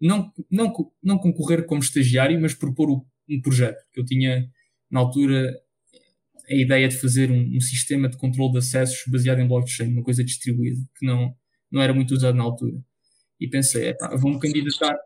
não, 0.00 0.32
não, 0.50 0.72
não 1.02 1.18
concorrer 1.18 1.64
como 1.64 1.80
estagiário, 1.80 2.40
mas 2.40 2.54
propor 2.54 2.90
um 3.28 3.40
projeto. 3.40 3.84
Eu 3.94 4.04
tinha, 4.04 4.50
na 4.90 5.00
altura, 5.00 5.54
a 6.48 6.54
ideia 6.54 6.88
de 6.88 6.96
fazer 6.96 7.30
um, 7.30 7.56
um 7.56 7.60
sistema 7.60 8.08
de 8.08 8.16
controle 8.16 8.52
de 8.52 8.58
acessos 8.58 9.02
baseado 9.08 9.40
em 9.40 9.48
blockchain, 9.48 9.92
uma 9.92 10.02
coisa 10.02 10.24
distribuída, 10.24 10.78
que 10.98 11.06
não, 11.06 11.34
não 11.70 11.82
era 11.82 11.92
muito 11.94 12.12
usado 12.14 12.36
na 12.36 12.44
altura. 12.44 12.76
E 13.40 13.48
pensei, 13.48 13.88
"Epá, 13.88 14.16
vou-me 14.16 14.40
candidatar, 14.40 14.96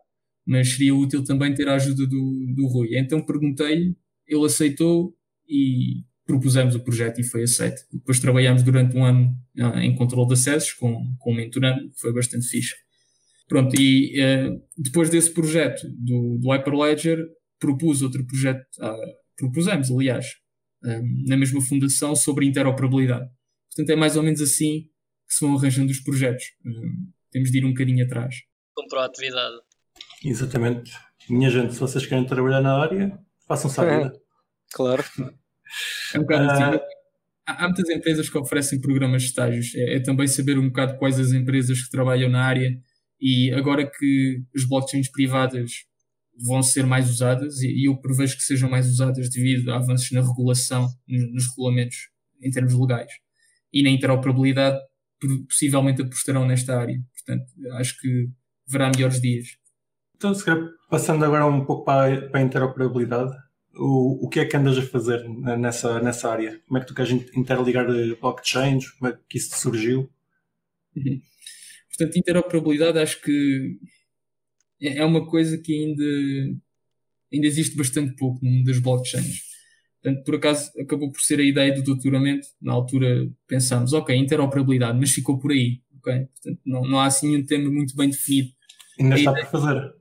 mas 0.45 0.69
seria 0.73 0.95
útil 0.95 1.23
também 1.23 1.53
ter 1.53 1.67
a 1.67 1.75
ajuda 1.75 2.05
do, 2.07 2.53
do 2.55 2.67
Rui. 2.67 2.97
Então 2.97 3.21
perguntei-lhe, 3.25 3.95
ele 4.27 4.45
aceitou 4.45 5.15
e 5.47 6.03
propusemos 6.25 6.75
o 6.75 6.79
projeto 6.79 7.19
e 7.19 7.23
foi 7.23 7.43
aceito. 7.43 7.81
Depois 7.91 8.19
trabalhámos 8.19 8.63
durante 8.63 8.95
um 8.95 9.03
ano 9.05 9.35
ah, 9.59 9.83
em 9.83 9.93
controle 9.95 10.27
de 10.27 10.33
acessos 10.33 10.73
com, 10.73 11.13
com 11.19 11.31
um 11.31 11.35
mentorando, 11.35 11.89
que 11.89 11.99
foi 11.99 12.13
bastante 12.13 12.47
fixe. 12.47 12.75
Pronto, 13.47 13.79
e 13.79 14.19
eh, 14.19 14.49
depois 14.77 15.09
desse 15.09 15.33
projeto 15.33 15.85
do, 15.89 16.37
do 16.37 16.49
Hyperledger, 16.51 17.19
propus 17.59 18.01
outro 18.01 18.25
projeto, 18.25 18.65
ah, 18.79 18.95
propusemos, 19.37 19.91
aliás, 19.91 20.25
um, 20.83 21.25
na 21.27 21.37
mesma 21.37 21.61
fundação 21.61 22.15
sobre 22.15 22.45
interoperabilidade. 22.45 23.29
Portanto, 23.69 23.89
é 23.89 23.95
mais 23.95 24.17
ou 24.17 24.23
menos 24.23 24.41
assim 24.41 24.89
que 25.27 25.35
se 25.35 25.45
vão 25.45 25.57
arranjando 25.57 25.91
os 25.91 25.99
projetos. 25.99 26.43
Um, 26.65 27.11
temos 27.31 27.51
de 27.51 27.59
ir 27.59 27.65
um 27.65 27.69
bocadinho 27.69 28.03
atrás. 28.05 28.35
Com 28.73 28.87
proatividade. 28.87 29.55
Exatamente. 30.23 30.91
Minha 31.29 31.49
gente, 31.49 31.73
se 31.73 31.79
vocês 31.79 32.05
querem 32.05 32.25
trabalhar 32.25 32.61
na 32.61 32.77
área, 32.77 33.17
façam-se 33.47 33.79
a 33.79 33.83
vida. 33.83 34.13
Claro. 34.73 35.03
É 36.13 36.19
um 36.19 36.21
bocado 36.21 36.51
assim. 36.51 36.83
Há, 37.47 37.63
há 37.63 37.67
muitas 37.67 37.89
empresas 37.89 38.29
que 38.29 38.37
oferecem 38.37 38.81
programas 38.81 39.23
de 39.23 39.29
estágios. 39.29 39.73
É, 39.75 39.95
é, 39.95 39.99
também 40.01 40.27
saber 40.27 40.57
um 40.57 40.67
bocado 40.67 40.97
quais 40.97 41.19
as 41.19 41.31
empresas 41.31 41.81
que 41.81 41.89
trabalham 41.89 42.29
na 42.29 42.43
área 42.43 42.77
e 43.19 43.51
agora 43.53 43.89
que 43.89 44.43
as 44.55 44.67
blockchains 44.67 45.09
privadas 45.09 45.85
vão 46.41 46.63
ser 46.63 46.85
mais 46.85 47.09
usadas 47.09 47.61
e 47.61 47.87
eu 47.87 47.97
prevejo 47.97 48.37
que 48.37 48.43
sejam 48.43 48.69
mais 48.69 48.87
usadas 48.87 49.29
devido 49.29 49.71
a 49.71 49.77
avanços 49.77 50.11
na 50.11 50.21
regulação, 50.21 50.87
nos 51.07 51.49
regulamentos 51.49 52.09
em 52.41 52.49
termos 52.49 52.73
legais 52.73 53.11
e 53.71 53.83
na 53.83 53.89
interoperabilidade, 53.89 54.79
possivelmente 55.47 56.01
apostarão 56.01 56.45
nesta 56.45 56.77
área. 56.77 56.99
Portanto, 57.13 57.45
acho 57.73 57.99
que 57.99 58.29
verá 58.67 58.89
melhores 58.89 59.21
dias. 59.21 59.57
Então, 60.15 60.33
se 60.33 60.43
calhar, 60.43 60.67
passando 60.89 61.23
agora 61.23 61.45
um 61.45 61.65
pouco 61.65 61.85
para 61.85 62.13
a, 62.13 62.29
para 62.29 62.39
a 62.39 62.43
interoperabilidade, 62.43 63.35
o, 63.75 64.25
o 64.25 64.29
que 64.29 64.39
é 64.39 64.45
que 64.45 64.57
andas 64.57 64.77
a 64.77 64.81
fazer 64.81 65.23
nessa, 65.57 66.01
nessa 66.01 66.29
área? 66.29 66.59
Como 66.67 66.77
é 66.77 66.81
que 66.81 66.87
tu 66.87 66.93
queres 66.93 67.11
interligar 67.35 67.89
eh, 67.89 68.15
blockchains? 68.19 68.89
Como 68.91 69.11
é 69.11 69.17
que 69.29 69.37
isso 69.37 69.57
surgiu? 69.57 70.09
Uhum. 70.95 71.21
Portanto, 71.89 72.17
interoperabilidade 72.17 72.99
acho 72.99 73.21
que 73.21 73.77
é, 74.81 74.97
é 74.97 75.05
uma 75.05 75.25
coisa 75.25 75.57
que 75.57 75.73
ainda, 75.73 76.03
ainda 77.31 77.47
existe 77.47 77.75
bastante 77.75 78.15
pouco 78.15 78.43
no 78.43 78.51
mundo 78.51 78.65
das 78.65 78.79
blockchains. 78.79 79.51
Portanto, 80.01 80.23
por 80.23 80.35
acaso 80.35 80.71
acabou 80.79 81.11
por 81.11 81.21
ser 81.21 81.39
a 81.39 81.43
ideia 81.43 81.73
do 81.73 81.83
doutoramento. 81.83 82.47
Na 82.59 82.73
altura 82.73 83.29
pensámos, 83.47 83.93
ok, 83.93 84.15
interoperabilidade, 84.15 84.99
mas 84.99 85.11
ficou 85.11 85.37
por 85.37 85.51
aí. 85.51 85.81
Okay? 85.99 86.25
Portanto, 86.25 86.61
não, 86.65 86.81
não 86.81 86.99
há 86.99 87.05
assim 87.05 87.37
um 87.37 87.45
tema 87.45 87.69
muito 87.69 87.95
bem 87.95 88.09
definido. 88.09 88.49
Ainda 88.99 89.15
a 89.15 89.17
está 89.19 89.31
ideia... 89.31 89.45
por 89.45 89.61
fazer. 89.61 89.93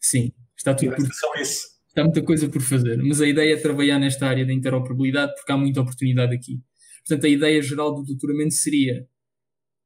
Sim, 0.00 0.32
está 0.56 0.74
tudo 0.74 0.94
por 0.94 1.40
isso. 1.40 1.66
Está 1.88 2.04
muita 2.04 2.22
coisa 2.22 2.48
por 2.48 2.62
fazer. 2.62 3.02
Mas 3.02 3.20
a 3.20 3.26
ideia 3.26 3.54
é 3.54 3.56
trabalhar 3.56 3.98
nesta 3.98 4.26
área 4.26 4.46
da 4.46 4.52
interoperabilidade 4.52 5.34
porque 5.34 5.50
há 5.50 5.56
muita 5.56 5.80
oportunidade 5.80 6.34
aqui. 6.34 6.60
Portanto, 7.06 7.24
a 7.24 7.28
ideia 7.28 7.60
geral 7.62 7.94
do 7.94 8.04
doutoramento 8.04 8.54
seria 8.54 9.08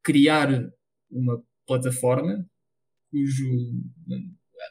criar 0.02 0.70
uma 1.10 1.42
plataforma 1.66 2.46
cujo 3.10 3.46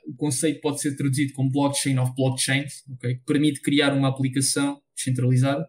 o 0.07 0.15
conceito 0.15 0.61
pode 0.61 0.81
ser 0.81 0.95
traduzido 0.95 1.33
como 1.33 1.51
blockchain 1.51 1.97
of 1.97 2.13
blockchains, 2.15 2.83
okay? 2.93 3.15
que 3.15 3.25
permite 3.25 3.61
criar 3.61 3.93
uma 3.93 4.09
aplicação 4.09 4.79
descentralizada 4.95 5.65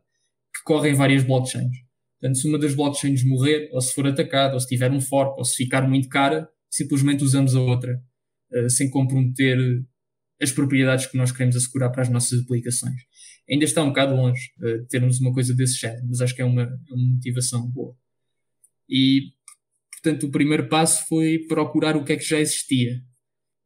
que 0.55 0.63
corre 0.65 0.91
em 0.91 0.95
várias 0.95 1.23
blockchains. 1.25 1.77
Portanto, 2.21 2.39
se 2.39 2.49
uma 2.49 2.59
das 2.59 2.75
blockchains 2.75 3.25
morrer, 3.25 3.71
ou 3.73 3.81
se 3.81 3.95
for 3.95 4.07
atacada, 4.07 4.55
ou 4.55 4.61
se 4.61 4.69
tiver 4.69 4.91
um 4.93 5.01
fork, 5.01 5.39
ou 5.39 5.45
se 5.45 5.57
ficar 5.57 5.89
muito 5.89 6.09
cara, 6.09 6.49
simplesmente 6.69 7.25
usamos 7.25 7.57
a 7.57 7.61
outra, 7.61 7.99
uh, 8.53 8.69
sem 8.69 8.91
comprometer 8.91 9.57
as 10.41 10.53
propriedades 10.53 11.07
que 11.07 11.17
nós 11.17 11.33
queremos 11.33 11.57
assegurar 11.57 11.91
para 11.91 12.03
as 12.03 12.09
nossas 12.11 12.41
aplicações. 12.41 13.01
Ainda 13.51 13.65
está 13.65 13.83
um 13.83 13.89
bocado 13.89 14.15
longe 14.15 14.51
uh, 14.59 14.83
de 14.83 14.89
termos 14.89 15.19
uma 15.21 15.33
coisa 15.33 15.55
desse 15.55 15.79
género, 15.79 16.07
mas 16.09 16.21
acho 16.21 16.35
que 16.35 16.43
é 16.43 16.45
uma, 16.45 16.63
é 16.63 16.95
uma 16.95 17.15
motivação 17.15 17.67
boa. 17.71 17.97
E, 18.89 19.33
portanto, 20.03 20.27
o 20.27 20.31
primeiro 20.31 20.69
passo 20.69 21.07
foi 21.07 21.39
procurar 21.47 21.97
o 21.97 22.05
que 22.05 22.13
é 22.13 22.17
que 22.17 22.25
já 22.25 22.41
existia. 22.41 23.01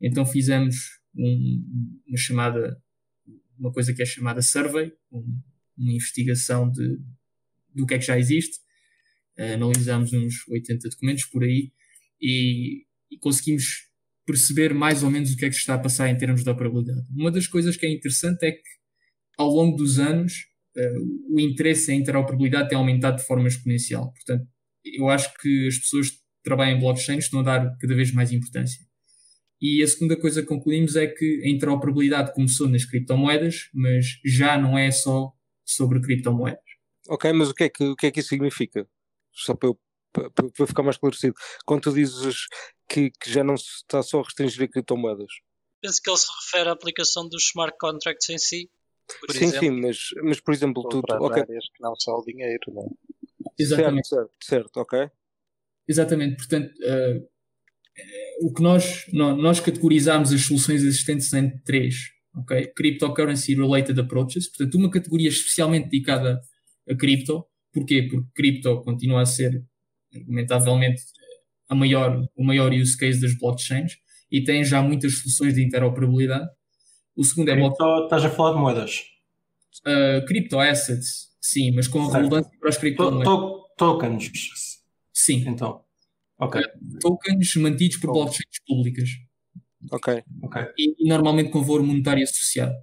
Então 0.00 0.26
fizemos 0.26 0.76
um, 1.16 2.02
uma 2.06 2.18
chamada, 2.18 2.76
uma 3.58 3.72
coisa 3.72 3.94
que 3.94 4.02
é 4.02 4.06
chamada 4.06 4.42
survey, 4.42 4.92
um, 5.12 5.40
uma 5.78 5.92
investigação 5.92 6.70
de, 6.70 6.98
do 7.74 7.86
que 7.86 7.94
é 7.94 7.98
que 7.98 8.06
já 8.06 8.18
existe. 8.18 8.58
Uh, 9.38 9.54
analisamos 9.54 10.12
uns 10.12 10.46
80 10.48 10.88
documentos 10.90 11.24
por 11.24 11.42
aí 11.42 11.72
e, 12.20 12.84
e, 13.10 13.18
conseguimos 13.18 13.90
perceber 14.24 14.72
mais 14.72 15.02
ou 15.02 15.10
menos 15.10 15.32
o 15.32 15.36
que 15.36 15.44
é 15.44 15.50
que 15.50 15.56
está 15.56 15.74
a 15.74 15.78
passar 15.78 16.08
em 16.08 16.16
termos 16.16 16.44
de 16.44 16.50
operabilidade. 16.50 17.06
Uma 17.10 17.30
das 17.30 17.46
coisas 17.46 17.76
que 17.76 17.84
é 17.84 17.92
interessante 17.92 18.44
é 18.44 18.52
que 18.52 18.62
ao 19.36 19.48
longo 19.48 19.76
dos 19.76 19.98
anos 19.98 20.32
uh, 20.76 21.34
o 21.34 21.40
interesse 21.40 21.92
em 21.92 22.00
interoperabilidade 22.00 22.68
tem 22.68 22.78
aumentado 22.78 23.16
de 23.18 23.26
forma 23.26 23.48
exponencial. 23.48 24.12
Portanto, 24.12 24.46
eu 24.84 25.08
acho 25.08 25.32
que 25.38 25.66
as 25.66 25.78
pessoas 25.78 26.23
que 26.44 26.50
trabalham 26.50 26.76
em 26.76 26.80
blockchain 26.80 27.16
estão 27.16 27.40
a 27.40 27.42
dar 27.42 27.78
cada 27.78 27.94
vez 27.94 28.12
mais 28.12 28.30
importância. 28.30 28.84
E 29.60 29.82
a 29.82 29.88
segunda 29.88 30.14
coisa 30.14 30.42
que 30.42 30.48
concluímos 30.48 30.94
é 30.94 31.06
que 31.06 31.42
a 31.42 31.48
interoperabilidade 31.48 32.34
começou 32.34 32.68
nas 32.68 32.84
criptomoedas, 32.84 33.70
mas 33.72 34.20
já 34.22 34.58
não 34.58 34.76
é 34.76 34.90
só 34.90 35.32
sobre 35.64 36.02
criptomoedas. 36.02 36.60
Ok, 37.08 37.32
mas 37.32 37.48
o 37.48 37.54
que 37.54 37.64
é 37.64 37.68
que, 37.70 37.84
o 37.84 37.96
que, 37.96 38.06
é 38.06 38.10
que 38.10 38.20
isso 38.20 38.28
significa? 38.28 38.86
Só 39.32 39.54
para 39.54 39.70
eu 39.70 39.80
para, 40.12 40.30
para 40.30 40.66
ficar 40.66 40.82
mais 40.82 40.96
esclarecido. 40.96 41.34
Quando 41.64 41.82
tu 41.82 41.92
dizes 41.92 42.46
que, 42.88 43.10
que, 43.10 43.30
já 43.30 43.42
não 43.42 43.56
se 43.56 43.68
está 43.78 44.00
só 44.02 44.20
a 44.20 44.22
restringir 44.22 44.62
a 44.62 44.68
criptomoedas? 44.68 45.32
Penso 45.80 46.00
que 46.00 46.10
ele 46.10 46.18
se 46.18 46.26
refere 46.40 46.68
à 46.68 46.72
aplicação 46.72 47.28
dos 47.28 47.44
smart 47.48 47.76
contracts 47.80 48.28
em 48.30 48.38
si. 48.38 48.70
sim, 49.30 49.46
exemplo. 49.46 49.60
sim, 49.60 49.70
mas, 49.70 49.98
mas 50.22 50.40
por 50.40 50.54
exemplo, 50.54 50.88
tu. 50.88 51.02
tu 51.02 51.14
okay. 51.24 51.44
que 51.44 51.80
não 51.80 51.94
só 51.96 52.18
o 52.18 52.24
dinheiro, 52.24 52.62
não 52.68 52.82
é? 52.82 52.88
Exatamente. 53.58 54.08
Certo, 54.08 54.30
certo, 54.40 54.76
certo, 54.76 54.76
ok. 54.76 55.10
Exatamente, 55.86 56.36
portanto, 56.36 56.70
uh, 56.70 57.28
o 58.40 58.52
que 58.52 58.62
nós, 58.62 59.06
nós 59.12 59.60
categorizamos 59.60 60.32
as 60.32 60.42
soluções 60.42 60.82
existentes 60.82 61.32
em 61.32 61.50
três, 61.58 62.10
ok? 62.34 62.66
Cryptocurrency 62.74 63.54
Related 63.54 63.98
Approaches, 64.00 64.48
portanto, 64.48 64.74
uma 64.76 64.90
categoria 64.90 65.28
especialmente 65.28 65.88
dedicada 65.88 66.40
a 66.88 66.94
cripto. 66.94 67.44
Porquê? 67.72 68.02
Porque 68.02 68.26
cripto 68.34 68.82
continua 68.82 69.22
a 69.22 69.26
ser, 69.26 69.64
argumentavelmente, 70.14 71.02
a 71.68 71.74
maior, 71.74 72.24
o 72.36 72.44
maior 72.44 72.72
use 72.72 72.96
case 72.96 73.20
das 73.20 73.36
blockchains 73.36 73.96
e 74.30 74.42
tem 74.42 74.64
já 74.64 74.82
muitas 74.82 75.18
soluções 75.18 75.54
de 75.54 75.64
interoperabilidade. 75.64 76.48
O 77.16 77.24
segundo 77.24 77.50
é 77.50 77.56
cripto, 77.56 78.04
Estás 78.04 78.24
a 78.24 78.30
falar 78.30 78.54
de 78.54 78.60
moedas? 78.60 79.02
Uh, 79.86 80.24
crypto 80.26 80.58
assets, 80.58 81.28
sim, 81.40 81.72
mas 81.72 81.88
com 81.88 82.00
certo. 82.04 82.14
relevância 82.14 82.50
para 82.58 82.68
as 82.68 82.78
criptomoedas. 82.78 83.24
To 83.24 83.64
tokens. 83.76 84.30
Sim. 85.14 85.44
Então. 85.46 85.82
Ok. 86.38 86.60
Tokens 87.00 87.54
mantidos 87.56 87.96
por 87.98 88.12
blockchains 88.12 88.58
públicas. 88.66 89.08
Ok. 89.90 90.22
okay. 90.42 90.62
E, 90.76 91.04
e, 91.04 91.08
normalmente 91.08 91.50
com 91.50 91.62
valor 91.62 91.82
monetário 91.82 92.24
associado. 92.24 92.74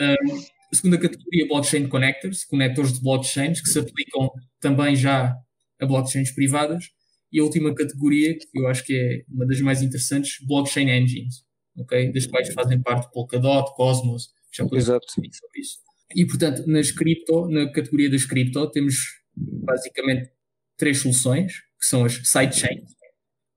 Um, 0.00 0.38
a 0.72 0.76
segunda 0.76 0.98
categoria, 0.98 1.46
blockchain 1.46 1.86
connectors, 1.86 2.44
conectores 2.44 2.94
de 2.94 3.02
blockchains, 3.02 3.60
que 3.60 3.68
se 3.68 3.78
aplicam 3.78 4.30
também 4.58 4.96
já 4.96 5.36
a 5.80 5.86
blockchains 5.86 6.32
privadas. 6.32 6.86
E 7.30 7.40
a 7.40 7.44
última 7.44 7.74
categoria, 7.74 8.36
que 8.36 8.46
eu 8.54 8.66
acho 8.66 8.84
que 8.84 8.94
é 8.94 9.24
uma 9.32 9.46
das 9.46 9.60
mais 9.60 9.80
interessantes, 9.80 10.38
blockchain 10.46 10.90
engines, 10.90 11.44
ok? 11.78 12.12
Das 12.12 12.26
quais 12.26 12.52
fazem 12.52 12.80
parte 12.82 13.10
Polkadot, 13.12 13.74
Cosmos, 13.74 14.30
já 14.52 14.66
Exato. 14.70 15.10
sobre 15.10 15.30
isso. 15.60 15.78
E, 16.14 16.26
portanto, 16.26 16.66
nas 16.66 16.90
cripto, 16.90 17.48
na 17.48 17.70
categoria 17.72 18.10
das 18.10 18.26
cripto, 18.26 18.70
temos 18.70 18.96
basicamente 19.34 20.30
três 20.76 20.98
soluções, 20.98 21.52
que 21.78 21.86
são 21.86 22.04
as 22.04 22.14
sidechains. 22.24 22.90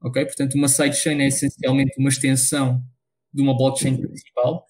Ok? 0.01 0.23
Portanto, 0.25 0.55
uma 0.55 0.67
sidechain 0.67 1.21
é 1.21 1.27
essencialmente 1.27 1.93
uma 1.97 2.09
extensão 2.09 2.81
de 3.33 3.41
uma 3.41 3.55
blockchain 3.57 3.97
principal. 3.97 4.65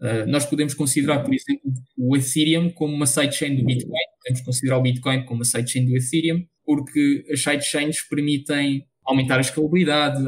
Uh, 0.00 0.26
nós 0.26 0.44
podemos 0.44 0.74
considerar, 0.74 1.24
por 1.24 1.34
exemplo, 1.34 1.72
o 1.96 2.16
Ethereum 2.16 2.70
como 2.70 2.94
uma 2.94 3.06
sidechain 3.06 3.56
do 3.56 3.64
Bitcoin. 3.64 3.92
Podemos 4.18 4.44
considerar 4.44 4.78
o 4.78 4.82
Bitcoin 4.82 5.24
como 5.24 5.40
uma 5.40 5.44
sidechain 5.44 5.86
do 5.86 5.96
Ethereum, 5.96 6.46
porque 6.64 7.24
as 7.32 7.42
sidechains 7.42 8.02
permitem 8.02 8.86
aumentar 9.04 9.38
a 9.38 9.40
escalabilidade, 9.40 10.22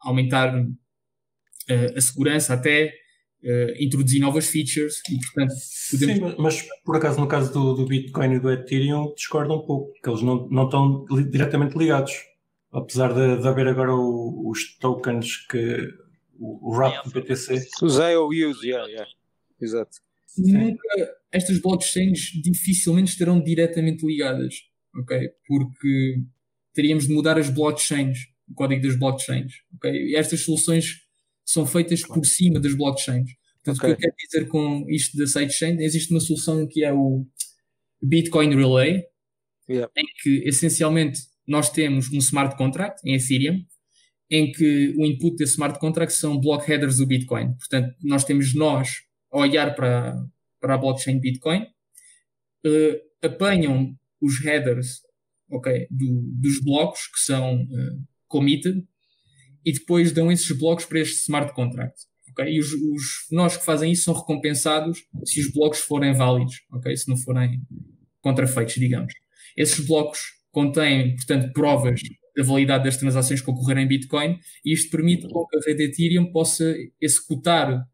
aumentar 0.00 0.54
uh, 0.60 1.96
a 1.96 2.00
segurança 2.00 2.54
até, 2.54 2.92
uh, 3.46 3.82
introduzir 3.82 4.20
novas 4.20 4.48
features 4.48 5.00
e, 5.08 5.16
portanto, 5.18 5.54
podemos... 5.90 6.16
Sim, 6.16 6.36
mas 6.38 6.68
por 6.84 6.96
acaso 6.96 7.20
no 7.20 7.28
caso 7.28 7.52
do, 7.52 7.74
do 7.74 7.86
Bitcoin 7.86 8.34
e 8.34 8.40
do 8.40 8.50
Ethereum 8.50 9.14
discordo 9.14 9.54
um 9.54 9.64
pouco, 9.64 9.92
que 10.02 10.08
eles 10.08 10.22
não, 10.22 10.48
não 10.48 10.64
estão 10.64 11.06
li 11.10 11.24
diretamente 11.24 11.78
ligados. 11.78 12.12
Apesar 12.72 13.14
de, 13.14 13.40
de 13.40 13.48
haver 13.48 13.68
agora 13.68 13.94
o, 13.94 14.50
os 14.50 14.76
tokens 14.78 15.46
que 15.46 15.88
o, 16.38 16.70
o 16.70 16.76
RAP 16.76 17.04
do 17.04 17.10
BTC. 17.10 17.68
Os 17.80 17.96
IOUs, 17.96 18.62
yeah, 18.62 18.86
yeah. 18.86 19.10
Exato. 19.60 19.96
Nunca, 20.36 21.16
estas 21.32 21.58
blockchains 21.58 22.32
dificilmente 22.42 23.12
estarão 23.12 23.40
diretamente 23.40 24.04
ligadas, 24.06 24.54
ok? 24.94 25.30
Porque 25.46 26.20
teríamos 26.74 27.06
de 27.06 27.14
mudar 27.14 27.38
as 27.38 27.48
blockchains, 27.48 28.18
o 28.46 28.54
código 28.54 28.82
das 28.82 28.98
blockchains, 28.98 29.54
ok? 29.76 29.90
E 29.90 30.14
estas 30.14 30.40
soluções 30.40 31.05
são 31.46 31.64
feitas 31.64 32.02
por 32.02 32.26
cima 32.26 32.58
das 32.58 32.74
blockchains. 32.74 33.30
Portanto, 33.64 33.78
okay. 33.78 33.92
o 33.92 33.96
que 33.96 34.06
eu 34.06 34.10
quero 34.10 34.14
dizer 34.16 34.48
com 34.48 34.84
isto 34.90 35.16
da 35.16 35.26
sidechain, 35.26 35.80
existe 35.80 36.10
uma 36.10 36.20
solução 36.20 36.66
que 36.66 36.84
é 36.84 36.92
o 36.92 37.24
Bitcoin 38.02 38.54
Relay, 38.54 39.04
yeah. 39.68 39.90
em 39.96 40.04
que 40.22 40.48
essencialmente 40.48 41.20
nós 41.46 41.70
temos 41.70 42.12
um 42.12 42.18
smart 42.18 42.56
contract 42.56 43.00
em 43.04 43.14
Ethereum, 43.14 43.64
em 44.28 44.50
que 44.50 44.92
o 44.98 45.06
input 45.06 45.36
desse 45.36 45.52
smart 45.52 45.78
contract 45.78 46.12
são 46.12 46.40
block 46.40 46.66
headers 46.66 46.96
do 46.96 47.06
Bitcoin. 47.06 47.54
Portanto, 47.54 47.94
nós 48.02 48.24
temos 48.24 48.54
nós 48.54 48.90
a 49.32 49.38
olhar 49.38 49.74
para, 49.74 50.16
para 50.60 50.74
a 50.74 50.78
blockchain 50.78 51.20
Bitcoin 51.20 51.62
uh, 51.62 53.00
apanham 53.22 53.96
os 54.20 54.40
headers 54.40 55.00
okay, 55.48 55.86
do, 55.90 56.22
dos 56.40 56.60
blocos 56.60 57.06
que 57.06 57.20
são 57.20 57.62
uh, 57.62 58.06
committed 58.26 58.84
e 59.66 59.72
depois 59.72 60.12
dão 60.12 60.30
esses 60.30 60.50
blocos 60.56 60.84
para 60.84 61.00
este 61.00 61.16
smart 61.16 61.52
contract. 61.52 62.02
Okay? 62.30 62.54
E 62.54 62.60
os, 62.60 62.72
os 62.72 63.26
nós 63.32 63.56
que 63.56 63.64
fazem 63.64 63.90
isso 63.90 64.04
são 64.04 64.14
recompensados 64.14 65.04
se 65.24 65.40
os 65.40 65.52
blocos 65.52 65.80
forem 65.80 66.14
válidos, 66.14 66.62
okay? 66.72 66.96
se 66.96 67.08
não 67.08 67.16
forem 67.16 67.60
contrafeitos, 68.20 68.76
digamos. 68.76 69.12
Esses 69.56 69.84
blocos 69.84 70.20
contêm, 70.52 71.16
portanto, 71.16 71.52
provas 71.52 72.00
da 72.36 72.44
validade 72.44 72.84
das 72.84 72.96
transações 72.96 73.40
que 73.40 73.50
ocorreram 73.50 73.80
em 73.80 73.88
Bitcoin 73.88 74.38
e 74.64 74.72
isto 74.72 74.90
permite 74.90 75.26
que 75.26 75.34
a 75.34 75.60
rede 75.66 75.84
Ethereum 75.84 76.30
possa 76.30 76.76
executar 77.00 77.84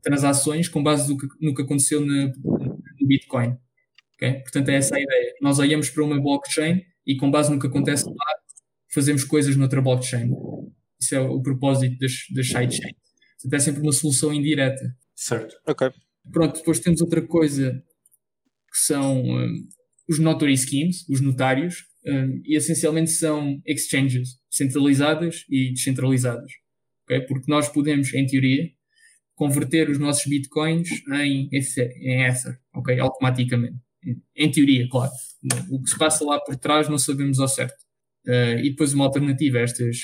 transações 0.00 0.68
com 0.68 0.82
base 0.82 1.08
no 1.10 1.18
que, 1.18 1.26
no 1.40 1.54
que 1.54 1.62
aconteceu 1.62 2.00
no, 2.00 2.32
no 3.00 3.06
Bitcoin. 3.06 3.56
Okay? 4.14 4.34
Portanto, 4.40 4.68
é 4.68 4.76
essa 4.76 4.96
a 4.96 5.00
ideia. 5.00 5.34
Nós 5.42 5.58
olhamos 5.58 5.90
para 5.90 6.04
uma 6.04 6.20
blockchain 6.20 6.82
e 7.06 7.16
com 7.16 7.30
base 7.30 7.50
no 7.50 7.58
que 7.58 7.66
acontece 7.66 8.04
lá, 8.06 8.24
fazemos 8.88 9.24
coisas 9.24 9.56
noutra 9.56 9.82
blockchain. 9.82 10.30
Isso 11.02 11.14
é 11.16 11.20
o 11.20 11.42
propósito 11.42 11.98
das, 11.98 12.12
das 12.32 12.46
sidechains. 12.46 12.96
Portanto, 13.40 13.54
é 13.54 13.58
sempre 13.58 13.82
uma 13.82 13.92
solução 13.92 14.32
indireta. 14.32 14.96
Certo. 15.16 15.56
Ok. 15.66 15.90
Pronto, 16.30 16.58
depois 16.58 16.78
temos 16.78 17.00
outra 17.00 17.20
coisa 17.20 17.82
que 18.70 18.78
são 18.78 19.20
um, 19.20 19.68
os 20.08 20.18
notary 20.20 20.56
schemes, 20.56 21.06
os 21.08 21.20
notários, 21.20 21.84
um, 22.06 22.40
e 22.44 22.56
essencialmente 22.56 23.10
são 23.10 23.60
exchanges 23.66 24.40
centralizadas 24.48 25.44
e 25.50 25.72
descentralizadas. 25.72 26.50
Okay? 27.04 27.20
Porque 27.22 27.50
nós 27.50 27.68
podemos, 27.68 28.14
em 28.14 28.26
teoria, 28.26 28.70
converter 29.34 29.90
os 29.90 29.98
nossos 29.98 30.24
bitcoins 30.26 30.88
em, 31.12 31.48
em 31.52 32.24
Ether, 32.24 32.60
ok? 32.74 32.98
Automaticamente. 33.00 33.76
Em 34.36 34.50
teoria, 34.50 34.88
claro. 34.88 35.12
O 35.70 35.82
que 35.82 35.90
se 35.90 35.98
passa 35.98 36.24
lá 36.24 36.40
por 36.40 36.56
trás 36.56 36.88
não 36.88 36.98
sabemos 36.98 37.40
ao 37.40 37.48
certo. 37.48 37.76
Uh, 38.26 38.58
e 38.62 38.70
depois 38.70 38.92
uma 38.92 39.04
alternativa 39.04 39.58
a 39.58 39.62
estas 39.62 39.96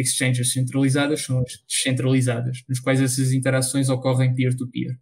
exchanges 0.00 0.52
centralizadas 0.52 1.22
são 1.22 1.40
as 1.40 1.64
descentralizadas, 1.68 2.62
nos 2.68 2.80
quais 2.80 3.00
essas 3.00 3.32
interações 3.32 3.88
ocorrem 3.88 4.34
peer-to-peer. 4.34 4.92
-peer. 4.92 4.98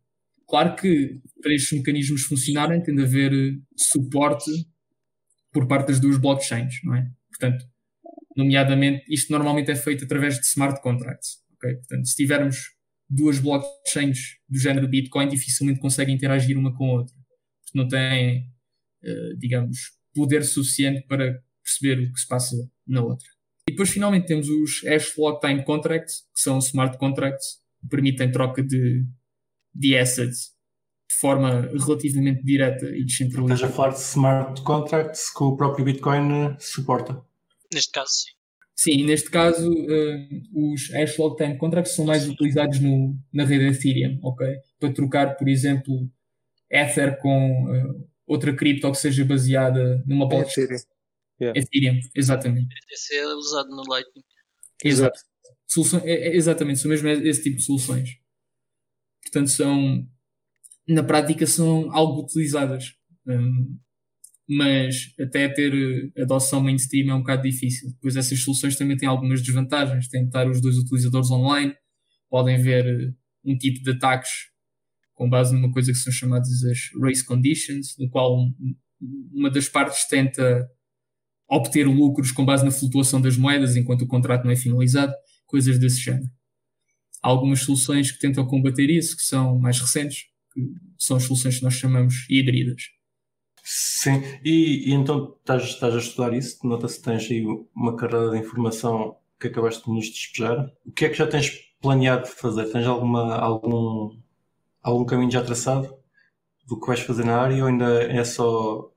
Claro 0.46 0.76
que 0.76 1.20
para 1.42 1.54
estes 1.54 1.76
mecanismos 1.78 2.22
funcionarem 2.22 2.82
tem 2.82 2.94
de 2.94 3.02
haver 3.02 3.32
eh, 3.32 3.58
suporte 3.76 4.50
por 5.52 5.66
parte 5.66 5.88
das 5.88 6.00
duas 6.00 6.18
blockchains, 6.18 6.80
não 6.84 6.94
é? 6.94 7.10
Portanto, 7.28 7.64
nomeadamente, 8.36 9.04
isto 9.08 9.32
normalmente 9.32 9.70
é 9.70 9.76
feito 9.76 10.04
através 10.04 10.38
de 10.38 10.46
smart 10.46 10.80
contracts. 10.82 11.38
Okay? 11.56 11.76
Portanto, 11.76 12.06
se 12.06 12.16
tivermos 12.16 12.56
duas 13.08 13.38
blockchains 13.38 14.36
do 14.48 14.58
género 14.58 14.88
Bitcoin, 14.88 15.28
dificilmente 15.28 15.80
conseguem 15.80 16.14
interagir 16.14 16.58
uma 16.58 16.74
com 16.76 16.90
a 16.90 16.94
outra. 16.94 17.14
Porque 17.64 17.78
não 17.78 17.88
têm, 17.88 18.50
uh, 19.02 19.36
digamos, 19.38 19.78
poder 20.14 20.44
suficiente 20.44 21.06
para 21.06 21.42
perceber 21.62 22.00
o 22.02 22.12
que 22.12 22.20
se 22.20 22.26
passa 22.26 22.56
na 22.86 23.02
outra. 23.02 23.28
E 23.68 23.72
depois, 23.72 23.90
finalmente, 23.90 24.26
temos 24.26 24.48
os 24.48 24.82
Hash 24.84 25.16
Lock 25.16 25.46
Time 25.46 25.64
Contracts, 25.64 26.26
que 26.34 26.40
são 26.40 26.58
smart 26.58 26.98
contracts, 26.98 27.60
que 27.80 27.88
permitem 27.88 28.30
troca 28.30 28.62
de, 28.62 29.04
de 29.74 29.96
assets 29.96 30.54
de 31.08 31.16
forma 31.16 31.70
relativamente 31.72 32.42
direta 32.42 32.86
e 32.86 33.04
descentralizada. 33.04 33.54
Estás 33.54 33.72
a 33.72 33.74
falar 33.74 33.88
de 33.90 34.00
smart 34.00 34.62
contracts 34.62 35.32
que 35.32 35.44
o 35.44 35.56
próprio 35.56 35.84
Bitcoin 35.84 36.56
suporta? 36.58 37.22
Neste 37.72 37.92
caso, 37.92 38.10
sim. 38.10 38.34
Sim, 38.76 39.04
neste 39.04 39.30
caso, 39.30 39.70
uh, 39.70 40.72
os 40.72 40.90
hash 40.90 41.16
log 41.16 41.36
time 41.36 41.56
contracts 41.56 41.94
são 41.94 42.04
mais 42.04 42.28
utilizados 42.28 42.80
no, 42.80 43.16
na 43.32 43.44
rede 43.44 43.66
Ethereum, 43.66 44.18
ok? 44.22 44.46
Para 44.80 44.92
trocar, 44.92 45.36
por 45.36 45.48
exemplo, 45.48 46.10
Ether 46.68 47.18
com 47.18 47.70
uh, 47.70 48.08
outra 48.26 48.52
cripto 48.52 48.90
que 48.90 48.98
seja 48.98 49.24
baseada 49.24 50.02
numa 50.06 50.28
blockchain. 50.28 50.64
Ethereum. 50.64 50.93
Yeah. 51.44 51.60
Ethereum, 51.60 52.00
exatamente. 52.14 52.74
Esse 52.90 53.14
é 53.16 53.26
usado 53.26 53.68
no 53.68 53.82
Lightning. 53.88 54.22
Exato. 54.82 55.18
Solução, 55.66 56.00
é, 56.04 56.12
é, 56.12 56.36
exatamente, 56.36 56.80
são 56.80 56.90
mesmo 56.90 57.08
esse 57.08 57.42
tipo 57.42 57.56
de 57.56 57.64
soluções. 57.64 58.10
Portanto, 59.22 59.50
são, 59.50 60.06
na 60.88 61.02
prática, 61.02 61.46
são 61.46 61.90
algo 61.92 62.22
utilizadas. 62.22 62.94
Um, 63.26 63.78
mas 64.48 65.14
até 65.18 65.48
ter 65.48 66.12
adoção 66.18 66.62
mainstream 66.62 67.10
é 67.10 67.14
um 67.14 67.20
bocado 67.20 67.42
difícil. 67.42 67.90
Pois 68.00 68.16
essas 68.16 68.40
soluções 68.40 68.76
também 68.76 68.96
têm 68.96 69.08
algumas 69.08 69.42
desvantagens. 69.42 70.08
Tem 70.08 70.22
de 70.22 70.28
estar 70.28 70.48
os 70.48 70.60
dois 70.60 70.76
utilizadores 70.76 71.30
online, 71.30 71.74
podem 72.28 72.60
ver 72.60 73.14
um 73.44 73.56
tipo 73.56 73.82
de 73.82 73.90
ataques 73.92 74.30
com 75.14 75.28
base 75.28 75.54
numa 75.54 75.72
coisa 75.72 75.92
que 75.92 75.98
são 75.98 76.12
chamadas 76.12 76.62
as 76.64 76.78
race 77.00 77.24
conditions, 77.24 77.96
no 77.98 78.08
qual 78.10 78.36
uma 79.32 79.50
das 79.50 79.68
partes 79.68 80.06
tenta 80.08 80.68
obter 81.48 81.86
lucros 81.86 82.32
com 82.32 82.44
base 82.44 82.64
na 82.64 82.70
flutuação 82.70 83.20
das 83.20 83.36
moedas 83.36 83.76
enquanto 83.76 84.02
o 84.02 84.06
contrato 84.06 84.44
não 84.44 84.50
é 84.50 84.56
finalizado, 84.56 85.12
coisas 85.46 85.78
desse 85.78 86.00
género. 86.00 86.30
Há 87.22 87.28
algumas 87.28 87.60
soluções 87.60 88.10
que 88.10 88.18
tentam 88.18 88.46
combater 88.46 88.90
isso, 88.90 89.16
que 89.16 89.22
são 89.22 89.58
mais 89.58 89.80
recentes, 89.80 90.24
que 90.52 90.60
são 90.98 91.16
as 91.16 91.24
soluções 91.24 91.58
que 91.58 91.64
nós 91.64 91.74
chamamos 91.74 92.26
híbridas 92.28 92.82
Sim, 93.66 94.22
e, 94.44 94.90
e 94.90 94.92
então 94.92 95.34
estás, 95.40 95.62
estás 95.64 95.94
a 95.94 95.98
estudar 95.98 96.34
isso, 96.34 96.66
nota-se 96.66 96.98
que 96.98 97.04
tens 97.04 97.30
aí 97.30 97.42
uma 97.74 97.96
carreira 97.96 98.30
de 98.30 98.38
informação 98.38 99.16
que 99.40 99.46
acabaste 99.48 99.84
de 99.86 99.90
nos 99.90 100.06
despejar. 100.06 100.70
O 100.84 100.92
que 100.92 101.06
é 101.06 101.08
que 101.08 101.14
já 101.14 101.26
tens 101.26 101.50
planeado 101.80 102.26
fazer? 102.26 102.70
Tens 102.70 102.86
alguma, 102.86 103.36
algum, 103.36 104.18
algum 104.82 105.06
caminho 105.06 105.30
já 105.30 105.42
traçado 105.42 105.96
do 106.66 106.78
que 106.78 106.86
vais 106.86 107.00
fazer 107.00 107.24
na 107.24 107.38
área 107.40 107.62
ou 107.62 107.68
ainda 107.68 108.02
é 108.02 108.22
só 108.24 108.90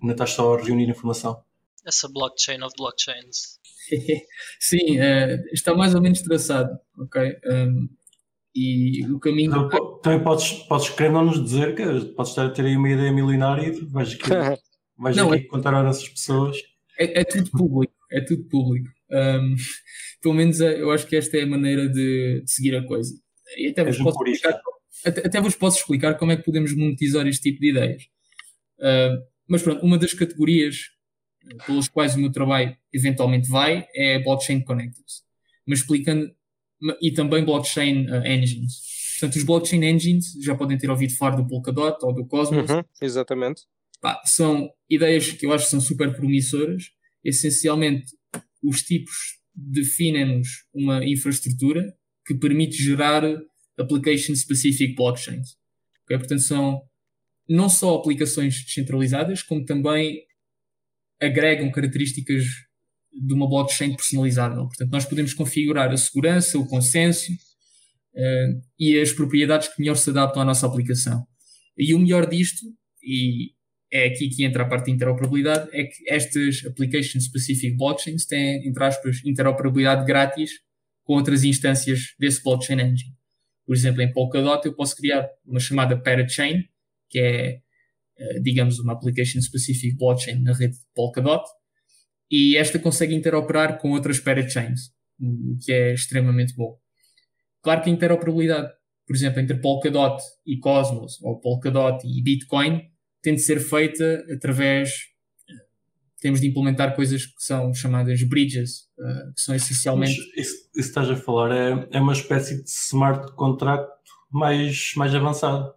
ainda 0.00 0.14
estás 0.14 0.30
só 0.30 0.54
a 0.54 0.62
reunir 0.62 0.88
informação? 0.88 1.44
Essa 1.90 2.08
blockchain 2.08 2.62
of 2.62 2.72
blockchains. 2.78 3.58
Sim, 4.60 5.00
uh, 5.00 5.42
está 5.52 5.74
mais 5.74 5.92
ou 5.92 6.00
menos 6.00 6.22
traçado, 6.22 6.70
ok? 6.96 7.36
Um, 7.44 7.88
e 8.54 9.04
o 9.06 9.18
caminho. 9.18 9.66
Então, 9.66 9.98
também 10.00 10.22
podes, 10.22 10.52
podes 10.68 10.88
querer 10.90 11.10
não 11.10 11.24
nos 11.24 11.42
dizer 11.42 11.74
que 11.74 11.82
podes 12.14 12.30
estar 12.30 12.46
a 12.46 12.50
ter 12.50 12.64
aí 12.64 12.76
uma 12.76 12.90
ideia 12.90 13.12
milionária 13.12 13.66
e 13.66 13.84
vais 13.86 14.12
aqui, 14.12 14.22
vais 14.96 15.16
não, 15.16 15.32
aqui 15.32 15.44
é, 15.44 15.48
contar 15.48 15.74
a 15.74 15.88
essas 15.88 16.08
pessoas. 16.08 16.56
É, 16.96 17.22
é, 17.22 17.24
tudo 17.24 17.50
público, 17.50 17.94
é 18.12 18.20
tudo 18.20 18.44
público. 18.44 18.88
Um, 19.10 19.56
pelo 20.22 20.34
menos 20.34 20.60
eh, 20.60 20.80
eu 20.80 20.92
acho 20.92 21.06
que 21.08 21.16
esta 21.16 21.36
é 21.36 21.42
a 21.42 21.46
maneira 21.46 21.88
de, 21.88 22.42
de 22.44 22.50
seguir 22.50 22.76
a 22.76 22.86
coisa. 22.86 23.12
E 23.56 23.68
até 23.68 23.82
vos, 23.82 23.98
posso 23.98 24.22
explicar, 24.22 24.60
até, 25.04 25.26
até, 25.26 25.40
vos 25.40 25.56
posso 25.56 25.78
explicar 25.80 26.14
como 26.14 26.30
é 26.30 26.36
que 26.36 26.44
podemos 26.44 26.72
monetizar 26.76 27.26
este 27.26 27.50
tipo 27.50 27.60
de 27.60 27.70
ideias. 27.70 28.02
Uh, 28.78 29.18
mas 29.48 29.62
pronto, 29.62 29.84
uma 29.84 29.98
das 29.98 30.14
categorias 30.14 30.90
pelas 31.66 31.88
quais 31.88 32.14
o 32.14 32.18
meu 32.18 32.30
trabalho 32.30 32.76
eventualmente 32.92 33.48
vai 33.48 33.86
é 33.94 34.18
blockchain 34.18 34.60
connectors. 34.62 35.22
Mas 35.66 35.80
explicando 35.80 36.30
e 37.00 37.12
também 37.12 37.44
blockchain 37.44 38.06
uh, 38.10 38.26
engines. 38.26 38.80
Portanto, 39.18 39.36
os 39.36 39.44
blockchain 39.44 39.84
engines 39.84 40.32
já 40.42 40.54
podem 40.54 40.78
ter 40.78 40.90
ouvido 40.90 41.14
falar 41.14 41.36
do 41.36 41.46
Polkadot 41.46 41.98
ou 42.02 42.14
do 42.14 42.26
Cosmos. 42.26 42.70
Uhum, 42.70 42.82
exatamente. 43.02 43.62
Pá, 44.00 44.20
são 44.24 44.70
ideias 44.88 45.30
que 45.32 45.44
eu 45.44 45.52
acho 45.52 45.64
que 45.64 45.70
são 45.70 45.80
super 45.80 46.14
promissoras. 46.16 46.84
Essencialmente, 47.22 48.06
os 48.62 48.82
tipos 48.82 49.38
definem-nos 49.54 50.64
uma 50.72 51.04
infraestrutura 51.04 51.94
que 52.24 52.34
permite 52.34 52.82
gerar 52.82 53.22
application 53.78 54.34
specific 54.34 54.94
blockchains. 54.94 55.56
Okay? 56.04 56.16
Portanto, 56.16 56.40
são 56.40 56.82
não 57.46 57.68
só 57.68 57.96
aplicações 57.96 58.64
descentralizadas, 58.64 59.42
como 59.42 59.64
também 59.64 60.22
agregam 61.20 61.70
características 61.70 62.44
de 63.12 63.34
uma 63.34 63.48
blockchain 63.48 63.94
personalizável. 63.94 64.66
Portanto, 64.66 64.90
nós 64.90 65.04
podemos 65.04 65.34
configurar 65.34 65.90
a 65.90 65.96
segurança, 65.96 66.58
o 66.58 66.66
consenso 66.66 67.32
uh, 67.32 68.60
e 68.78 68.98
as 68.98 69.12
propriedades 69.12 69.68
que 69.68 69.80
melhor 69.80 69.96
se 69.96 70.10
adaptam 70.10 70.42
à 70.42 70.44
nossa 70.44 70.66
aplicação. 70.66 71.26
E 71.76 71.94
o 71.94 71.98
melhor 71.98 72.28
disto, 72.28 72.64
e 73.02 73.52
é 73.92 74.06
aqui 74.06 74.28
que 74.28 74.44
entra 74.44 74.62
a 74.62 74.68
parte 74.68 74.86
de 74.86 74.92
interoperabilidade, 74.92 75.68
é 75.72 75.84
que 75.84 76.08
estas 76.08 76.64
application 76.64 77.20
specific 77.20 77.76
blockchains 77.76 78.24
têm, 78.26 78.66
entre 78.66 78.84
aspas, 78.84 79.20
interoperabilidade 79.24 80.06
grátis 80.06 80.52
com 81.02 81.14
outras 81.14 81.42
instâncias 81.42 82.14
desse 82.18 82.42
blockchain 82.42 82.80
engine. 82.80 83.14
Por 83.66 83.74
exemplo, 83.74 84.02
em 84.02 84.12
Polkadot 84.12 84.64
eu 84.66 84.74
posso 84.74 84.96
criar 84.96 85.28
uma 85.44 85.58
chamada 85.58 86.00
parachain, 86.00 86.64
que 87.08 87.18
é, 87.18 87.60
digamos, 88.42 88.78
uma 88.78 88.92
application 88.92 89.40
specific 89.40 89.96
blockchain 89.96 90.42
na 90.42 90.52
rede 90.52 90.74
de 90.74 90.84
Polkadot, 90.94 91.44
e 92.30 92.56
esta 92.56 92.78
consegue 92.78 93.14
interoperar 93.14 93.78
com 93.78 93.90
outras 93.90 94.20
parachains, 94.20 94.92
o 95.20 95.58
que 95.58 95.72
é 95.72 95.94
extremamente 95.94 96.54
bom. 96.54 96.78
Claro 97.62 97.82
que 97.82 97.90
a 97.90 97.92
interoperabilidade, 97.92 98.72
por 99.06 99.16
exemplo, 99.16 99.40
entre 99.40 99.58
Polkadot 99.58 100.22
e 100.46 100.58
Cosmos, 100.58 101.20
ou 101.22 101.40
Polkadot 101.40 102.06
e 102.06 102.22
Bitcoin, 102.22 102.82
tem 103.22 103.34
de 103.34 103.40
ser 103.40 103.60
feita 103.60 104.24
através. 104.32 105.08
Temos 106.20 106.40
de 106.40 106.48
implementar 106.48 106.94
coisas 106.94 107.26
que 107.26 107.42
são 107.42 107.72
chamadas 107.72 108.22
bridges, 108.22 108.82
uh, 108.98 109.34
que 109.34 109.40
são 109.40 109.54
essencialmente. 109.54 110.18
Isso, 110.36 110.54
estás 110.76 111.08
a 111.08 111.16
falar 111.16 111.50
é, 111.50 111.88
é 111.92 112.00
uma 112.00 112.12
espécie 112.12 112.62
de 112.62 112.68
smart 112.68 113.34
contract 113.34 113.90
mais, 114.30 114.92
mais 114.96 115.14
avançado. 115.14 115.74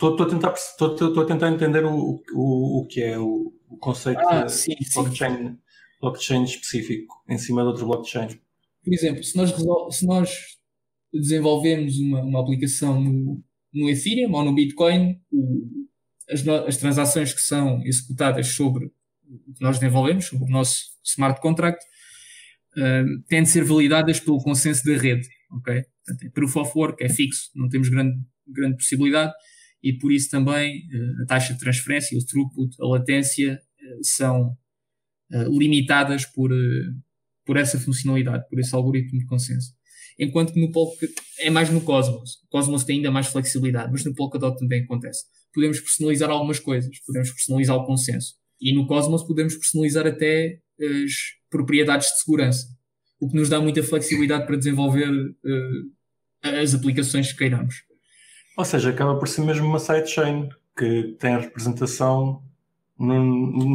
Estou 0.00 0.22
a 0.22 0.28
tentar, 0.28 0.54
tentar 1.26 1.50
entender 1.50 1.84
o, 1.84 2.22
o, 2.32 2.80
o 2.82 2.86
que 2.86 3.02
é 3.02 3.18
o, 3.18 3.52
o 3.68 3.76
conceito 3.78 4.20
Ah, 4.28 4.44
de 4.44 4.52
sim, 4.52 4.76
sim. 4.80 5.02
blockchain, 5.02 5.58
blockchain 6.00 6.44
específico 6.44 7.16
em 7.28 7.36
cima 7.36 7.62
de 7.62 7.68
outro 7.68 7.84
blockchain. 7.86 8.28
Por 8.84 8.94
exemplo, 8.94 9.24
se 9.24 9.36
nós, 9.36 9.50
se 9.90 10.06
nós 10.06 10.38
desenvolvemos 11.12 11.98
uma, 11.98 12.20
uma 12.22 12.40
aplicação 12.40 13.00
no, 13.00 13.42
no 13.74 13.90
Ethereum 13.90 14.32
ou 14.32 14.44
no 14.44 14.54
Bitcoin, 14.54 15.20
o- 15.32 15.66
as, 16.30 16.44
no- 16.44 16.64
as 16.66 16.76
transações 16.76 17.32
que 17.34 17.40
são 17.40 17.82
executadas 17.84 18.46
sobre 18.48 18.86
o 19.28 19.52
que 19.54 19.60
nós 19.62 19.80
desenvolvemos, 19.80 20.26
sobre 20.26 20.44
o 20.44 20.48
nosso 20.52 20.76
smart 21.04 21.40
contract, 21.40 21.84
um, 22.76 23.20
têm 23.28 23.42
de 23.42 23.48
ser 23.48 23.64
validadas 23.64 24.20
pelo 24.20 24.38
consenso 24.38 24.84
da 24.84 24.92
rede. 24.96 25.26
ok? 25.50 25.82
Portanto, 26.06 26.22
é 26.24 26.30
proof 26.30 26.56
of 26.56 26.72
work, 26.76 27.02
é 27.02 27.08
fixo, 27.08 27.50
não 27.56 27.68
temos 27.68 27.88
grande, 27.88 28.16
grande 28.46 28.76
possibilidade 28.76 29.32
e 29.82 29.92
por 29.92 30.12
isso 30.12 30.30
também 30.30 30.82
eh, 30.92 31.22
a 31.22 31.26
taxa 31.26 31.54
de 31.54 31.60
transferência, 31.60 32.16
o 32.18 32.24
throughput, 32.24 32.76
a 32.80 32.86
latência 32.86 33.60
eh, 33.80 33.98
são 34.02 34.56
eh, 35.30 35.44
limitadas 35.44 36.24
por, 36.26 36.50
por 37.44 37.56
essa 37.56 37.78
funcionalidade, 37.78 38.48
por 38.48 38.58
esse 38.58 38.74
algoritmo 38.74 39.18
de 39.18 39.26
consenso. 39.26 39.72
Enquanto 40.18 40.52
que 40.52 40.60
no 40.60 40.72
Polkadot 40.72 41.14
é 41.38 41.48
mais 41.48 41.70
no 41.70 41.80
Cosmos. 41.80 42.42
O 42.44 42.48
Cosmos 42.48 42.82
tem 42.82 42.96
ainda 42.96 43.10
mais 43.10 43.28
flexibilidade, 43.28 43.92
mas 43.92 44.04
no 44.04 44.14
Polkadot 44.14 44.58
também 44.58 44.82
acontece. 44.82 45.24
Podemos 45.54 45.78
personalizar 45.78 46.28
algumas 46.28 46.58
coisas, 46.58 46.98
podemos 47.06 47.30
personalizar 47.30 47.76
o 47.76 47.86
consenso. 47.86 48.34
E 48.60 48.74
no 48.74 48.86
Cosmos 48.88 49.22
podemos 49.22 49.54
personalizar 49.54 50.06
até 50.06 50.60
as 50.80 51.12
propriedades 51.48 52.08
de 52.08 52.18
segurança, 52.20 52.66
o 53.20 53.28
que 53.28 53.36
nos 53.36 53.48
dá 53.48 53.60
muita 53.60 53.82
flexibilidade 53.82 54.46
para 54.46 54.56
desenvolver 54.56 55.08
eh, 56.42 56.60
as 56.60 56.74
aplicações 56.74 57.32
que 57.32 57.38
queiramos. 57.38 57.87
Ou 58.58 58.64
seja, 58.64 58.90
acaba 58.90 59.16
por 59.16 59.28
ser 59.28 59.42
mesmo 59.42 59.64
uma 59.64 59.78
sidechain 59.78 60.48
que 60.76 61.14
tem 61.20 61.34
a 61.34 61.38
representação, 61.38 62.42
no, 62.98 63.24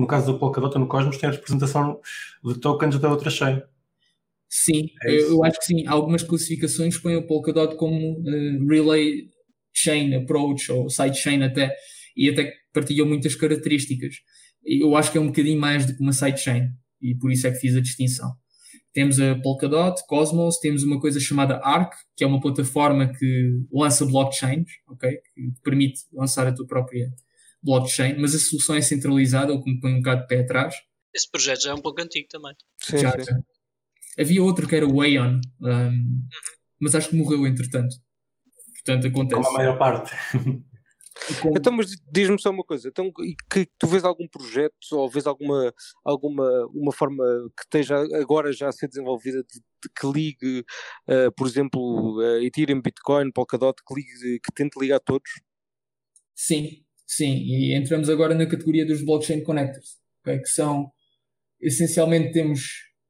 no 0.02 0.06
caso 0.06 0.34
do 0.34 0.38
Polkadot 0.38 0.74
ou 0.76 0.82
no 0.82 0.88
Cosmos, 0.88 1.16
tem 1.16 1.30
a 1.30 1.32
representação 1.32 2.02
de 2.44 2.60
tokens 2.60 3.00
da 3.00 3.10
outra 3.10 3.30
chain. 3.30 3.62
Sim, 4.50 4.90
É 5.04 5.22
eu, 5.22 5.42
acho 5.46 5.58
que 5.60 5.66
sim. 5.68 5.88
Algumas 5.88 6.22
classificações 6.22 6.98
põem 6.98 7.16
o 7.16 7.26
Polkadot 7.26 7.78
como 7.78 8.22
eh, 8.28 8.60
Relay 8.70 9.30
Chain 9.74 10.16
Approach 10.16 10.70
ou 10.70 10.90
Sidechain 10.90 11.42
até, 11.44 11.74
e 12.18 12.30
até 12.30 12.54
partilham 12.74 13.08
muitas 13.08 13.36
características. 13.36 14.16
Eu 14.66 14.98
acho 14.98 15.14
que 15.14 15.18
é 15.18 15.22
um 15.22 15.28
bocadinho 15.28 15.62
mais 15.62 15.86
do 15.86 15.96
que 15.96 16.02
uma 16.02 16.12
sidechain, 16.12 16.68
e 17.02 17.16
por 17.16 17.32
isso 17.32 17.48
é 17.48 17.52
que 17.52 17.60
fiz 17.60 17.74
a 17.78 17.82
distinção. 17.82 18.34
Temos 18.94 19.20
a 19.20 19.36
Polkadot, 19.36 20.06
Cosmos, 20.08 20.60
temos 20.60 20.84
uma 20.84 21.00
coisa 21.00 21.20
chamada 21.20 21.60
Arc, 21.64 21.94
que 22.16 22.24
é 22.24 22.28
uma 22.28 22.40
plataforma 22.40 23.12
que 23.12 23.60
lança 23.72 24.06
blockchains, 24.06 24.70
ok? 24.88 25.10
Que 25.34 25.52
te 25.52 25.62
permite 25.64 26.02
lançar 26.14 26.46
a 26.46 26.54
tua 26.54 26.68
própria 26.68 27.12
blockchain, 27.64 28.20
mas 28.20 28.36
a 28.36 28.40
solução 28.40 28.76
é 28.76 28.82
centralizada, 28.82 29.54
o 29.54 29.64
que 29.64 29.72
me 29.72 29.80
põe 29.80 29.94
um 29.94 29.98
bocado 29.98 30.22
de 30.22 30.28
pé 30.28 30.42
atrás. 30.42 30.76
Esse 31.14 31.30
projeto 31.30 31.64
já 31.64 31.72
é 31.72 31.74
um 31.74 31.82
pouco 31.82 32.02
antigo 32.02 32.28
também. 32.30 32.54
Sim, 32.80 32.98
Já, 32.98 33.12
sim. 33.12 33.24
já. 33.24 33.40
Havia 34.20 34.44
outro 34.44 34.68
que 34.68 34.76
era 34.76 34.86
o 34.88 35.02
Aeon, 35.02 35.40
um, 35.62 36.28
mas 36.80 36.94
acho 36.94 37.10
que 37.10 37.16
morreu 37.16 37.48
entretanto. 37.48 37.96
Portanto, 38.86 39.08
acontece. 39.08 39.42
Como 39.42 39.56
a 39.56 39.60
maior 39.60 39.78
parte. 39.78 40.12
Com- 41.42 41.54
Então, 41.56 41.72
mas 41.72 41.92
diz-me 42.12 42.40
só 42.42 42.50
uma 42.50 42.64
coisa, 42.64 42.88
então, 42.90 43.12
que 43.52 43.68
tu 43.78 43.88
vês 43.88 44.04
algum 44.04 44.28
projeto 44.28 44.74
ou 44.94 45.10
vês 45.10 45.26
alguma, 45.28 45.74
alguma 46.04 46.66
uma 46.74 46.92
forma 46.92 47.24
que 47.56 47.64
esteja 47.64 47.98
agora 48.20 48.52
já 48.52 48.68
a 48.70 48.72
ser 48.72 48.88
desenvolvida 48.88 49.44
de, 49.44 49.60
de 49.60 49.90
que 49.96 50.08
ligue, 50.08 50.66
eh, 51.08 51.30
por 51.38 51.48
exemplo, 51.48 52.22
eh, 52.22 52.46
Ethereum, 52.46 52.82
Bitcoin, 52.82 53.32
Polkadot, 53.32 53.76
que, 53.88 53.94
ligue, 53.94 54.40
que 54.40 54.52
tente 54.54 54.80
ligar 54.80 55.00
todos? 55.00 55.30
Sim, 56.36 56.84
sim. 57.06 57.38
E 57.46 57.74
entramos 57.76 58.10
agora 58.10 58.34
na 58.34 58.46
categoria 58.48 58.86
dos 58.86 59.04
blockchain 59.04 59.44
connectors, 59.44 59.98
ok? 60.22 60.40
que 60.40 60.50
são 60.50 60.92
essencialmente 61.62 62.32
temos, 62.34 62.62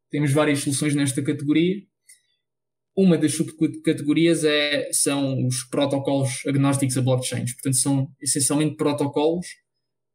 temos 0.09 0.31
várias 0.31 0.59
soluções 0.59 0.93
nesta 0.95 1.23
categoria. 1.23 1.81
Uma 2.95 3.17
das 3.17 3.35
subcategorias 3.35 4.43
é, 4.43 4.89
são 4.91 5.47
os 5.47 5.63
protocolos 5.63 6.43
agnósticos 6.47 6.97
a 6.97 7.01
blockchains. 7.01 7.53
Portanto, 7.53 7.77
são 7.77 8.11
essencialmente 8.21 8.75
protocolos 8.75 9.47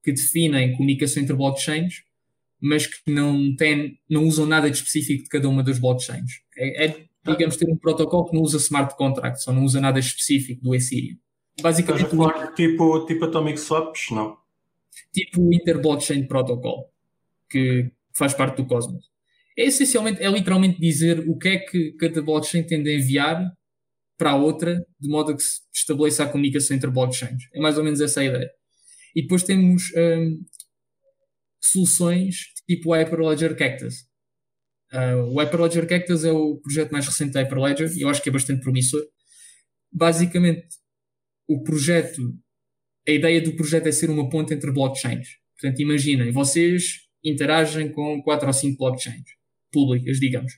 que 0.02 0.12
definem 0.12 0.76
comunicação 0.76 1.22
entre 1.22 1.34
blockchains, 1.34 2.02
mas 2.60 2.86
que 2.86 3.10
não, 3.10 3.54
têm, 3.56 3.98
não 4.08 4.24
usam 4.24 4.46
nada 4.46 4.70
de 4.70 4.76
específico 4.76 5.24
de 5.24 5.28
cada 5.28 5.48
uma 5.48 5.62
das 5.62 5.78
blockchains. 5.78 6.40
É, 6.56 6.86
é, 6.86 7.04
digamos, 7.26 7.56
ter 7.56 7.70
um 7.70 7.76
protocolo 7.76 8.26
que 8.26 8.36
não 8.36 8.42
usa 8.42 8.58
smart 8.58 8.96
contracts 8.96 9.46
ou 9.46 9.54
não 9.54 9.64
usa 9.64 9.80
nada 9.80 9.98
específico 9.98 10.62
do 10.62 10.74
Ethereum. 10.74 11.16
Estás 11.56 11.78
a 11.78 11.82
Basicamente, 11.82 12.16
falar 12.16 12.54
tipo, 12.54 13.06
tipo 13.06 13.24
Atomic 13.24 13.58
Swaps? 13.58 14.10
Não. 14.12 14.36
tipo 15.12 15.42
o 15.42 15.52
Interblockchain 15.52 16.26
Protocol, 16.26 16.92
que 17.50 17.90
faz 18.14 18.34
parte 18.34 18.56
do 18.58 18.66
Cosmos. 18.66 19.04
É 19.58 19.64
essencialmente, 19.64 20.22
é 20.22 20.30
literalmente 20.30 20.80
dizer 20.80 21.28
o 21.28 21.36
que 21.36 21.48
é 21.48 21.58
que 21.58 21.92
cada 21.94 22.22
blockchain 22.22 22.62
tende 22.62 22.90
a 22.90 22.94
enviar 22.94 23.52
para 24.16 24.30
a 24.30 24.36
outra, 24.36 24.86
de 25.00 25.08
modo 25.08 25.32
a 25.32 25.36
que 25.36 25.42
se 25.42 25.62
estabeleça 25.74 26.22
a 26.22 26.28
comunicação 26.28 26.76
entre 26.76 26.88
blockchains. 26.88 27.42
É 27.52 27.58
mais 27.58 27.76
ou 27.76 27.82
menos 27.82 28.00
essa 28.00 28.20
a 28.20 28.24
ideia. 28.24 28.48
E 29.16 29.22
depois 29.22 29.42
temos 29.42 29.90
hum, 29.96 30.44
soluções 31.60 32.36
tipo 32.68 32.94
Hyperledger 32.94 33.56
Cactus. 33.56 34.06
Uh, 34.92 35.24
o 35.32 35.40
Hyperledger 35.40 35.88
Cactus 35.88 36.24
é 36.24 36.30
o 36.30 36.58
projeto 36.58 36.92
mais 36.92 37.06
recente 37.06 37.32
da 37.32 37.40
Hyperledger 37.40 37.92
e 37.96 38.02
eu 38.02 38.08
acho 38.08 38.22
que 38.22 38.28
é 38.28 38.32
bastante 38.32 38.62
promissor. 38.62 39.04
Basicamente, 39.92 40.68
o 41.48 41.64
projeto 41.64 42.22
a 43.08 43.10
ideia 43.10 43.40
do 43.40 43.56
projeto 43.56 43.88
é 43.88 43.92
ser 43.92 44.08
uma 44.08 44.28
ponte 44.28 44.54
entre 44.54 44.70
blockchains. 44.70 45.28
Portanto, 45.58 45.80
imaginem, 45.80 46.30
vocês 46.30 47.08
interagem 47.24 47.90
com 47.90 48.22
quatro 48.22 48.46
ou 48.46 48.52
cinco 48.52 48.78
blockchains 48.78 49.37
públicas, 49.70 50.18
digamos. 50.18 50.52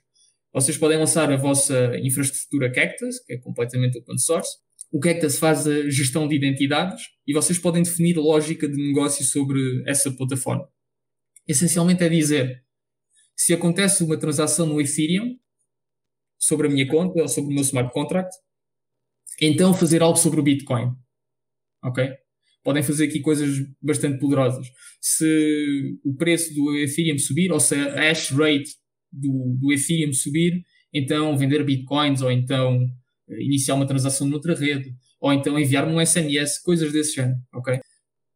Vocês 0.53 0.77
podem 0.77 0.99
lançar 0.99 1.31
a 1.33 1.37
vossa 1.37 1.97
infraestrutura 1.99 2.73
Cactus, 2.73 3.21
que 3.21 3.35
é 3.35 3.39
completamente 3.39 3.99
open 3.99 4.19
source. 4.19 4.51
O 4.93 4.99
Cactus 4.99 5.39
faz 5.39 5.67
a 5.67 5.89
gestão 5.89 6.27
de 6.27 6.35
identidades 6.35 7.03
e 7.27 7.33
vocês 7.33 7.59
podem 7.59 7.83
definir 7.83 8.19
a 8.19 8.21
lógica 8.21 8.69
de 8.69 8.77
negócio 8.77 9.25
sobre 9.25 9.61
essa 9.87 10.11
plataforma. 10.11 10.69
Essencialmente 11.47 12.03
é 12.03 12.09
dizer, 12.09 12.65
se 13.37 13.55
acontece 13.55 14.03
uma 14.03 14.19
transação 14.19 14.67
no 14.67 14.81
Ethereum, 14.81 15.39
sobre 16.39 16.67
a 16.67 16.71
minha 16.71 16.89
conta 16.89 17.21
ou 17.21 17.29
sobre 17.29 17.51
o 17.51 17.55
meu 17.55 17.63
smart 17.63 17.93
contract, 17.93 18.35
então 19.41 19.75
fazer 19.75 20.03
algo 20.03 20.19
sobre 20.19 20.41
o 20.41 20.43
Bitcoin. 20.43 20.95
Ok? 21.85 22.11
podem 22.63 22.83
fazer 22.83 23.07
aqui 23.07 23.21
coisas 23.21 23.59
bastante 23.81 24.19
poderosas. 24.19 24.67
Se 25.01 25.99
o 26.05 26.15
preço 26.15 26.55
do 26.55 26.77
Ethereum 26.77 27.19
subir, 27.19 27.51
ou 27.53 27.61
se 27.61 27.75
a 27.75 27.95
hash 27.95 28.31
rate 28.31 28.77
do, 29.13 29.57
do 29.61 29.73
Ethereum 29.73 30.13
subir, 30.13 30.63
então 30.93 31.37
vender 31.37 31.65
bitcoins, 31.65 32.23
ou 32.23 32.31
então 32.31 32.81
eh, 33.29 33.43
iniciar 33.43 33.75
uma 33.75 33.87
transação 33.87 34.27
noutra 34.27 34.55
rede, 34.55 34.95
ou 35.21 35.33
então 35.33 35.59
enviar-me 35.59 35.93
um 35.93 36.05
SMS, 36.05 36.61
coisas 36.63 36.93
desse 36.93 37.17
género, 37.17 37.39
ok? 37.55 37.81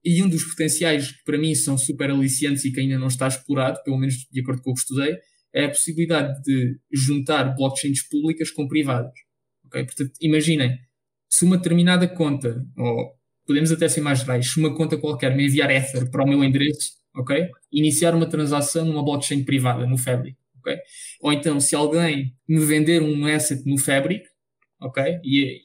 E 0.05 0.22
um 0.22 0.29
dos 0.29 0.45
potenciais 0.45 1.12
que 1.12 1.25
para 1.25 1.39
mim 1.39 1.55
são 1.55 1.79
super 1.79 2.11
aliciantes 2.11 2.64
e 2.64 2.70
que 2.70 2.81
ainda 2.81 2.99
não 2.99 3.07
está 3.07 3.27
explorado, 3.27 3.83
pelo 3.83 3.99
menos 3.99 4.27
de 4.31 4.41
acordo 4.41 4.62
com 4.62 4.70
o 4.70 4.75
que 4.75 4.81
estudei, 4.81 5.16
é 5.53 5.64
a 5.64 5.68
possibilidade 5.68 6.43
de 6.43 6.79
juntar 6.93 7.55
blockchains 7.55 8.03
públicas 8.09 8.51
com 8.51 8.68
privadas. 8.68 9.12
ok? 9.66 9.85
Portanto, 9.85 10.12
imaginem, 10.20 10.79
se 11.29 11.45
uma 11.45 11.57
determinada 11.57 12.07
conta, 12.09 12.64
ou 12.77 13.14
podemos 13.47 13.72
até 13.72 13.89
ser 13.89 14.01
mais 14.01 14.20
gerais, 14.20 14.51
se 14.51 14.59
uma 14.59 14.75
conta 14.75 14.99
qualquer 14.99 15.35
me 15.35 15.47
enviar 15.47 15.70
Ether 15.70 16.11
para 16.11 16.25
o 16.25 16.29
meu 16.29 16.45
endereço, 16.45 16.93
ok? 17.16 17.49
Iniciar 17.72 18.14
uma 18.14 18.27
transação 18.27 18.85
numa 18.85 19.05
blockchain 19.05 19.45
privada, 19.45 19.87
no 19.87 19.97
Fabric, 19.97 20.37
ok? 20.65 20.77
Ou 21.21 21.33
então, 21.33 21.61
se 21.61 21.75
alguém 21.75 22.35
me 22.49 22.65
vender 22.65 23.03
um 23.03 23.27
asset 23.27 23.62
no 23.67 23.79
Fabric, 23.79 24.25
ok? 24.81 25.21
E 25.23 25.61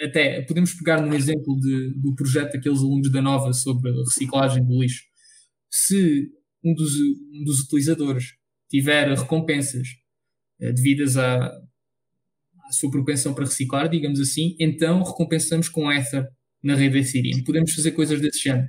até 0.00 0.40
podemos 0.42 0.72
pegar 0.74 1.02
no 1.02 1.14
exemplo 1.14 1.58
de, 1.60 1.94
do 2.00 2.14
projeto 2.14 2.52
daqueles 2.52 2.78
alunos 2.78 3.12
da 3.12 3.20
Nova 3.20 3.52
sobre 3.52 3.92
reciclagem 3.92 4.64
do 4.64 4.80
lixo. 4.80 5.02
Se 5.70 6.28
um 6.64 6.74
dos, 6.74 6.94
um 6.94 7.44
dos 7.44 7.60
utilizadores 7.60 8.34
tiver 8.68 9.08
recompensas 9.08 9.88
eh, 10.60 10.72
devidas 10.72 11.16
à, 11.16 11.46
à 11.46 12.72
sua 12.72 12.90
propensão 12.90 13.34
para 13.34 13.44
reciclar, 13.44 13.88
digamos 13.88 14.20
assim, 14.20 14.56
então 14.58 15.02
recompensamos 15.02 15.68
com 15.68 15.92
Ether 15.92 16.26
na 16.62 16.74
rede 16.74 16.98
Ethereum. 16.98 17.44
Podemos 17.44 17.74
fazer 17.74 17.92
coisas 17.92 18.20
desse 18.20 18.40
género. 18.40 18.68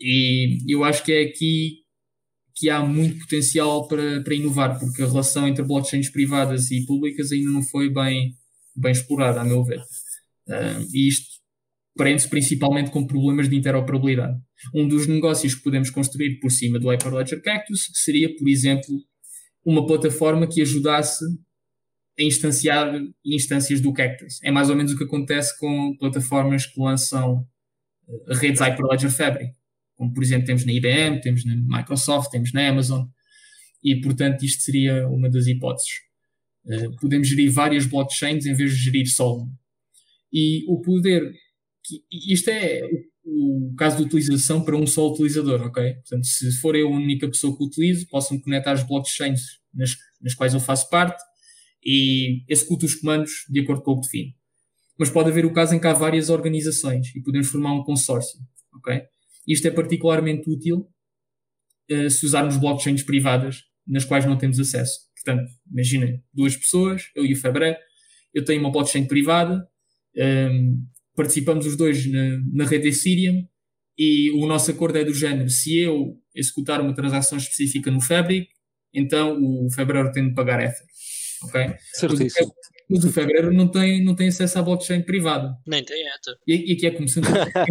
E 0.00 0.58
eu 0.68 0.84
acho 0.84 1.04
que 1.04 1.12
é 1.12 1.22
aqui 1.22 1.85
que 2.56 2.70
há 2.70 2.82
muito 2.82 3.18
potencial 3.20 3.86
para, 3.86 4.22
para 4.22 4.34
inovar, 4.34 4.78
porque 4.80 5.02
a 5.02 5.06
relação 5.06 5.46
entre 5.46 5.62
blockchains 5.62 6.08
privadas 6.08 6.70
e 6.70 6.86
públicas 6.86 7.30
ainda 7.30 7.50
não 7.50 7.62
foi 7.62 7.90
bem, 7.90 8.34
bem 8.74 8.92
explorada, 8.92 9.42
a 9.42 9.44
meu 9.44 9.62
ver. 9.62 9.80
Uh, 10.48 10.80
e 10.92 11.06
isto 11.06 11.36
prende-se 11.94 12.28
principalmente 12.28 12.90
com 12.90 13.06
problemas 13.06 13.48
de 13.48 13.56
interoperabilidade. 13.56 14.38
Um 14.74 14.88
dos 14.88 15.06
negócios 15.06 15.54
que 15.54 15.62
podemos 15.62 15.90
construir 15.90 16.40
por 16.40 16.50
cima 16.50 16.78
do 16.78 16.88
Hyperledger 16.88 17.42
Cactus 17.42 17.90
seria, 17.92 18.34
por 18.34 18.48
exemplo, 18.48 19.02
uma 19.62 19.86
plataforma 19.86 20.46
que 20.46 20.62
ajudasse 20.62 21.24
a 22.18 22.22
instanciar 22.22 22.90
instâncias 23.24 23.82
do 23.82 23.92
Cactus. 23.92 24.38
É 24.42 24.50
mais 24.50 24.70
ou 24.70 24.76
menos 24.76 24.92
o 24.92 24.96
que 24.96 25.04
acontece 25.04 25.58
com 25.58 25.94
plataformas 25.98 26.64
que 26.64 26.80
lançam 26.80 27.46
uh, 28.08 28.34
redes 28.34 28.62
Hyperledger 28.62 29.10
Fabric, 29.10 29.52
como 29.96 30.12
por 30.12 30.22
exemplo 30.22 30.46
temos 30.46 30.64
na 30.64 30.72
IBM, 30.72 31.20
temos 31.20 31.44
na 31.44 31.56
Microsoft, 31.56 32.30
temos 32.30 32.52
na 32.52 32.68
Amazon, 32.68 33.06
e 33.82 34.00
portanto 34.00 34.44
isto 34.44 34.62
seria 34.62 35.08
uma 35.08 35.28
das 35.30 35.46
hipóteses. 35.46 35.90
Uh, 36.64 36.94
podemos 37.00 37.28
gerir 37.28 37.50
várias 37.50 37.86
blockchains 37.86 38.44
em 38.44 38.54
vez 38.54 38.72
de 38.72 38.76
gerir 38.76 39.06
só 39.06 39.36
uma. 39.36 39.52
E 40.32 40.64
o 40.68 40.80
poder, 40.80 41.32
isto 42.10 42.50
é 42.50 42.82
o, 43.24 43.68
o, 43.68 43.74
caso 43.76 43.96
de 43.96 44.02
utilização 44.02 44.64
para 44.64 44.76
um 44.76 44.86
só 44.86 45.10
utilizador, 45.10 45.62
ok? 45.62 45.94
Portanto, 45.94 46.26
se 46.26 46.52
for 46.58 46.74
eu 46.74 46.88
a 46.88 46.96
única 46.96 47.28
pessoa 47.28 47.56
que 47.56 47.64
utilizo, 47.64 48.08
posso-me 48.08 48.42
conectar 48.42 48.72
às 48.72 48.82
blockchains 48.82 49.40
nas, 49.72 49.96
nas 50.20 50.34
quais 50.34 50.54
eu 50.54 50.60
faço 50.60 50.90
parte 50.90 51.22
e 51.84 52.42
executo 52.48 52.84
os 52.84 52.96
comandos 52.96 53.30
de 53.48 53.60
acordo 53.60 53.82
com 53.82 53.92
o 53.92 54.00
que 54.00 54.06
defino. 54.06 54.32
Mas 54.98 55.08
pode 55.08 55.30
haver 55.30 55.46
o 55.46 55.52
caso 55.52 55.74
em 55.74 55.78
que 55.78 55.86
há 55.86 55.92
várias 55.92 56.28
organizações 56.30 57.14
e 57.14 57.20
podemos 57.22 57.46
formar 57.46 57.72
um 57.72 57.84
consórcio, 57.84 58.40
ok? 58.74 59.02
Isto 59.46 59.68
é 59.68 59.70
particularmente 59.70 60.50
útil 60.50 60.88
uh, 61.90 62.10
se 62.10 62.26
usarmos 62.26 62.56
blockchains 62.56 63.02
privadas 63.02 63.62
nas 63.86 64.04
quais 64.04 64.24
não 64.24 64.36
temos 64.36 64.58
acesso. 64.58 65.00
Portanto, 65.14 65.50
imaginem 65.70 66.22
duas 66.32 66.56
pessoas, 66.56 67.04
eu 67.14 67.24
e 67.24 67.32
o 67.32 67.36
Febre, 67.36 67.76
eu 68.34 68.44
tenho 68.44 68.60
uma 68.60 68.70
blockchain 68.70 69.06
privada, 69.06 69.66
um, 70.16 70.20
ehm, 70.20 70.74
participamos 71.14 71.66
os 71.66 71.76
dois 71.76 72.06
na, 72.06 72.38
na 72.52 72.64
rede 72.64 72.88
Ethereum 72.88 73.46
e 73.98 74.30
o 74.32 74.46
nosso 74.46 74.70
acordo 74.70 74.98
é 74.98 75.04
do 75.04 75.14
género: 75.14 75.48
se 75.48 75.78
eu 75.78 76.20
executar 76.34 76.80
uma 76.80 76.94
transação 76.94 77.38
específica 77.38 77.90
no 77.90 78.00
Fabric, 78.00 78.48
então 78.92 79.38
o 79.40 79.70
Febre 79.70 80.12
tem 80.12 80.28
de 80.28 80.34
pagar 80.34 80.60
Ether. 80.62 80.86
Ok? 81.44 81.74
Certíssimo. 81.94 82.52
Mas 82.88 83.04
o 83.04 83.12
Febre 83.12 83.54
não 83.54 83.68
tem, 83.68 84.04
não 84.04 84.14
tem 84.14 84.28
acesso 84.28 84.58
à 84.58 84.62
blockchain 84.62 85.02
privada. 85.02 85.56
Nem 85.66 85.84
tem 85.84 86.06
Ether. 86.06 86.36
E, 86.46 86.72
e 86.72 86.76
aqui 86.76 86.86
é 86.86 86.90
começamos 86.92 87.28
a... 87.32 87.66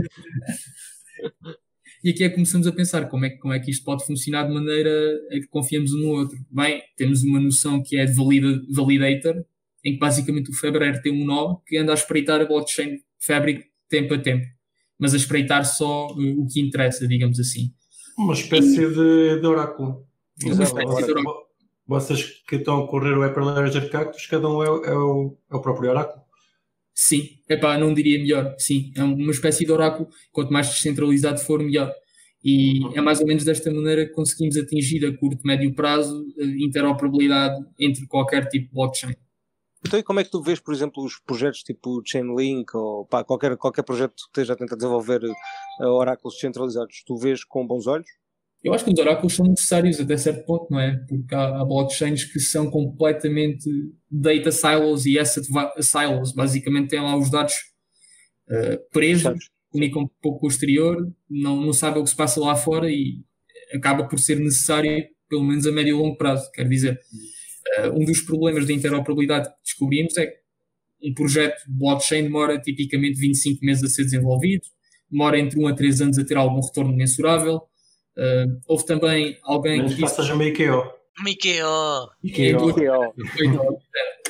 E 2.06 2.12
aqui 2.12 2.24
é 2.24 2.30
que 2.30 2.36
começamos 2.36 2.68
a 2.68 2.72
pensar 2.72 3.10
como 3.10 3.26
é, 3.26 3.32
como 3.32 3.52
é 3.52 3.60
que 3.60 3.72
isto 3.72 3.84
pode 3.84 4.06
funcionar 4.06 4.44
de 4.44 4.54
maneira 4.54 4.92
a 5.32 5.40
que 5.40 5.48
confiamos 5.48 5.92
um 5.92 6.02
no 6.02 6.10
outro. 6.10 6.38
Bem, 6.52 6.84
temos 6.96 7.24
uma 7.24 7.40
noção 7.40 7.82
que 7.82 7.98
é 7.98 8.06
de 8.06 8.14
valida, 8.14 8.62
validator, 8.70 9.44
em 9.84 9.94
que 9.94 9.98
basicamente 9.98 10.52
o 10.52 10.54
Febrer 10.54 11.02
tem 11.02 11.12
um 11.12 11.26
nó 11.26 11.56
que 11.66 11.76
anda 11.78 11.92
a 11.92 11.96
espreitar 11.96 12.40
a 12.40 12.46
blockchain 12.46 13.00
Fabric 13.18 13.66
tempo 13.90 14.14
a 14.14 14.20
tempo, 14.20 14.46
mas 15.00 15.16
a 15.16 15.18
espreitar 15.18 15.66
só 15.66 16.10
uh, 16.10 16.44
o 16.44 16.46
que 16.46 16.62
interessa, 16.62 17.08
digamos 17.08 17.40
assim. 17.40 17.74
Uma 18.16 18.36
espécie 18.36 18.88
de, 18.88 19.40
de 19.42 19.48
oráculo. 19.48 20.06
Uma 20.44 20.64
espécie 20.64 21.06
de 21.06 21.12
oráculo. 21.12 21.36
Vocês 21.88 22.24
que 22.48 22.58
estão 22.58 22.84
a 22.84 22.88
correr 22.88 23.18
o 23.18 23.24
Hyperledger 23.24 23.90
Cactus, 23.90 24.28
cada 24.28 24.48
um 24.48 24.62
é, 24.62 24.68
é, 24.68 24.96
o, 24.96 25.36
é 25.52 25.56
o 25.56 25.60
próprio 25.60 25.90
oráculo. 25.90 26.24
Sim, 26.98 27.28
epá, 27.50 27.78
não 27.78 27.94
diria 27.94 28.18
melhor. 28.18 28.56
Sim, 28.58 28.94
é 28.96 29.04
uma 29.04 29.32
espécie 29.32 29.66
de 29.66 29.72
oráculo. 29.72 30.08
Quanto 30.32 30.54
mais 30.54 30.70
descentralizado 30.70 31.40
for, 31.40 31.62
melhor. 31.62 31.92
E 32.42 32.80
é 32.96 33.02
mais 33.02 33.20
ou 33.20 33.28
menos 33.28 33.44
desta 33.44 33.70
maneira 33.74 34.06
que 34.06 34.14
conseguimos 34.14 34.56
atingir 34.56 35.06
a 35.06 35.18
curto, 35.18 35.46
médio 35.46 35.74
prazo 35.76 36.26
interoperabilidade 36.60 37.66
entre 37.78 38.08
qualquer 38.08 38.48
tipo 38.48 38.68
de 38.68 38.74
blockchain. 38.74 39.16
Então, 39.86 40.00
e 40.00 40.04
como 40.04 40.20
é 40.20 40.24
que 40.24 40.32
tu 40.32 40.42
vês, 40.42 40.60
por 40.60 40.74
exemplo, 40.74 41.04
os 41.04 41.20
projetos 41.20 41.62
tipo 41.62 42.02
Chainlink 42.06 42.76
ou 42.76 43.06
pá, 43.06 43.24
qualquer, 43.24 43.58
qualquer 43.58 43.84
projeto 43.84 44.16
que 44.16 44.22
esteja 44.22 44.54
a 44.54 44.56
tentar 44.56 44.76
desenvolver 44.76 45.22
uh, 45.24 45.86
oráculos 45.86 46.36
descentralizados? 46.36 47.04
Tu 47.06 47.18
vês 47.18 47.44
com 47.44 47.68
bons 47.68 47.88
olhos? 47.88 48.08
Eu 48.66 48.74
acho 48.74 48.84
que 48.84 48.92
os 48.92 48.98
oráculos 48.98 49.36
são 49.36 49.46
necessários 49.46 50.00
até 50.00 50.18
certo 50.18 50.44
ponto, 50.44 50.66
não 50.72 50.80
é? 50.80 50.98
Porque 51.08 51.36
há, 51.36 51.62
há 51.62 51.64
blockchains 51.64 52.24
que 52.24 52.40
são 52.40 52.68
completamente 52.72 53.70
data 54.10 54.52
silos 54.52 55.06
e 55.06 55.20
asset 55.20 55.46
silos. 55.82 56.34
Basicamente 56.34 56.90
têm 56.90 57.00
lá 57.00 57.16
os 57.16 57.30
dados 57.30 57.54
uh, 58.50 58.80
presos, 58.92 59.52
comunicam 59.70 60.02
um 60.02 60.10
pouco 60.20 60.40
com 60.40 60.48
o 60.48 60.50
exterior, 60.50 60.98
não, 61.30 61.62
não 61.62 61.74
sabem 61.74 62.02
o 62.02 62.04
que 62.04 62.10
se 62.10 62.16
passa 62.16 62.40
lá 62.40 62.56
fora 62.56 62.90
e 62.90 63.24
acaba 63.72 64.08
por 64.08 64.18
ser 64.18 64.40
necessário, 64.40 65.06
pelo 65.30 65.44
menos 65.44 65.68
a 65.68 65.72
médio 65.72 65.98
e 65.98 66.02
longo 66.02 66.18
prazo. 66.18 66.50
Quer 66.52 66.68
dizer, 66.68 67.00
uh, 67.78 67.90
um 67.92 68.04
dos 68.04 68.22
problemas 68.22 68.66
da 68.66 68.74
interoperabilidade 68.74 69.48
que 69.48 69.56
descobrimos 69.64 70.18
é 70.18 70.26
que 70.26 70.40
um 71.04 71.14
projeto 71.14 71.62
blockchain 71.68 72.24
demora 72.24 72.60
tipicamente 72.60 73.20
25 73.20 73.64
meses 73.64 73.84
a 73.84 73.88
ser 73.90 74.06
desenvolvido, 74.06 74.64
demora 75.08 75.38
entre 75.38 75.60
1 75.60 75.68
a 75.68 75.76
3 75.76 76.02
anos 76.02 76.18
a 76.18 76.26
ter 76.26 76.36
algum 76.36 76.62
retorno 76.62 76.96
mensurável 76.96 77.62
Uh, 78.18 78.60
houve 78.68 78.86
também 78.86 79.38
alguém 79.44 79.78
Menos 79.78 79.96
que. 79.96 80.02
Disse... 80.02 80.16
seja 80.16 80.34
uma 80.34 80.46
IKEA. 80.46 80.76
Uma 81.20 81.30
IKEA. 81.30 81.66
IKEA. 82.24 82.58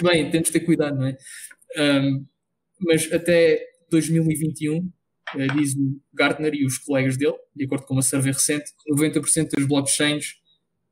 Bem, 0.01 0.29
temos 0.31 0.47
de 0.47 0.53
ter 0.53 0.59
cuidado, 0.61 0.97
não 0.97 1.07
é? 1.07 1.17
Um, 1.77 2.25
mas 2.81 3.11
até 3.11 3.59
2021, 3.89 4.77
uh, 4.77 4.91
eh, 5.35 5.47
diz 5.55 5.75
o 5.75 6.01
Gartner 6.13 6.53
e 6.53 6.65
os 6.65 6.77
colegas 6.77 7.17
dele, 7.17 7.35
de 7.55 7.65
acordo 7.65 7.85
com 7.85 7.93
uma 7.93 8.01
survey 8.01 8.31
recente, 8.31 8.71
90% 8.89 9.49
das 9.55 9.65
blockchains 9.65 10.35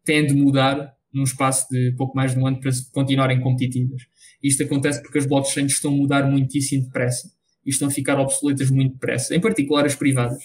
têm 0.03 0.25
de 0.25 0.33
mudar 0.33 0.93
num 1.13 1.23
espaço 1.23 1.67
de 1.69 1.93
pouco 1.95 2.15
mais 2.15 2.33
de 2.33 2.39
um 2.39 2.47
ano 2.47 2.59
para 2.59 2.71
continuarem 2.91 3.39
competitivas. 3.41 4.01
Isto 4.41 4.63
acontece 4.63 5.01
porque 5.01 5.19
as 5.19 5.25
blockchains 5.25 5.73
estão 5.73 5.93
a 5.93 5.95
mudar 5.95 6.29
muitíssimo 6.29 6.83
depressa 6.83 7.29
e 7.65 7.69
estão 7.69 7.87
a 7.87 7.91
ficar 7.91 8.19
obsoletas 8.19 8.69
muito 8.69 8.93
depressa, 8.93 9.35
em 9.35 9.39
particular 9.39 9.85
as 9.85 9.95
privadas. 9.95 10.43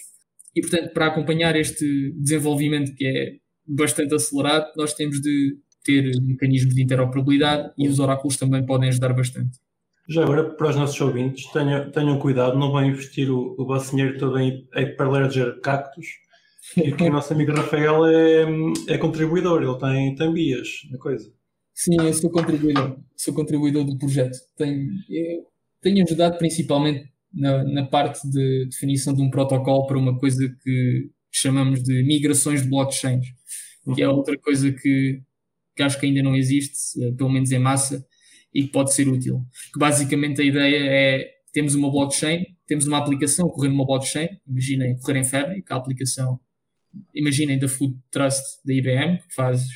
E, 0.58 0.60
portanto, 0.60 0.92
para 0.92 1.06
acompanhar 1.06 1.54
este 1.54 2.12
desenvolvimento 2.16 2.92
que 2.96 3.06
é 3.06 3.36
bastante 3.64 4.12
acelerado, 4.12 4.72
nós 4.76 4.92
temos 4.92 5.20
de 5.20 5.56
ter 5.84 6.10
mecanismos 6.20 6.74
de 6.74 6.82
interoperabilidade 6.82 7.72
e 7.78 7.86
os 7.86 8.00
oráculos 8.00 8.36
também 8.36 8.66
podem 8.66 8.88
ajudar 8.88 9.12
bastante. 9.12 9.56
Já 10.08 10.24
agora, 10.24 10.50
para 10.56 10.70
os 10.70 10.74
nossos 10.74 11.00
ouvintes, 11.00 11.46
tenham, 11.52 11.92
tenham 11.92 12.18
cuidado, 12.18 12.58
não 12.58 12.72
vão 12.72 12.84
investir 12.84 13.30
o, 13.30 13.54
o 13.56 13.66
vosso 13.66 13.92
dinheiro 13.92 14.18
todo 14.18 14.36
em 14.36 14.66
Hyperledger 14.74 15.60
Cactus, 15.60 16.06
e 16.76 16.90
que 16.90 17.04
o 17.04 17.12
nosso 17.12 17.32
amigo 17.32 17.52
Rafael 17.52 18.04
é, 18.06 18.44
é 18.88 18.98
contribuidor, 18.98 19.62
ele 19.62 19.78
tem, 19.78 20.14
tem 20.16 20.32
bias 20.32 20.68
na 20.90 20.98
coisa. 20.98 21.32
Sim, 21.72 21.98
eu 22.00 22.12
sou 22.14 22.30
contribuidor, 22.30 22.98
sou 23.16 23.32
contribuidor 23.32 23.84
do 23.84 23.96
projeto. 23.96 24.36
Tenho, 24.56 24.88
tenho 25.80 26.04
ajudado 26.04 26.36
principalmente 26.36 27.12
na, 27.32 27.64
na 27.64 27.86
parte 27.86 28.28
de 28.28 28.66
definição 28.66 29.14
de 29.14 29.22
um 29.22 29.30
protocolo 29.30 29.86
para 29.86 29.98
uma 29.98 30.18
coisa 30.18 30.48
que 30.62 31.10
chamamos 31.30 31.82
de 31.82 32.02
migrações 32.02 32.62
de 32.62 32.68
blockchains, 32.68 33.26
que 33.94 34.02
é 34.02 34.08
outra 34.08 34.36
coisa 34.38 34.72
que, 34.72 35.22
que 35.76 35.82
acho 35.82 35.98
que 35.98 36.06
ainda 36.06 36.22
não 36.22 36.34
existe, 36.34 37.02
eh, 37.02 37.12
pelo 37.12 37.30
menos 37.30 37.50
em 37.52 37.58
massa, 37.58 38.04
e 38.52 38.62
que 38.62 38.72
pode 38.72 38.92
ser 38.92 39.08
útil. 39.08 39.44
Que 39.72 39.78
basicamente 39.78 40.40
a 40.40 40.44
ideia 40.44 40.76
é 40.76 41.38
temos 41.52 41.74
uma 41.74 41.90
blockchain, 41.90 42.44
temos 42.66 42.86
uma 42.86 42.98
aplicação 42.98 43.48
correndo 43.48 43.72
numa 43.72 43.86
blockchain, 43.86 44.28
imaginem 44.46 44.98
correr 44.98 45.20
em 45.20 45.24
Fabric, 45.24 45.72
a 45.72 45.76
aplicação, 45.76 46.38
imaginem 47.14 47.58
da 47.58 47.68
Food 47.68 47.98
Trust 48.10 48.60
da 48.64 48.74
IBM, 48.74 49.18
que 49.18 49.34
faz 49.34 49.66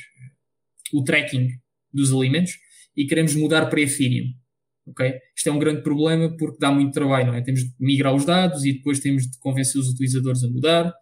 o 0.93 1.03
tracking 1.03 1.49
dos 1.91 2.13
alimentos, 2.13 2.53
e 2.95 3.05
queremos 3.05 3.35
mudar 3.35 3.65
para 3.65 3.81
Ethereum. 3.81 4.33
Isto 5.35 5.49
é 5.49 5.51
um 5.51 5.59
grande 5.59 5.81
problema 5.81 6.35
porque 6.37 6.57
dá 6.59 6.71
muito 6.71 6.93
trabalho, 6.93 7.27
não 7.27 7.35
é? 7.35 7.41
Temos 7.41 7.61
de 7.61 7.73
migrar 7.79 8.13
os 8.13 8.25
dados 8.25 8.65
e 8.65 8.73
depois 8.73 8.99
temos 8.99 9.23
de 9.23 9.37
convencer 9.39 9.79
os 9.79 9.89
utilizadores 9.89 10.43
a 10.43 10.49
mudar, 10.49 10.93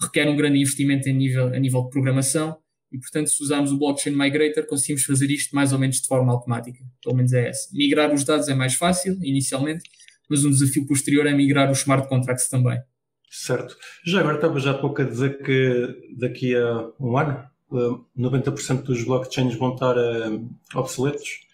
requer 0.00 0.28
um 0.28 0.36
grande 0.36 0.58
investimento 0.58 1.08
em 1.08 1.12
nível, 1.12 1.48
a 1.48 1.58
nível 1.58 1.82
de 1.84 1.90
programação 1.90 2.56
e, 2.92 2.98
portanto, 2.98 3.28
se 3.28 3.42
usarmos 3.42 3.72
o 3.72 3.78
Blockchain 3.78 4.12
Migrator, 4.16 4.66
conseguimos 4.66 5.04
fazer 5.04 5.30
isto 5.30 5.54
mais 5.54 5.72
ou 5.72 5.78
menos 5.78 6.00
de 6.00 6.06
forma 6.06 6.32
automática. 6.32 6.78
Pelo 7.02 7.16
menos 7.16 7.32
é 7.32 7.48
essa. 7.48 7.68
Migrar 7.72 8.12
os 8.12 8.24
dados 8.24 8.48
é 8.48 8.54
mais 8.54 8.74
fácil, 8.74 9.18
inicialmente, 9.22 9.82
mas 10.30 10.44
um 10.44 10.50
desafio 10.50 10.86
posterior 10.86 11.26
é 11.26 11.32
migrar 11.34 11.70
os 11.70 11.78
smart 11.78 12.08
contracts 12.08 12.48
também. 12.48 12.78
Certo. 13.30 13.76
Já 14.06 14.20
agora 14.20 14.36
estava 14.36 14.58
já 14.60 14.70
há 14.70 14.78
pouco 14.78 15.02
a 15.02 15.04
dizer 15.04 15.42
que 15.42 16.14
daqui 16.16 16.54
a 16.54 16.90
um 16.98 17.18
ano 17.18 17.44
90% 18.16 18.82
dos 18.82 19.04
blockchains 19.04 19.56
vão 19.56 19.74
estar 19.74 19.96
uh, 19.96 20.48
obsoletos. 20.74 21.45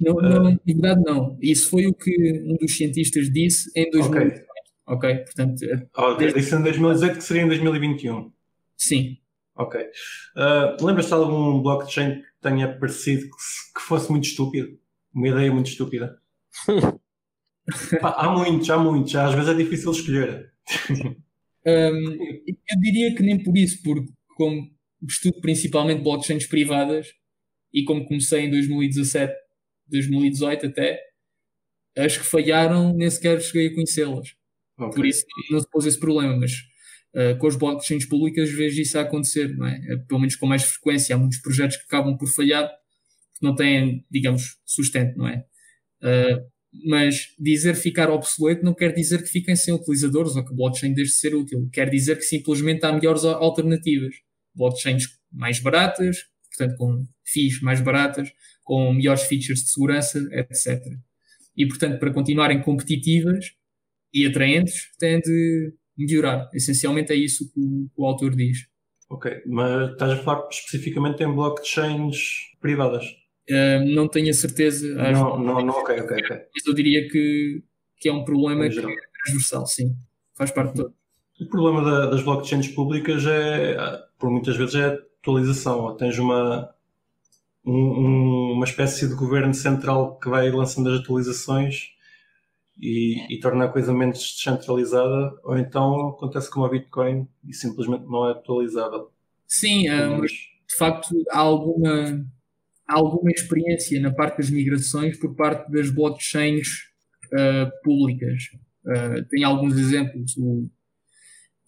Não, 0.00 0.14
não, 0.14 0.42
na 0.44 0.58
verdade 0.64 1.02
não. 1.04 1.38
Isso 1.40 1.70
foi 1.70 1.86
o 1.86 1.94
que 1.94 2.42
um 2.46 2.56
dos 2.56 2.76
cientistas 2.76 3.30
disse 3.32 3.70
em 3.76 3.90
2018. 3.90 4.48
Ok, 4.86 5.10
okay? 5.10 5.24
portanto... 5.24 5.88
Oh, 5.96 6.14
desde... 6.14 6.40
Disse 6.40 6.54
em 6.54 6.62
2018 6.62 7.16
que 7.16 7.24
seria 7.24 7.42
em 7.42 7.48
2021. 7.48 8.32
Sim. 8.76 9.18
Ok. 9.56 9.80
Uh, 9.80 10.84
Lembras-te 10.84 11.08
de 11.08 11.14
algum 11.14 11.60
blockchain 11.62 12.22
que 12.22 12.28
tenha 12.40 12.78
parecido 12.78 13.22
que, 13.22 13.80
que 13.80 13.80
fosse 13.86 14.10
muito 14.10 14.24
estúpido? 14.24 14.78
Uma 15.12 15.28
ideia 15.28 15.52
muito 15.52 15.68
estúpida? 15.68 16.20
há 18.02 18.30
muitos, 18.30 18.70
há 18.70 18.78
muitos. 18.78 19.14
Às 19.16 19.34
vezes 19.34 19.50
é 19.50 19.54
difícil 19.54 19.90
escolher. 19.90 20.52
um, 21.66 22.18
eu 22.46 22.80
diria 22.80 23.14
que 23.14 23.22
nem 23.22 23.42
por 23.42 23.56
isso, 23.56 23.82
porque 23.82 24.12
como 24.36 24.70
estudo 25.06 25.40
principalmente 25.40 26.02
blockchains 26.02 26.46
privadas 26.46 27.08
e 27.72 27.84
como 27.84 28.06
comecei 28.06 28.46
em 28.46 28.50
2017 28.50 29.34
2018 29.90 30.66
até, 30.66 31.00
as 31.96 32.16
que 32.16 32.24
falharam 32.24 32.94
nem 32.94 33.10
sequer 33.10 33.40
cheguei 33.40 33.68
a 33.68 33.74
conhecê-las. 33.74 34.34
Okay. 34.78 34.94
Por 34.94 35.06
isso 35.06 35.24
não 35.50 35.60
se 35.60 35.70
pôs 35.70 35.86
esse 35.86 35.98
problema, 35.98 36.36
mas 36.36 36.52
uh, 37.14 37.36
com 37.38 37.46
as 37.46 37.56
blockchains 37.56 38.06
públicas 38.06 38.50
vejo 38.50 38.80
isso 38.80 38.98
a 38.98 39.02
acontecer, 39.02 39.56
não 39.56 39.66
é? 39.66 39.78
Uh, 39.94 40.06
pelo 40.06 40.20
menos 40.20 40.36
com 40.36 40.46
mais 40.46 40.62
frequência. 40.62 41.14
Há 41.14 41.18
muitos 41.18 41.38
projetos 41.38 41.76
que 41.76 41.84
acabam 41.84 42.16
por 42.16 42.28
falhar 42.28 42.70
porque 43.38 43.46
não 43.46 43.54
têm, 43.54 44.04
digamos, 44.10 44.58
sustento, 44.64 45.16
não 45.16 45.28
é? 45.28 45.44
Uh, 46.02 46.44
Mas 46.86 47.34
dizer 47.38 47.74
ficar 47.74 48.10
obsoleto 48.10 48.64
não 48.64 48.74
quer 48.74 48.92
dizer 48.92 49.22
que 49.22 49.28
fiquem 49.28 49.56
sem 49.56 49.72
utilizadores 49.74 50.36
ou 50.36 50.44
que 50.44 50.52
o 50.52 50.56
blockchain 50.56 50.92
deixe 50.92 51.12
de 51.12 51.18
ser 51.18 51.34
útil. 51.34 51.68
Quer 51.72 51.88
dizer 51.88 52.16
que 52.16 52.22
simplesmente 52.22 52.84
há 52.84 52.92
melhores 52.92 53.24
alternativas. 53.24 54.14
Blockchains 54.54 55.04
mais 55.32 55.60
baratas, 55.60 56.18
portanto 56.58 56.76
com 56.76 57.06
FIIs 57.24 57.60
mais 57.60 57.80
baratas, 57.80 58.30
com 58.64 58.92
melhores 58.92 59.22
features 59.22 59.62
de 59.62 59.70
segurança, 59.70 60.18
etc. 60.32 60.82
E, 61.56 61.66
portanto, 61.66 61.98
para 61.98 62.12
continuarem 62.12 62.60
competitivas 62.60 63.52
e 64.12 64.26
atraentes, 64.26 64.90
têm 64.98 65.20
de 65.20 65.72
melhorar. 65.96 66.48
Essencialmente 66.54 67.12
é 67.12 67.16
isso 67.16 67.50
que 67.52 67.60
o, 67.60 67.88
que 67.94 68.00
o 68.00 68.06
autor 68.06 68.34
diz. 68.34 68.66
Ok, 69.10 69.42
mas 69.46 69.92
estás 69.92 70.12
a 70.12 70.16
falar 70.18 70.46
especificamente 70.50 71.22
em 71.22 71.34
blockchains 71.34 72.16
privadas? 72.60 73.04
Uh, 73.50 73.82
não 73.86 74.06
tenho 74.06 74.28
a 74.28 74.34
certeza. 74.34 74.86
Não, 74.94 75.38
não, 75.38 75.64
não, 75.64 75.74
ok, 75.74 76.00
ok, 76.00 76.18
ok. 76.22 76.36
Mas 76.54 76.66
eu 76.66 76.74
diria 76.74 77.08
que, 77.08 77.62
que 77.96 78.08
é 78.08 78.12
um 78.12 78.22
problema 78.22 78.66
é 78.66 78.68
transversal, 78.68 79.66
sim. 79.66 79.96
Faz 80.36 80.50
parte 80.50 80.74
de 80.74 80.82
todo. 80.82 80.94
O 81.40 81.46
problema 81.46 81.82
da, 81.82 82.10
das 82.10 82.22
blockchains 82.22 82.68
públicas 82.68 83.24
é, 83.26 83.76
por 84.18 84.30
muitas 84.30 84.56
vezes, 84.56 84.74
é 84.74 84.98
atualização. 85.28 85.96
Tens 85.96 86.18
uma, 86.18 86.74
um, 87.64 88.52
uma 88.54 88.64
espécie 88.64 89.06
de 89.06 89.14
governo 89.14 89.52
central 89.52 90.18
que 90.18 90.28
vai 90.28 90.50
lançando 90.50 90.90
as 90.90 91.00
atualizações 91.00 91.90
e, 92.80 93.34
e, 93.34 93.40
torna 93.40 93.64
a 93.64 93.68
coisa 93.68 93.92
menos 93.92 94.18
descentralizada, 94.18 95.34
ou 95.42 95.58
então 95.58 96.08
acontece 96.10 96.50
como 96.50 96.64
a 96.64 96.70
Bitcoin 96.70 97.26
e 97.46 97.52
simplesmente 97.52 98.04
não 98.04 98.28
é 98.28 98.32
atualizável. 98.32 99.10
Sim, 99.46 99.90
um, 99.90 100.20
de 100.22 100.76
facto 100.76 101.08
há 101.30 101.38
alguma, 101.38 102.24
há 102.86 102.94
alguma 102.94 103.30
experiência 103.30 104.00
na 104.00 104.12
parte 104.12 104.38
das 104.38 104.50
migrações 104.50 105.18
por 105.18 105.34
parte 105.34 105.70
das 105.72 105.90
blockchains 105.90 106.68
uh, 107.32 107.70
públicas. 107.82 108.44
Uh, 108.84 109.24
tem 109.28 109.42
alguns 109.42 109.76
exemplos. 109.76 110.36
O, 110.36 110.68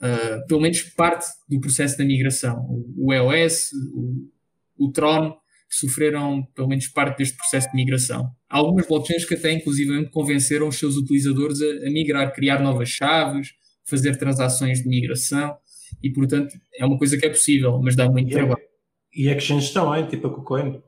uh, 0.00 0.46
pelo 0.46 0.60
menos 0.60 0.82
parte 0.82 1.26
do 1.48 1.60
processo 1.60 1.96
da 1.98 2.04
migração. 2.04 2.66
O, 2.96 3.12
EOS, 3.12 3.70
o, 3.94 4.86
o 4.86 4.92
Tron, 4.92 5.36
sofreram 5.68 6.44
pelo 6.54 6.68
menos 6.68 6.88
parte 6.88 7.18
deste 7.18 7.36
processo 7.36 7.70
de 7.70 7.76
migração. 7.76 8.28
Há 8.48 8.58
algumas 8.58 8.86
blockchains 8.86 9.24
que 9.24 9.34
até 9.34 9.52
inclusivamente 9.52 10.10
convenceram 10.10 10.66
os 10.66 10.76
seus 10.76 10.96
utilizadores 10.96 11.60
a, 11.62 11.86
a 11.86 11.90
migrar, 11.90 12.32
criar 12.34 12.60
novas 12.60 12.88
chaves, 12.88 13.52
fazer 13.84 14.16
transações 14.16 14.82
de 14.82 14.88
migração 14.88 15.56
e 16.02 16.10
portanto 16.12 16.58
é 16.74 16.84
uma 16.84 16.98
coisa 16.98 17.16
que 17.16 17.26
é 17.26 17.28
possível, 17.28 17.80
mas 17.82 17.94
dá 17.94 18.10
muito 18.10 18.28
e 18.28 18.32
trabalho. 18.32 18.60
É, 18.60 19.20
e 19.20 19.28
exchanges 19.28 19.70
também, 19.70 20.06
tipo 20.06 20.26
a 20.26 20.34
KuCoin. 20.34 20.82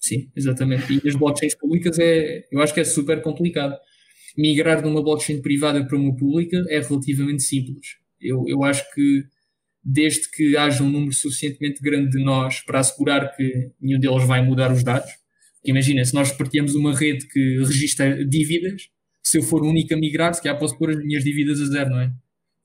Sim, 0.00 0.30
exatamente. 0.34 1.00
E 1.04 1.08
as 1.08 1.14
blockchains 1.14 1.54
públicas 1.54 1.98
é, 1.98 2.44
eu 2.50 2.60
acho 2.60 2.72
que 2.72 2.80
é 2.80 2.84
super 2.84 3.20
complicado. 3.20 3.76
Migrar 4.38 4.80
de 4.80 4.88
uma 4.88 5.02
blockchain 5.02 5.42
privada 5.42 5.84
para 5.84 5.98
uma 5.98 6.14
pública 6.14 6.64
é 6.68 6.80
relativamente 6.80 7.42
simples. 7.42 7.96
Eu, 8.20 8.44
eu 8.46 8.62
acho 8.62 8.84
que 8.94 9.24
desde 9.82 10.30
que 10.30 10.56
haja 10.56 10.84
um 10.84 10.90
número 10.90 11.12
suficientemente 11.12 11.80
grande 11.82 12.10
de 12.10 12.22
nós 12.22 12.60
para 12.60 12.78
assegurar 12.78 13.34
que 13.34 13.70
nenhum 13.80 13.98
deles 13.98 14.24
vai 14.24 14.44
mudar 14.44 14.72
os 14.72 14.84
dados. 14.84 15.10
Imagina, 15.64 16.04
se 16.04 16.14
nós 16.14 16.30
partilhamos 16.30 16.74
uma 16.74 16.96
rede 16.96 17.26
que 17.26 17.58
registra 17.58 18.24
dívidas, 18.24 18.88
se 19.22 19.38
eu 19.38 19.42
for 19.42 19.62
o 19.62 19.68
único 19.68 19.92
a 19.92 19.96
migrar, 19.96 20.32
se 20.34 20.42
calhar 20.42 20.58
posso 20.58 20.78
pôr 20.78 20.90
as 20.90 20.96
minhas 20.96 21.24
dívidas 21.24 21.60
a 21.60 21.66
zero, 21.66 21.90
não 21.90 22.00
é? 22.00 22.12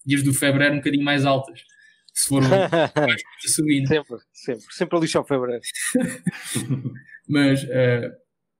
E 0.05 0.15
as 0.15 0.23
do 0.23 0.33
fevereiro 0.33 0.75
um 0.75 0.77
bocadinho 0.77 1.03
mais 1.03 1.25
altas. 1.25 1.61
Se 2.13 2.27
for 2.27 2.41
mais 2.95 3.21
subindo. 3.47 3.87
Sempre, 3.87 4.17
sempre. 4.31 4.65
Sempre 4.69 4.97
a 4.97 5.01
lixar 5.01 5.21
o 5.21 5.25
fevereiro. 5.25 5.61
Mas 7.27 7.63
uh, 7.63 8.11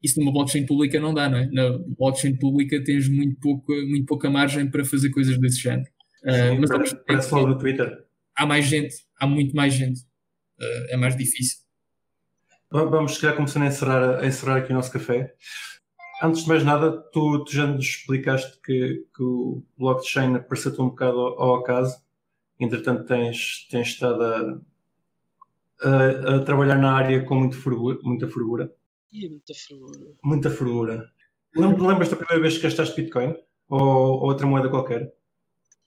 isso 0.04 0.20
numa 0.20 0.34
blockchain 0.34 0.66
pública 0.66 1.00
não 1.00 1.14
dá, 1.14 1.30
não 1.30 1.38
é? 1.38 1.50
Na 1.52 1.78
blockchain 1.98 2.36
pública 2.36 2.84
tens 2.84 3.08
muito 3.08 3.40
pouca, 3.40 3.74
muito 3.86 4.06
pouca 4.06 4.30
margem 4.30 4.70
para 4.70 4.84
fazer 4.84 5.10
coisas 5.10 5.40
desse 5.40 5.60
género. 5.60 5.90
Uh, 6.24 6.32
Sim, 6.32 6.60
mas 6.60 6.70
parece, 6.70 6.96
parece 7.06 7.34
logo 7.34 7.48
no 7.48 7.58
Twitter 7.58 8.04
há 8.36 8.46
mais 8.46 8.66
gente, 8.66 8.96
há 9.20 9.28
muito 9.28 9.56
mais 9.56 9.74
gente. 9.74 10.02
Uh, 10.60 10.86
é 10.90 10.98
mais 10.98 11.16
difícil. 11.16 11.64
Vamos, 12.72 13.16
se 13.16 13.22
calhar, 13.22 13.36
começando 13.36 13.64
a 13.64 13.68
encerrar, 13.68 14.20
a 14.20 14.26
encerrar 14.26 14.58
aqui 14.58 14.72
o 14.72 14.76
nosso 14.76 14.92
café. 14.92 15.34
Antes 16.22 16.44
de 16.44 16.50
mais 16.50 16.64
nada, 16.64 16.92
tu, 17.12 17.44
tu 17.44 17.52
já 17.54 17.68
nos 17.68 17.86
explicaste 17.86 18.60
que, 18.62 19.06
que 19.16 19.24
o 19.24 19.64
blockchain 19.78 20.36
apareceu-te 20.36 20.82
um 20.82 20.90
bocado 20.90 21.20
ao, 21.20 21.42
ao, 21.42 21.56
acaso. 21.58 22.02
Entretanto, 22.60 23.06
tens, 23.06 23.68
tens 23.70 23.90
estado 23.90 24.24
a, 24.24 24.62
a, 25.82 26.36
a, 26.36 26.40
trabalhar 26.40 26.78
na 26.78 26.94
área 26.94 27.24
com 27.24 27.36
muito 27.36 27.58
fervura, 27.58 28.00
muita 28.02 28.28
fervura. 28.28 28.72
E 29.14 29.30
muita 29.30 29.54
fervura. 29.54 30.16
Muita 30.24 30.50
fervura. 30.50 31.12
Lembras 31.56 32.10
da 32.10 32.16
primeira 32.16 32.42
vez 32.42 32.58
que 32.58 32.64
gastaste 32.64 33.00
Bitcoin? 33.00 33.36
Ou, 33.70 33.80
ou 33.80 34.24
outra 34.24 34.48
moeda 34.48 34.70
qualquer? 34.70 35.14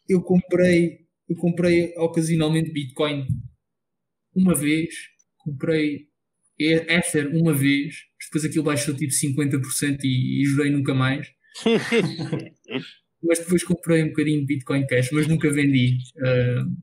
Eu 0.08 0.22
comprei 0.22 1.06
eu 1.28 1.36
comprei 1.36 1.92
ocasionalmente 1.96 2.70
Bitcoin 2.70 3.26
uma 4.34 4.54
vez, 4.54 4.94
comprei 5.38 6.08
Ether 6.58 7.34
uma 7.34 7.52
vez, 7.52 7.96
depois 8.24 8.44
aquilo 8.44 8.64
baixou 8.64 8.94
tipo 8.94 9.12
50% 9.12 9.98
e, 10.04 10.42
e 10.42 10.44
jurei 10.44 10.70
nunca 10.70 10.94
mais. 10.94 11.28
mas 13.22 13.40
depois 13.40 13.64
comprei 13.64 14.04
um 14.04 14.08
bocadinho 14.08 14.40
de 14.40 14.46
Bitcoin 14.46 14.86
Cash, 14.86 15.10
mas 15.10 15.26
nunca 15.26 15.50
vendi. 15.50 15.98
Uh, 16.16 16.76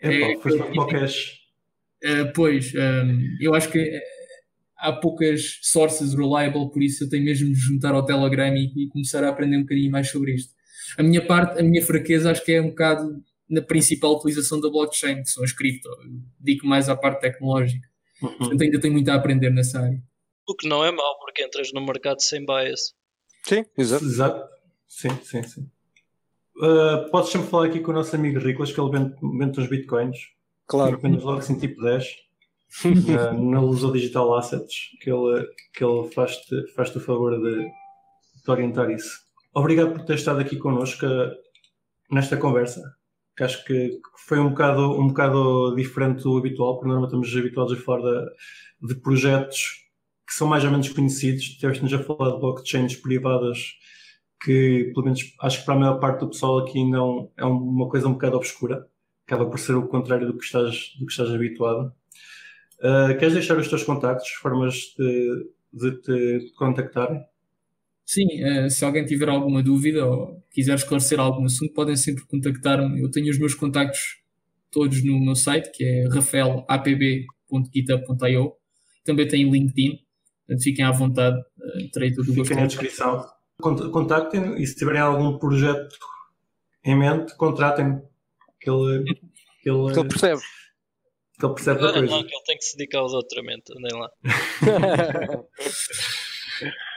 é, 0.00 0.32
é, 0.32 0.38
foi 0.38 0.58
para 0.58 0.82
o 0.82 0.86
cash. 0.86 1.38
Uh, 2.04 2.30
pois, 2.34 2.72
um, 2.74 3.36
eu 3.40 3.54
acho 3.54 3.70
que 3.70 3.78
há 4.76 4.92
poucas 4.92 5.58
sources 5.62 6.14
reliable, 6.14 6.70
por 6.70 6.82
isso 6.82 7.04
eu 7.04 7.08
tenho 7.08 7.24
mesmo 7.24 7.48
de 7.48 7.58
juntar 7.58 7.94
ao 7.94 8.04
Telegram 8.04 8.54
e, 8.54 8.72
e, 8.76 8.88
começar 8.88 9.24
a 9.24 9.28
aprender 9.28 9.56
um 9.56 9.62
bocadinho 9.62 9.90
mais 9.90 10.10
sobre 10.10 10.34
isto. 10.34 10.52
A 10.98 11.02
minha 11.02 11.24
parte, 11.24 11.58
a 11.58 11.62
minha 11.62 11.84
fraqueza 11.84 12.30
acho 12.30 12.44
que 12.44 12.52
é 12.52 12.60
um 12.60 12.68
bocado 12.68 13.22
na 13.48 13.62
principal 13.62 14.14
utilização 14.16 14.60
da 14.60 14.68
blockchain, 14.68 15.22
que 15.22 15.30
são 15.30 15.44
as 15.44 15.52
cripto. 15.52 15.88
Digo 16.40 16.66
mais 16.66 16.88
à 16.88 16.96
parte 16.96 17.20
tecnológica. 17.20 17.86
Uhum. 18.22 18.36
Portanto, 18.36 18.62
ainda 18.62 18.80
tenho 18.80 18.92
muito 18.92 19.08
a 19.08 19.14
aprender 19.14 19.50
nessa 19.50 19.80
área. 19.80 20.02
O 20.46 20.54
que 20.54 20.68
não 20.68 20.84
é 20.84 20.90
mau, 20.90 21.18
porque 21.18 21.42
entras 21.42 21.72
no 21.72 21.84
mercado 21.84 22.20
sem 22.20 22.44
bias. 22.44 22.94
Sim, 23.44 23.64
exato. 23.76 24.04
Exato. 24.04 24.48
Sim, 24.86 25.10
sim, 25.22 25.42
sim. 25.42 25.70
Uh, 26.56 27.10
podes 27.10 27.30
sempre 27.30 27.48
falar 27.48 27.66
aqui 27.66 27.80
com 27.80 27.90
o 27.90 27.94
nosso 27.94 28.14
amigo 28.14 28.38
Riclas, 28.38 28.72
que 28.72 28.80
ele 28.80 28.90
vende, 28.90 29.14
vende 29.38 29.60
uns 29.60 29.68
bitcoins. 29.68 30.18
Claro. 30.66 30.98
Vende 30.98 31.22
logo 31.22 31.38
assim 31.38 31.58
tipo 31.58 31.82
10. 31.82 32.04
Na, 33.06 33.32
na 33.32 33.60
Luso 33.60 33.92
Digital 33.92 34.34
Assets, 34.36 34.90
que 35.00 35.10
ele, 35.10 35.46
que 35.72 35.84
ele 35.84 36.10
faz-te 36.10 36.66
faz 36.74 36.94
o 36.96 37.00
favor 37.00 37.38
de, 37.40 37.60
de 37.64 38.50
orientar 38.50 38.90
isso. 38.90 39.20
Obrigado 39.54 39.92
por 39.92 40.04
ter 40.04 40.14
estado 40.14 40.40
aqui 40.40 40.56
connosco 40.56 41.06
uh, 41.06 41.30
nesta 42.10 42.36
conversa 42.36 42.82
que 43.36 43.42
acho 43.42 43.64
que 43.64 44.00
foi 44.26 44.38
um 44.38 44.50
bocado, 44.50 44.92
um 44.98 45.08
bocado 45.08 45.74
diferente 45.74 46.22
do 46.22 46.38
habitual, 46.38 46.74
porque 46.74 46.88
normalmente 46.88 47.14
estamos 47.14 47.36
habituados 47.36 47.72
a 47.72 47.82
falar 47.82 48.00
de, 48.00 48.94
de 48.94 49.00
projetos 49.00 49.84
que 50.26 50.32
são 50.32 50.46
mais 50.46 50.64
ou 50.64 50.70
menos 50.70 50.88
conhecidos. 50.88 51.44
Tiveste-nos 51.56 51.92
a 51.92 52.02
falar 52.02 52.32
de 52.32 52.40
blockchains 52.40 52.96
privadas 52.96 53.58
que, 54.42 54.90
pelo 54.94 55.04
menos, 55.04 55.20
acho 55.40 55.60
que 55.60 55.64
para 55.64 55.74
a 55.74 55.78
maior 55.78 55.98
parte 55.98 56.20
do 56.20 56.28
pessoal 56.28 56.58
aqui 56.58 56.78
ainda 56.78 56.98
é 57.36 57.44
uma 57.44 57.88
coisa 57.88 58.08
um 58.08 58.12
bocado 58.12 58.36
obscura. 58.36 58.86
Acaba 59.26 59.46
por 59.46 59.58
ser 59.58 59.74
o 59.74 59.88
contrário 59.88 60.26
do 60.26 60.36
que 60.38 60.44
estás, 60.44 60.94
do 60.98 61.06
que 61.06 61.12
estás 61.12 61.30
habituado. 61.30 61.92
Uh, 62.84 63.16
queres 63.18 63.32
deixar 63.32 63.56
os 63.56 63.66
teus 63.66 63.82
contactos, 63.82 64.28
formas 64.42 64.94
de, 64.98 65.48
de 65.72 65.90
te 66.02 66.52
contactarem? 66.54 67.24
Sim, 68.04 68.26
uh, 68.44 68.68
se 68.68 68.84
alguém 68.84 69.06
tiver 69.06 69.30
alguma 69.30 69.62
dúvida 69.62 70.04
ou 70.04 70.44
quiser 70.50 70.74
esclarecer 70.74 71.18
algum 71.18 71.46
assunto, 71.46 71.72
podem 71.72 71.96
sempre 71.96 72.26
contactar-me. 72.26 73.00
Eu 73.00 73.10
tenho 73.10 73.30
os 73.30 73.38
meus 73.38 73.54
contactos 73.54 74.22
todos 74.70 75.02
no 75.02 75.18
meu 75.18 75.34
site, 75.34 75.70
que 75.72 75.82
é 75.82 76.06
rafaelapb.github.io. 76.08 78.52
Também 79.02 79.28
tenho 79.28 79.50
LinkedIn, 79.50 80.00
portanto 80.46 80.62
fiquem 80.62 80.84
à 80.84 80.92
vontade, 80.92 81.38
uh, 81.38 81.90
terei 81.90 82.12
todo 82.12 82.30
o 82.30 82.34
gosto. 82.34 82.54
Na 82.54 82.66
descrição. 82.66 83.24
Contactem 83.62 84.60
e 84.60 84.66
se 84.66 84.76
tiverem 84.76 85.00
algum 85.00 85.38
projeto 85.38 85.96
em 86.84 86.98
mente, 86.98 87.34
contratem-me. 87.36 88.02
Que 88.60 88.68
ele, 88.68 89.04
que 89.62 89.70
ele, 89.70 89.90
que 89.92 90.00
ele 90.00 90.08
percebe. 90.08 90.42
Que 91.38 91.46
ele 91.46 91.54
percebe 91.54 91.80
da 91.80 91.92
coisa. 91.92 92.06
Não, 92.06 92.24
que 92.24 92.34
ele 92.34 92.44
tem 92.46 92.56
que 92.56 92.64
se 92.64 92.76
dedicar 92.76 93.00
ao 93.00 93.08
doutoramento, 93.08 93.72
andem 93.76 94.00
lá. 94.00 94.10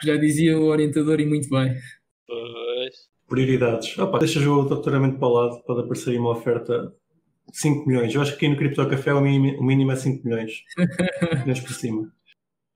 Já 0.04 0.16
dizia 0.16 0.58
o 0.58 0.66
orientador 0.66 1.20
e 1.20 1.26
muito 1.26 1.50
bem. 1.50 1.76
Pois. 2.28 2.96
Prioridades. 3.28 3.98
Opa, 3.98 4.20
deixas 4.20 4.46
o 4.46 4.64
doutoramento 4.64 5.18
para 5.18 5.28
o 5.28 5.34
lado, 5.34 5.64
pode 5.64 5.82
aparecer 5.82 6.12
aí 6.12 6.18
uma 6.18 6.32
oferta 6.32 6.94
de 7.52 7.58
5 7.58 7.88
milhões. 7.88 8.14
Eu 8.14 8.22
acho 8.22 8.32
que 8.32 8.38
aqui 8.38 8.48
no 8.48 8.58
Cripto 8.58 8.88
Café 8.88 9.14
o 9.14 9.22
mínimo, 9.22 9.60
o 9.60 9.64
mínimo 9.64 9.92
é 9.92 9.96
5 9.96 10.28
milhões. 10.28 10.64
milhões 11.42 11.60
por 11.60 11.74
cima. 11.74 12.12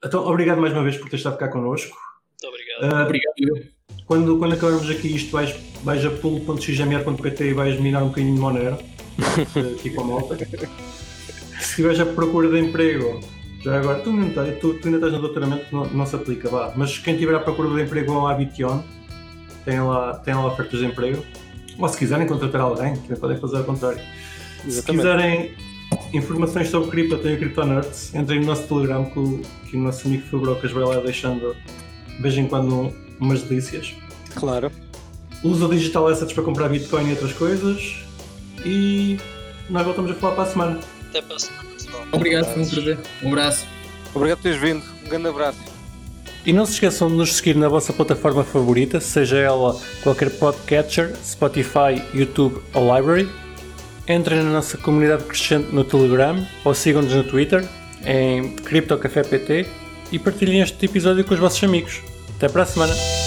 Então, 0.03 0.25
obrigado 0.25 0.59
mais 0.59 0.73
uma 0.73 0.83
vez 0.83 0.97
por 0.97 1.09
ter 1.09 1.17
estado 1.17 1.37
cá 1.37 1.47
connosco. 1.47 1.95
Muito 2.41 2.47
obrigado. 2.47 2.91
Uh, 2.91 3.05
obrigado. 3.05 3.71
Quando, 4.07 4.39
quando 4.39 4.53
acabarmos 4.55 4.89
aqui 4.89 5.15
isto, 5.15 5.31
vais, 5.31 5.51
vais 5.83 6.03
a 6.05 6.09
pulo.xmr.pt 6.09 7.43
e 7.43 7.53
vais 7.53 7.79
minar 7.79 8.03
um 8.03 8.07
bocadinho 8.07 8.35
de 8.35 8.41
Monero 8.41 8.77
aqui 9.77 9.89
com 9.91 10.01
a 10.01 10.05
malta. 10.05 10.37
Se 11.61 11.69
estiveres 11.69 11.99
à 11.99 12.05
procura 12.05 12.49
de 12.49 12.59
emprego, 12.59 13.19
Já 13.63 13.77
agora, 13.79 13.99
tu, 13.99 14.09
ainda 14.09 14.25
estás- 14.27 14.59
tu, 14.59 14.73
tu 14.73 14.85
ainda 14.87 14.97
estás 14.97 15.13
no 15.13 15.19
doutoramento, 15.21 15.65
não, 15.71 15.85
não 15.85 16.05
se 16.05 16.15
aplica, 16.15 16.49
vá. 16.49 16.73
Mas 16.75 16.97
quem 16.97 17.13
estiver 17.13 17.35
à 17.35 17.39
procura 17.39 17.69
de 17.69 17.81
emprego 17.83 18.11
vão 18.13 18.25
à 18.27 18.33
Bition, 18.33 18.81
tem 19.63 19.79
lá, 19.79 20.15
tem 20.15 20.33
lá 20.33 20.47
ofertas 20.47 20.79
de 20.79 20.85
emprego. 20.87 21.23
Ou 21.77 21.87
se 21.87 21.95
quiserem 21.97 22.25
contratar 22.25 22.61
alguém, 22.61 22.95
também 22.95 23.17
podem 23.17 23.37
fazer 23.37 23.57
ao 23.57 23.63
contrário. 23.63 23.99
Se 24.63 24.67
Exatamente. 24.67 25.03
quiserem 25.03 25.51
informações 26.13 26.69
sobre 26.69 26.89
cripto, 26.89 27.17
tem 27.19 27.35
o 27.35 27.37
CryptoNerds. 27.37 28.15
Entrem 28.15 28.39
no 28.39 28.47
nosso 28.47 28.63
Telegram 28.67 29.05
que 29.05 29.19
o, 29.19 29.41
que 29.69 29.77
o 29.77 29.79
nosso 29.79 30.07
amigo 30.07 30.23
Fabrocas 30.27 30.71
vai 30.71 30.83
lá 30.83 30.95
deixando 30.99 31.55
de 32.07 32.21
vez 32.21 32.35
em 32.37 32.47
quando 32.47 32.73
um- 32.73 32.93
umas 33.19 33.43
delícias. 33.43 33.93
Claro. 34.35 34.71
Usa 35.43 35.65
o 35.67 35.69
Digital 35.69 36.07
Assets 36.07 36.33
para 36.33 36.43
comprar 36.43 36.67
Bitcoin 36.69 37.07
e 37.07 37.11
outras 37.11 37.33
coisas. 37.33 38.03
E 38.65 39.19
nós 39.69 39.85
voltamos 39.85 40.09
a 40.11 40.15
falar 40.15 40.33
para 40.33 40.43
a 40.43 40.47
semana. 40.47 40.79
Até 41.11 41.21
para 41.21 41.35
a 41.35 41.39
semana, 41.39 41.69
pessoal. 41.71 42.07
Obrigado, 42.13 42.45
foi 42.45 42.63
um 42.63 42.69
prazer. 42.69 42.99
Um 43.21 43.27
abraço. 43.27 43.67
Obrigado 44.15 44.37
por 44.37 44.43
teres 44.43 44.61
vindo. 44.61 44.83
Um 45.05 45.09
grande 45.09 45.27
abraço. 45.27 45.59
E 46.45 46.53
não 46.53 46.65
se 46.65 46.73
esqueçam 46.73 47.09
de 47.09 47.15
nos 47.15 47.35
seguir 47.35 47.55
na 47.55 47.67
vossa 47.67 47.91
plataforma 47.91 48.43
favorita, 48.43 48.99
seja 48.99 49.37
ela 49.37 49.79
qualquer 50.01 50.29
podcatcher, 50.31 51.13
Spotify, 51.23 52.01
YouTube 52.13 52.61
ou 52.73 52.95
Library. 52.95 53.29
Entrem 54.07 54.41
na 54.41 54.51
nossa 54.51 54.77
comunidade 54.77 55.23
crescente 55.25 55.67
no 55.71 55.83
Telegram 55.83 56.47
ou 56.63 56.73
sigam-nos 56.73 57.13
no 57.13 57.23
Twitter 57.25 57.67
em 58.05 58.55
CryptoCafépt 58.55 59.67
e 60.11 60.17
partilhem 60.17 60.61
este 60.61 60.85
episódio 60.85 61.23
com 61.25 61.33
os 61.33 61.39
vossos 61.39 61.63
amigos. 61.63 62.01
Até 62.37 62.49
para 62.49 62.63
a 62.63 62.65
semana! 62.65 63.20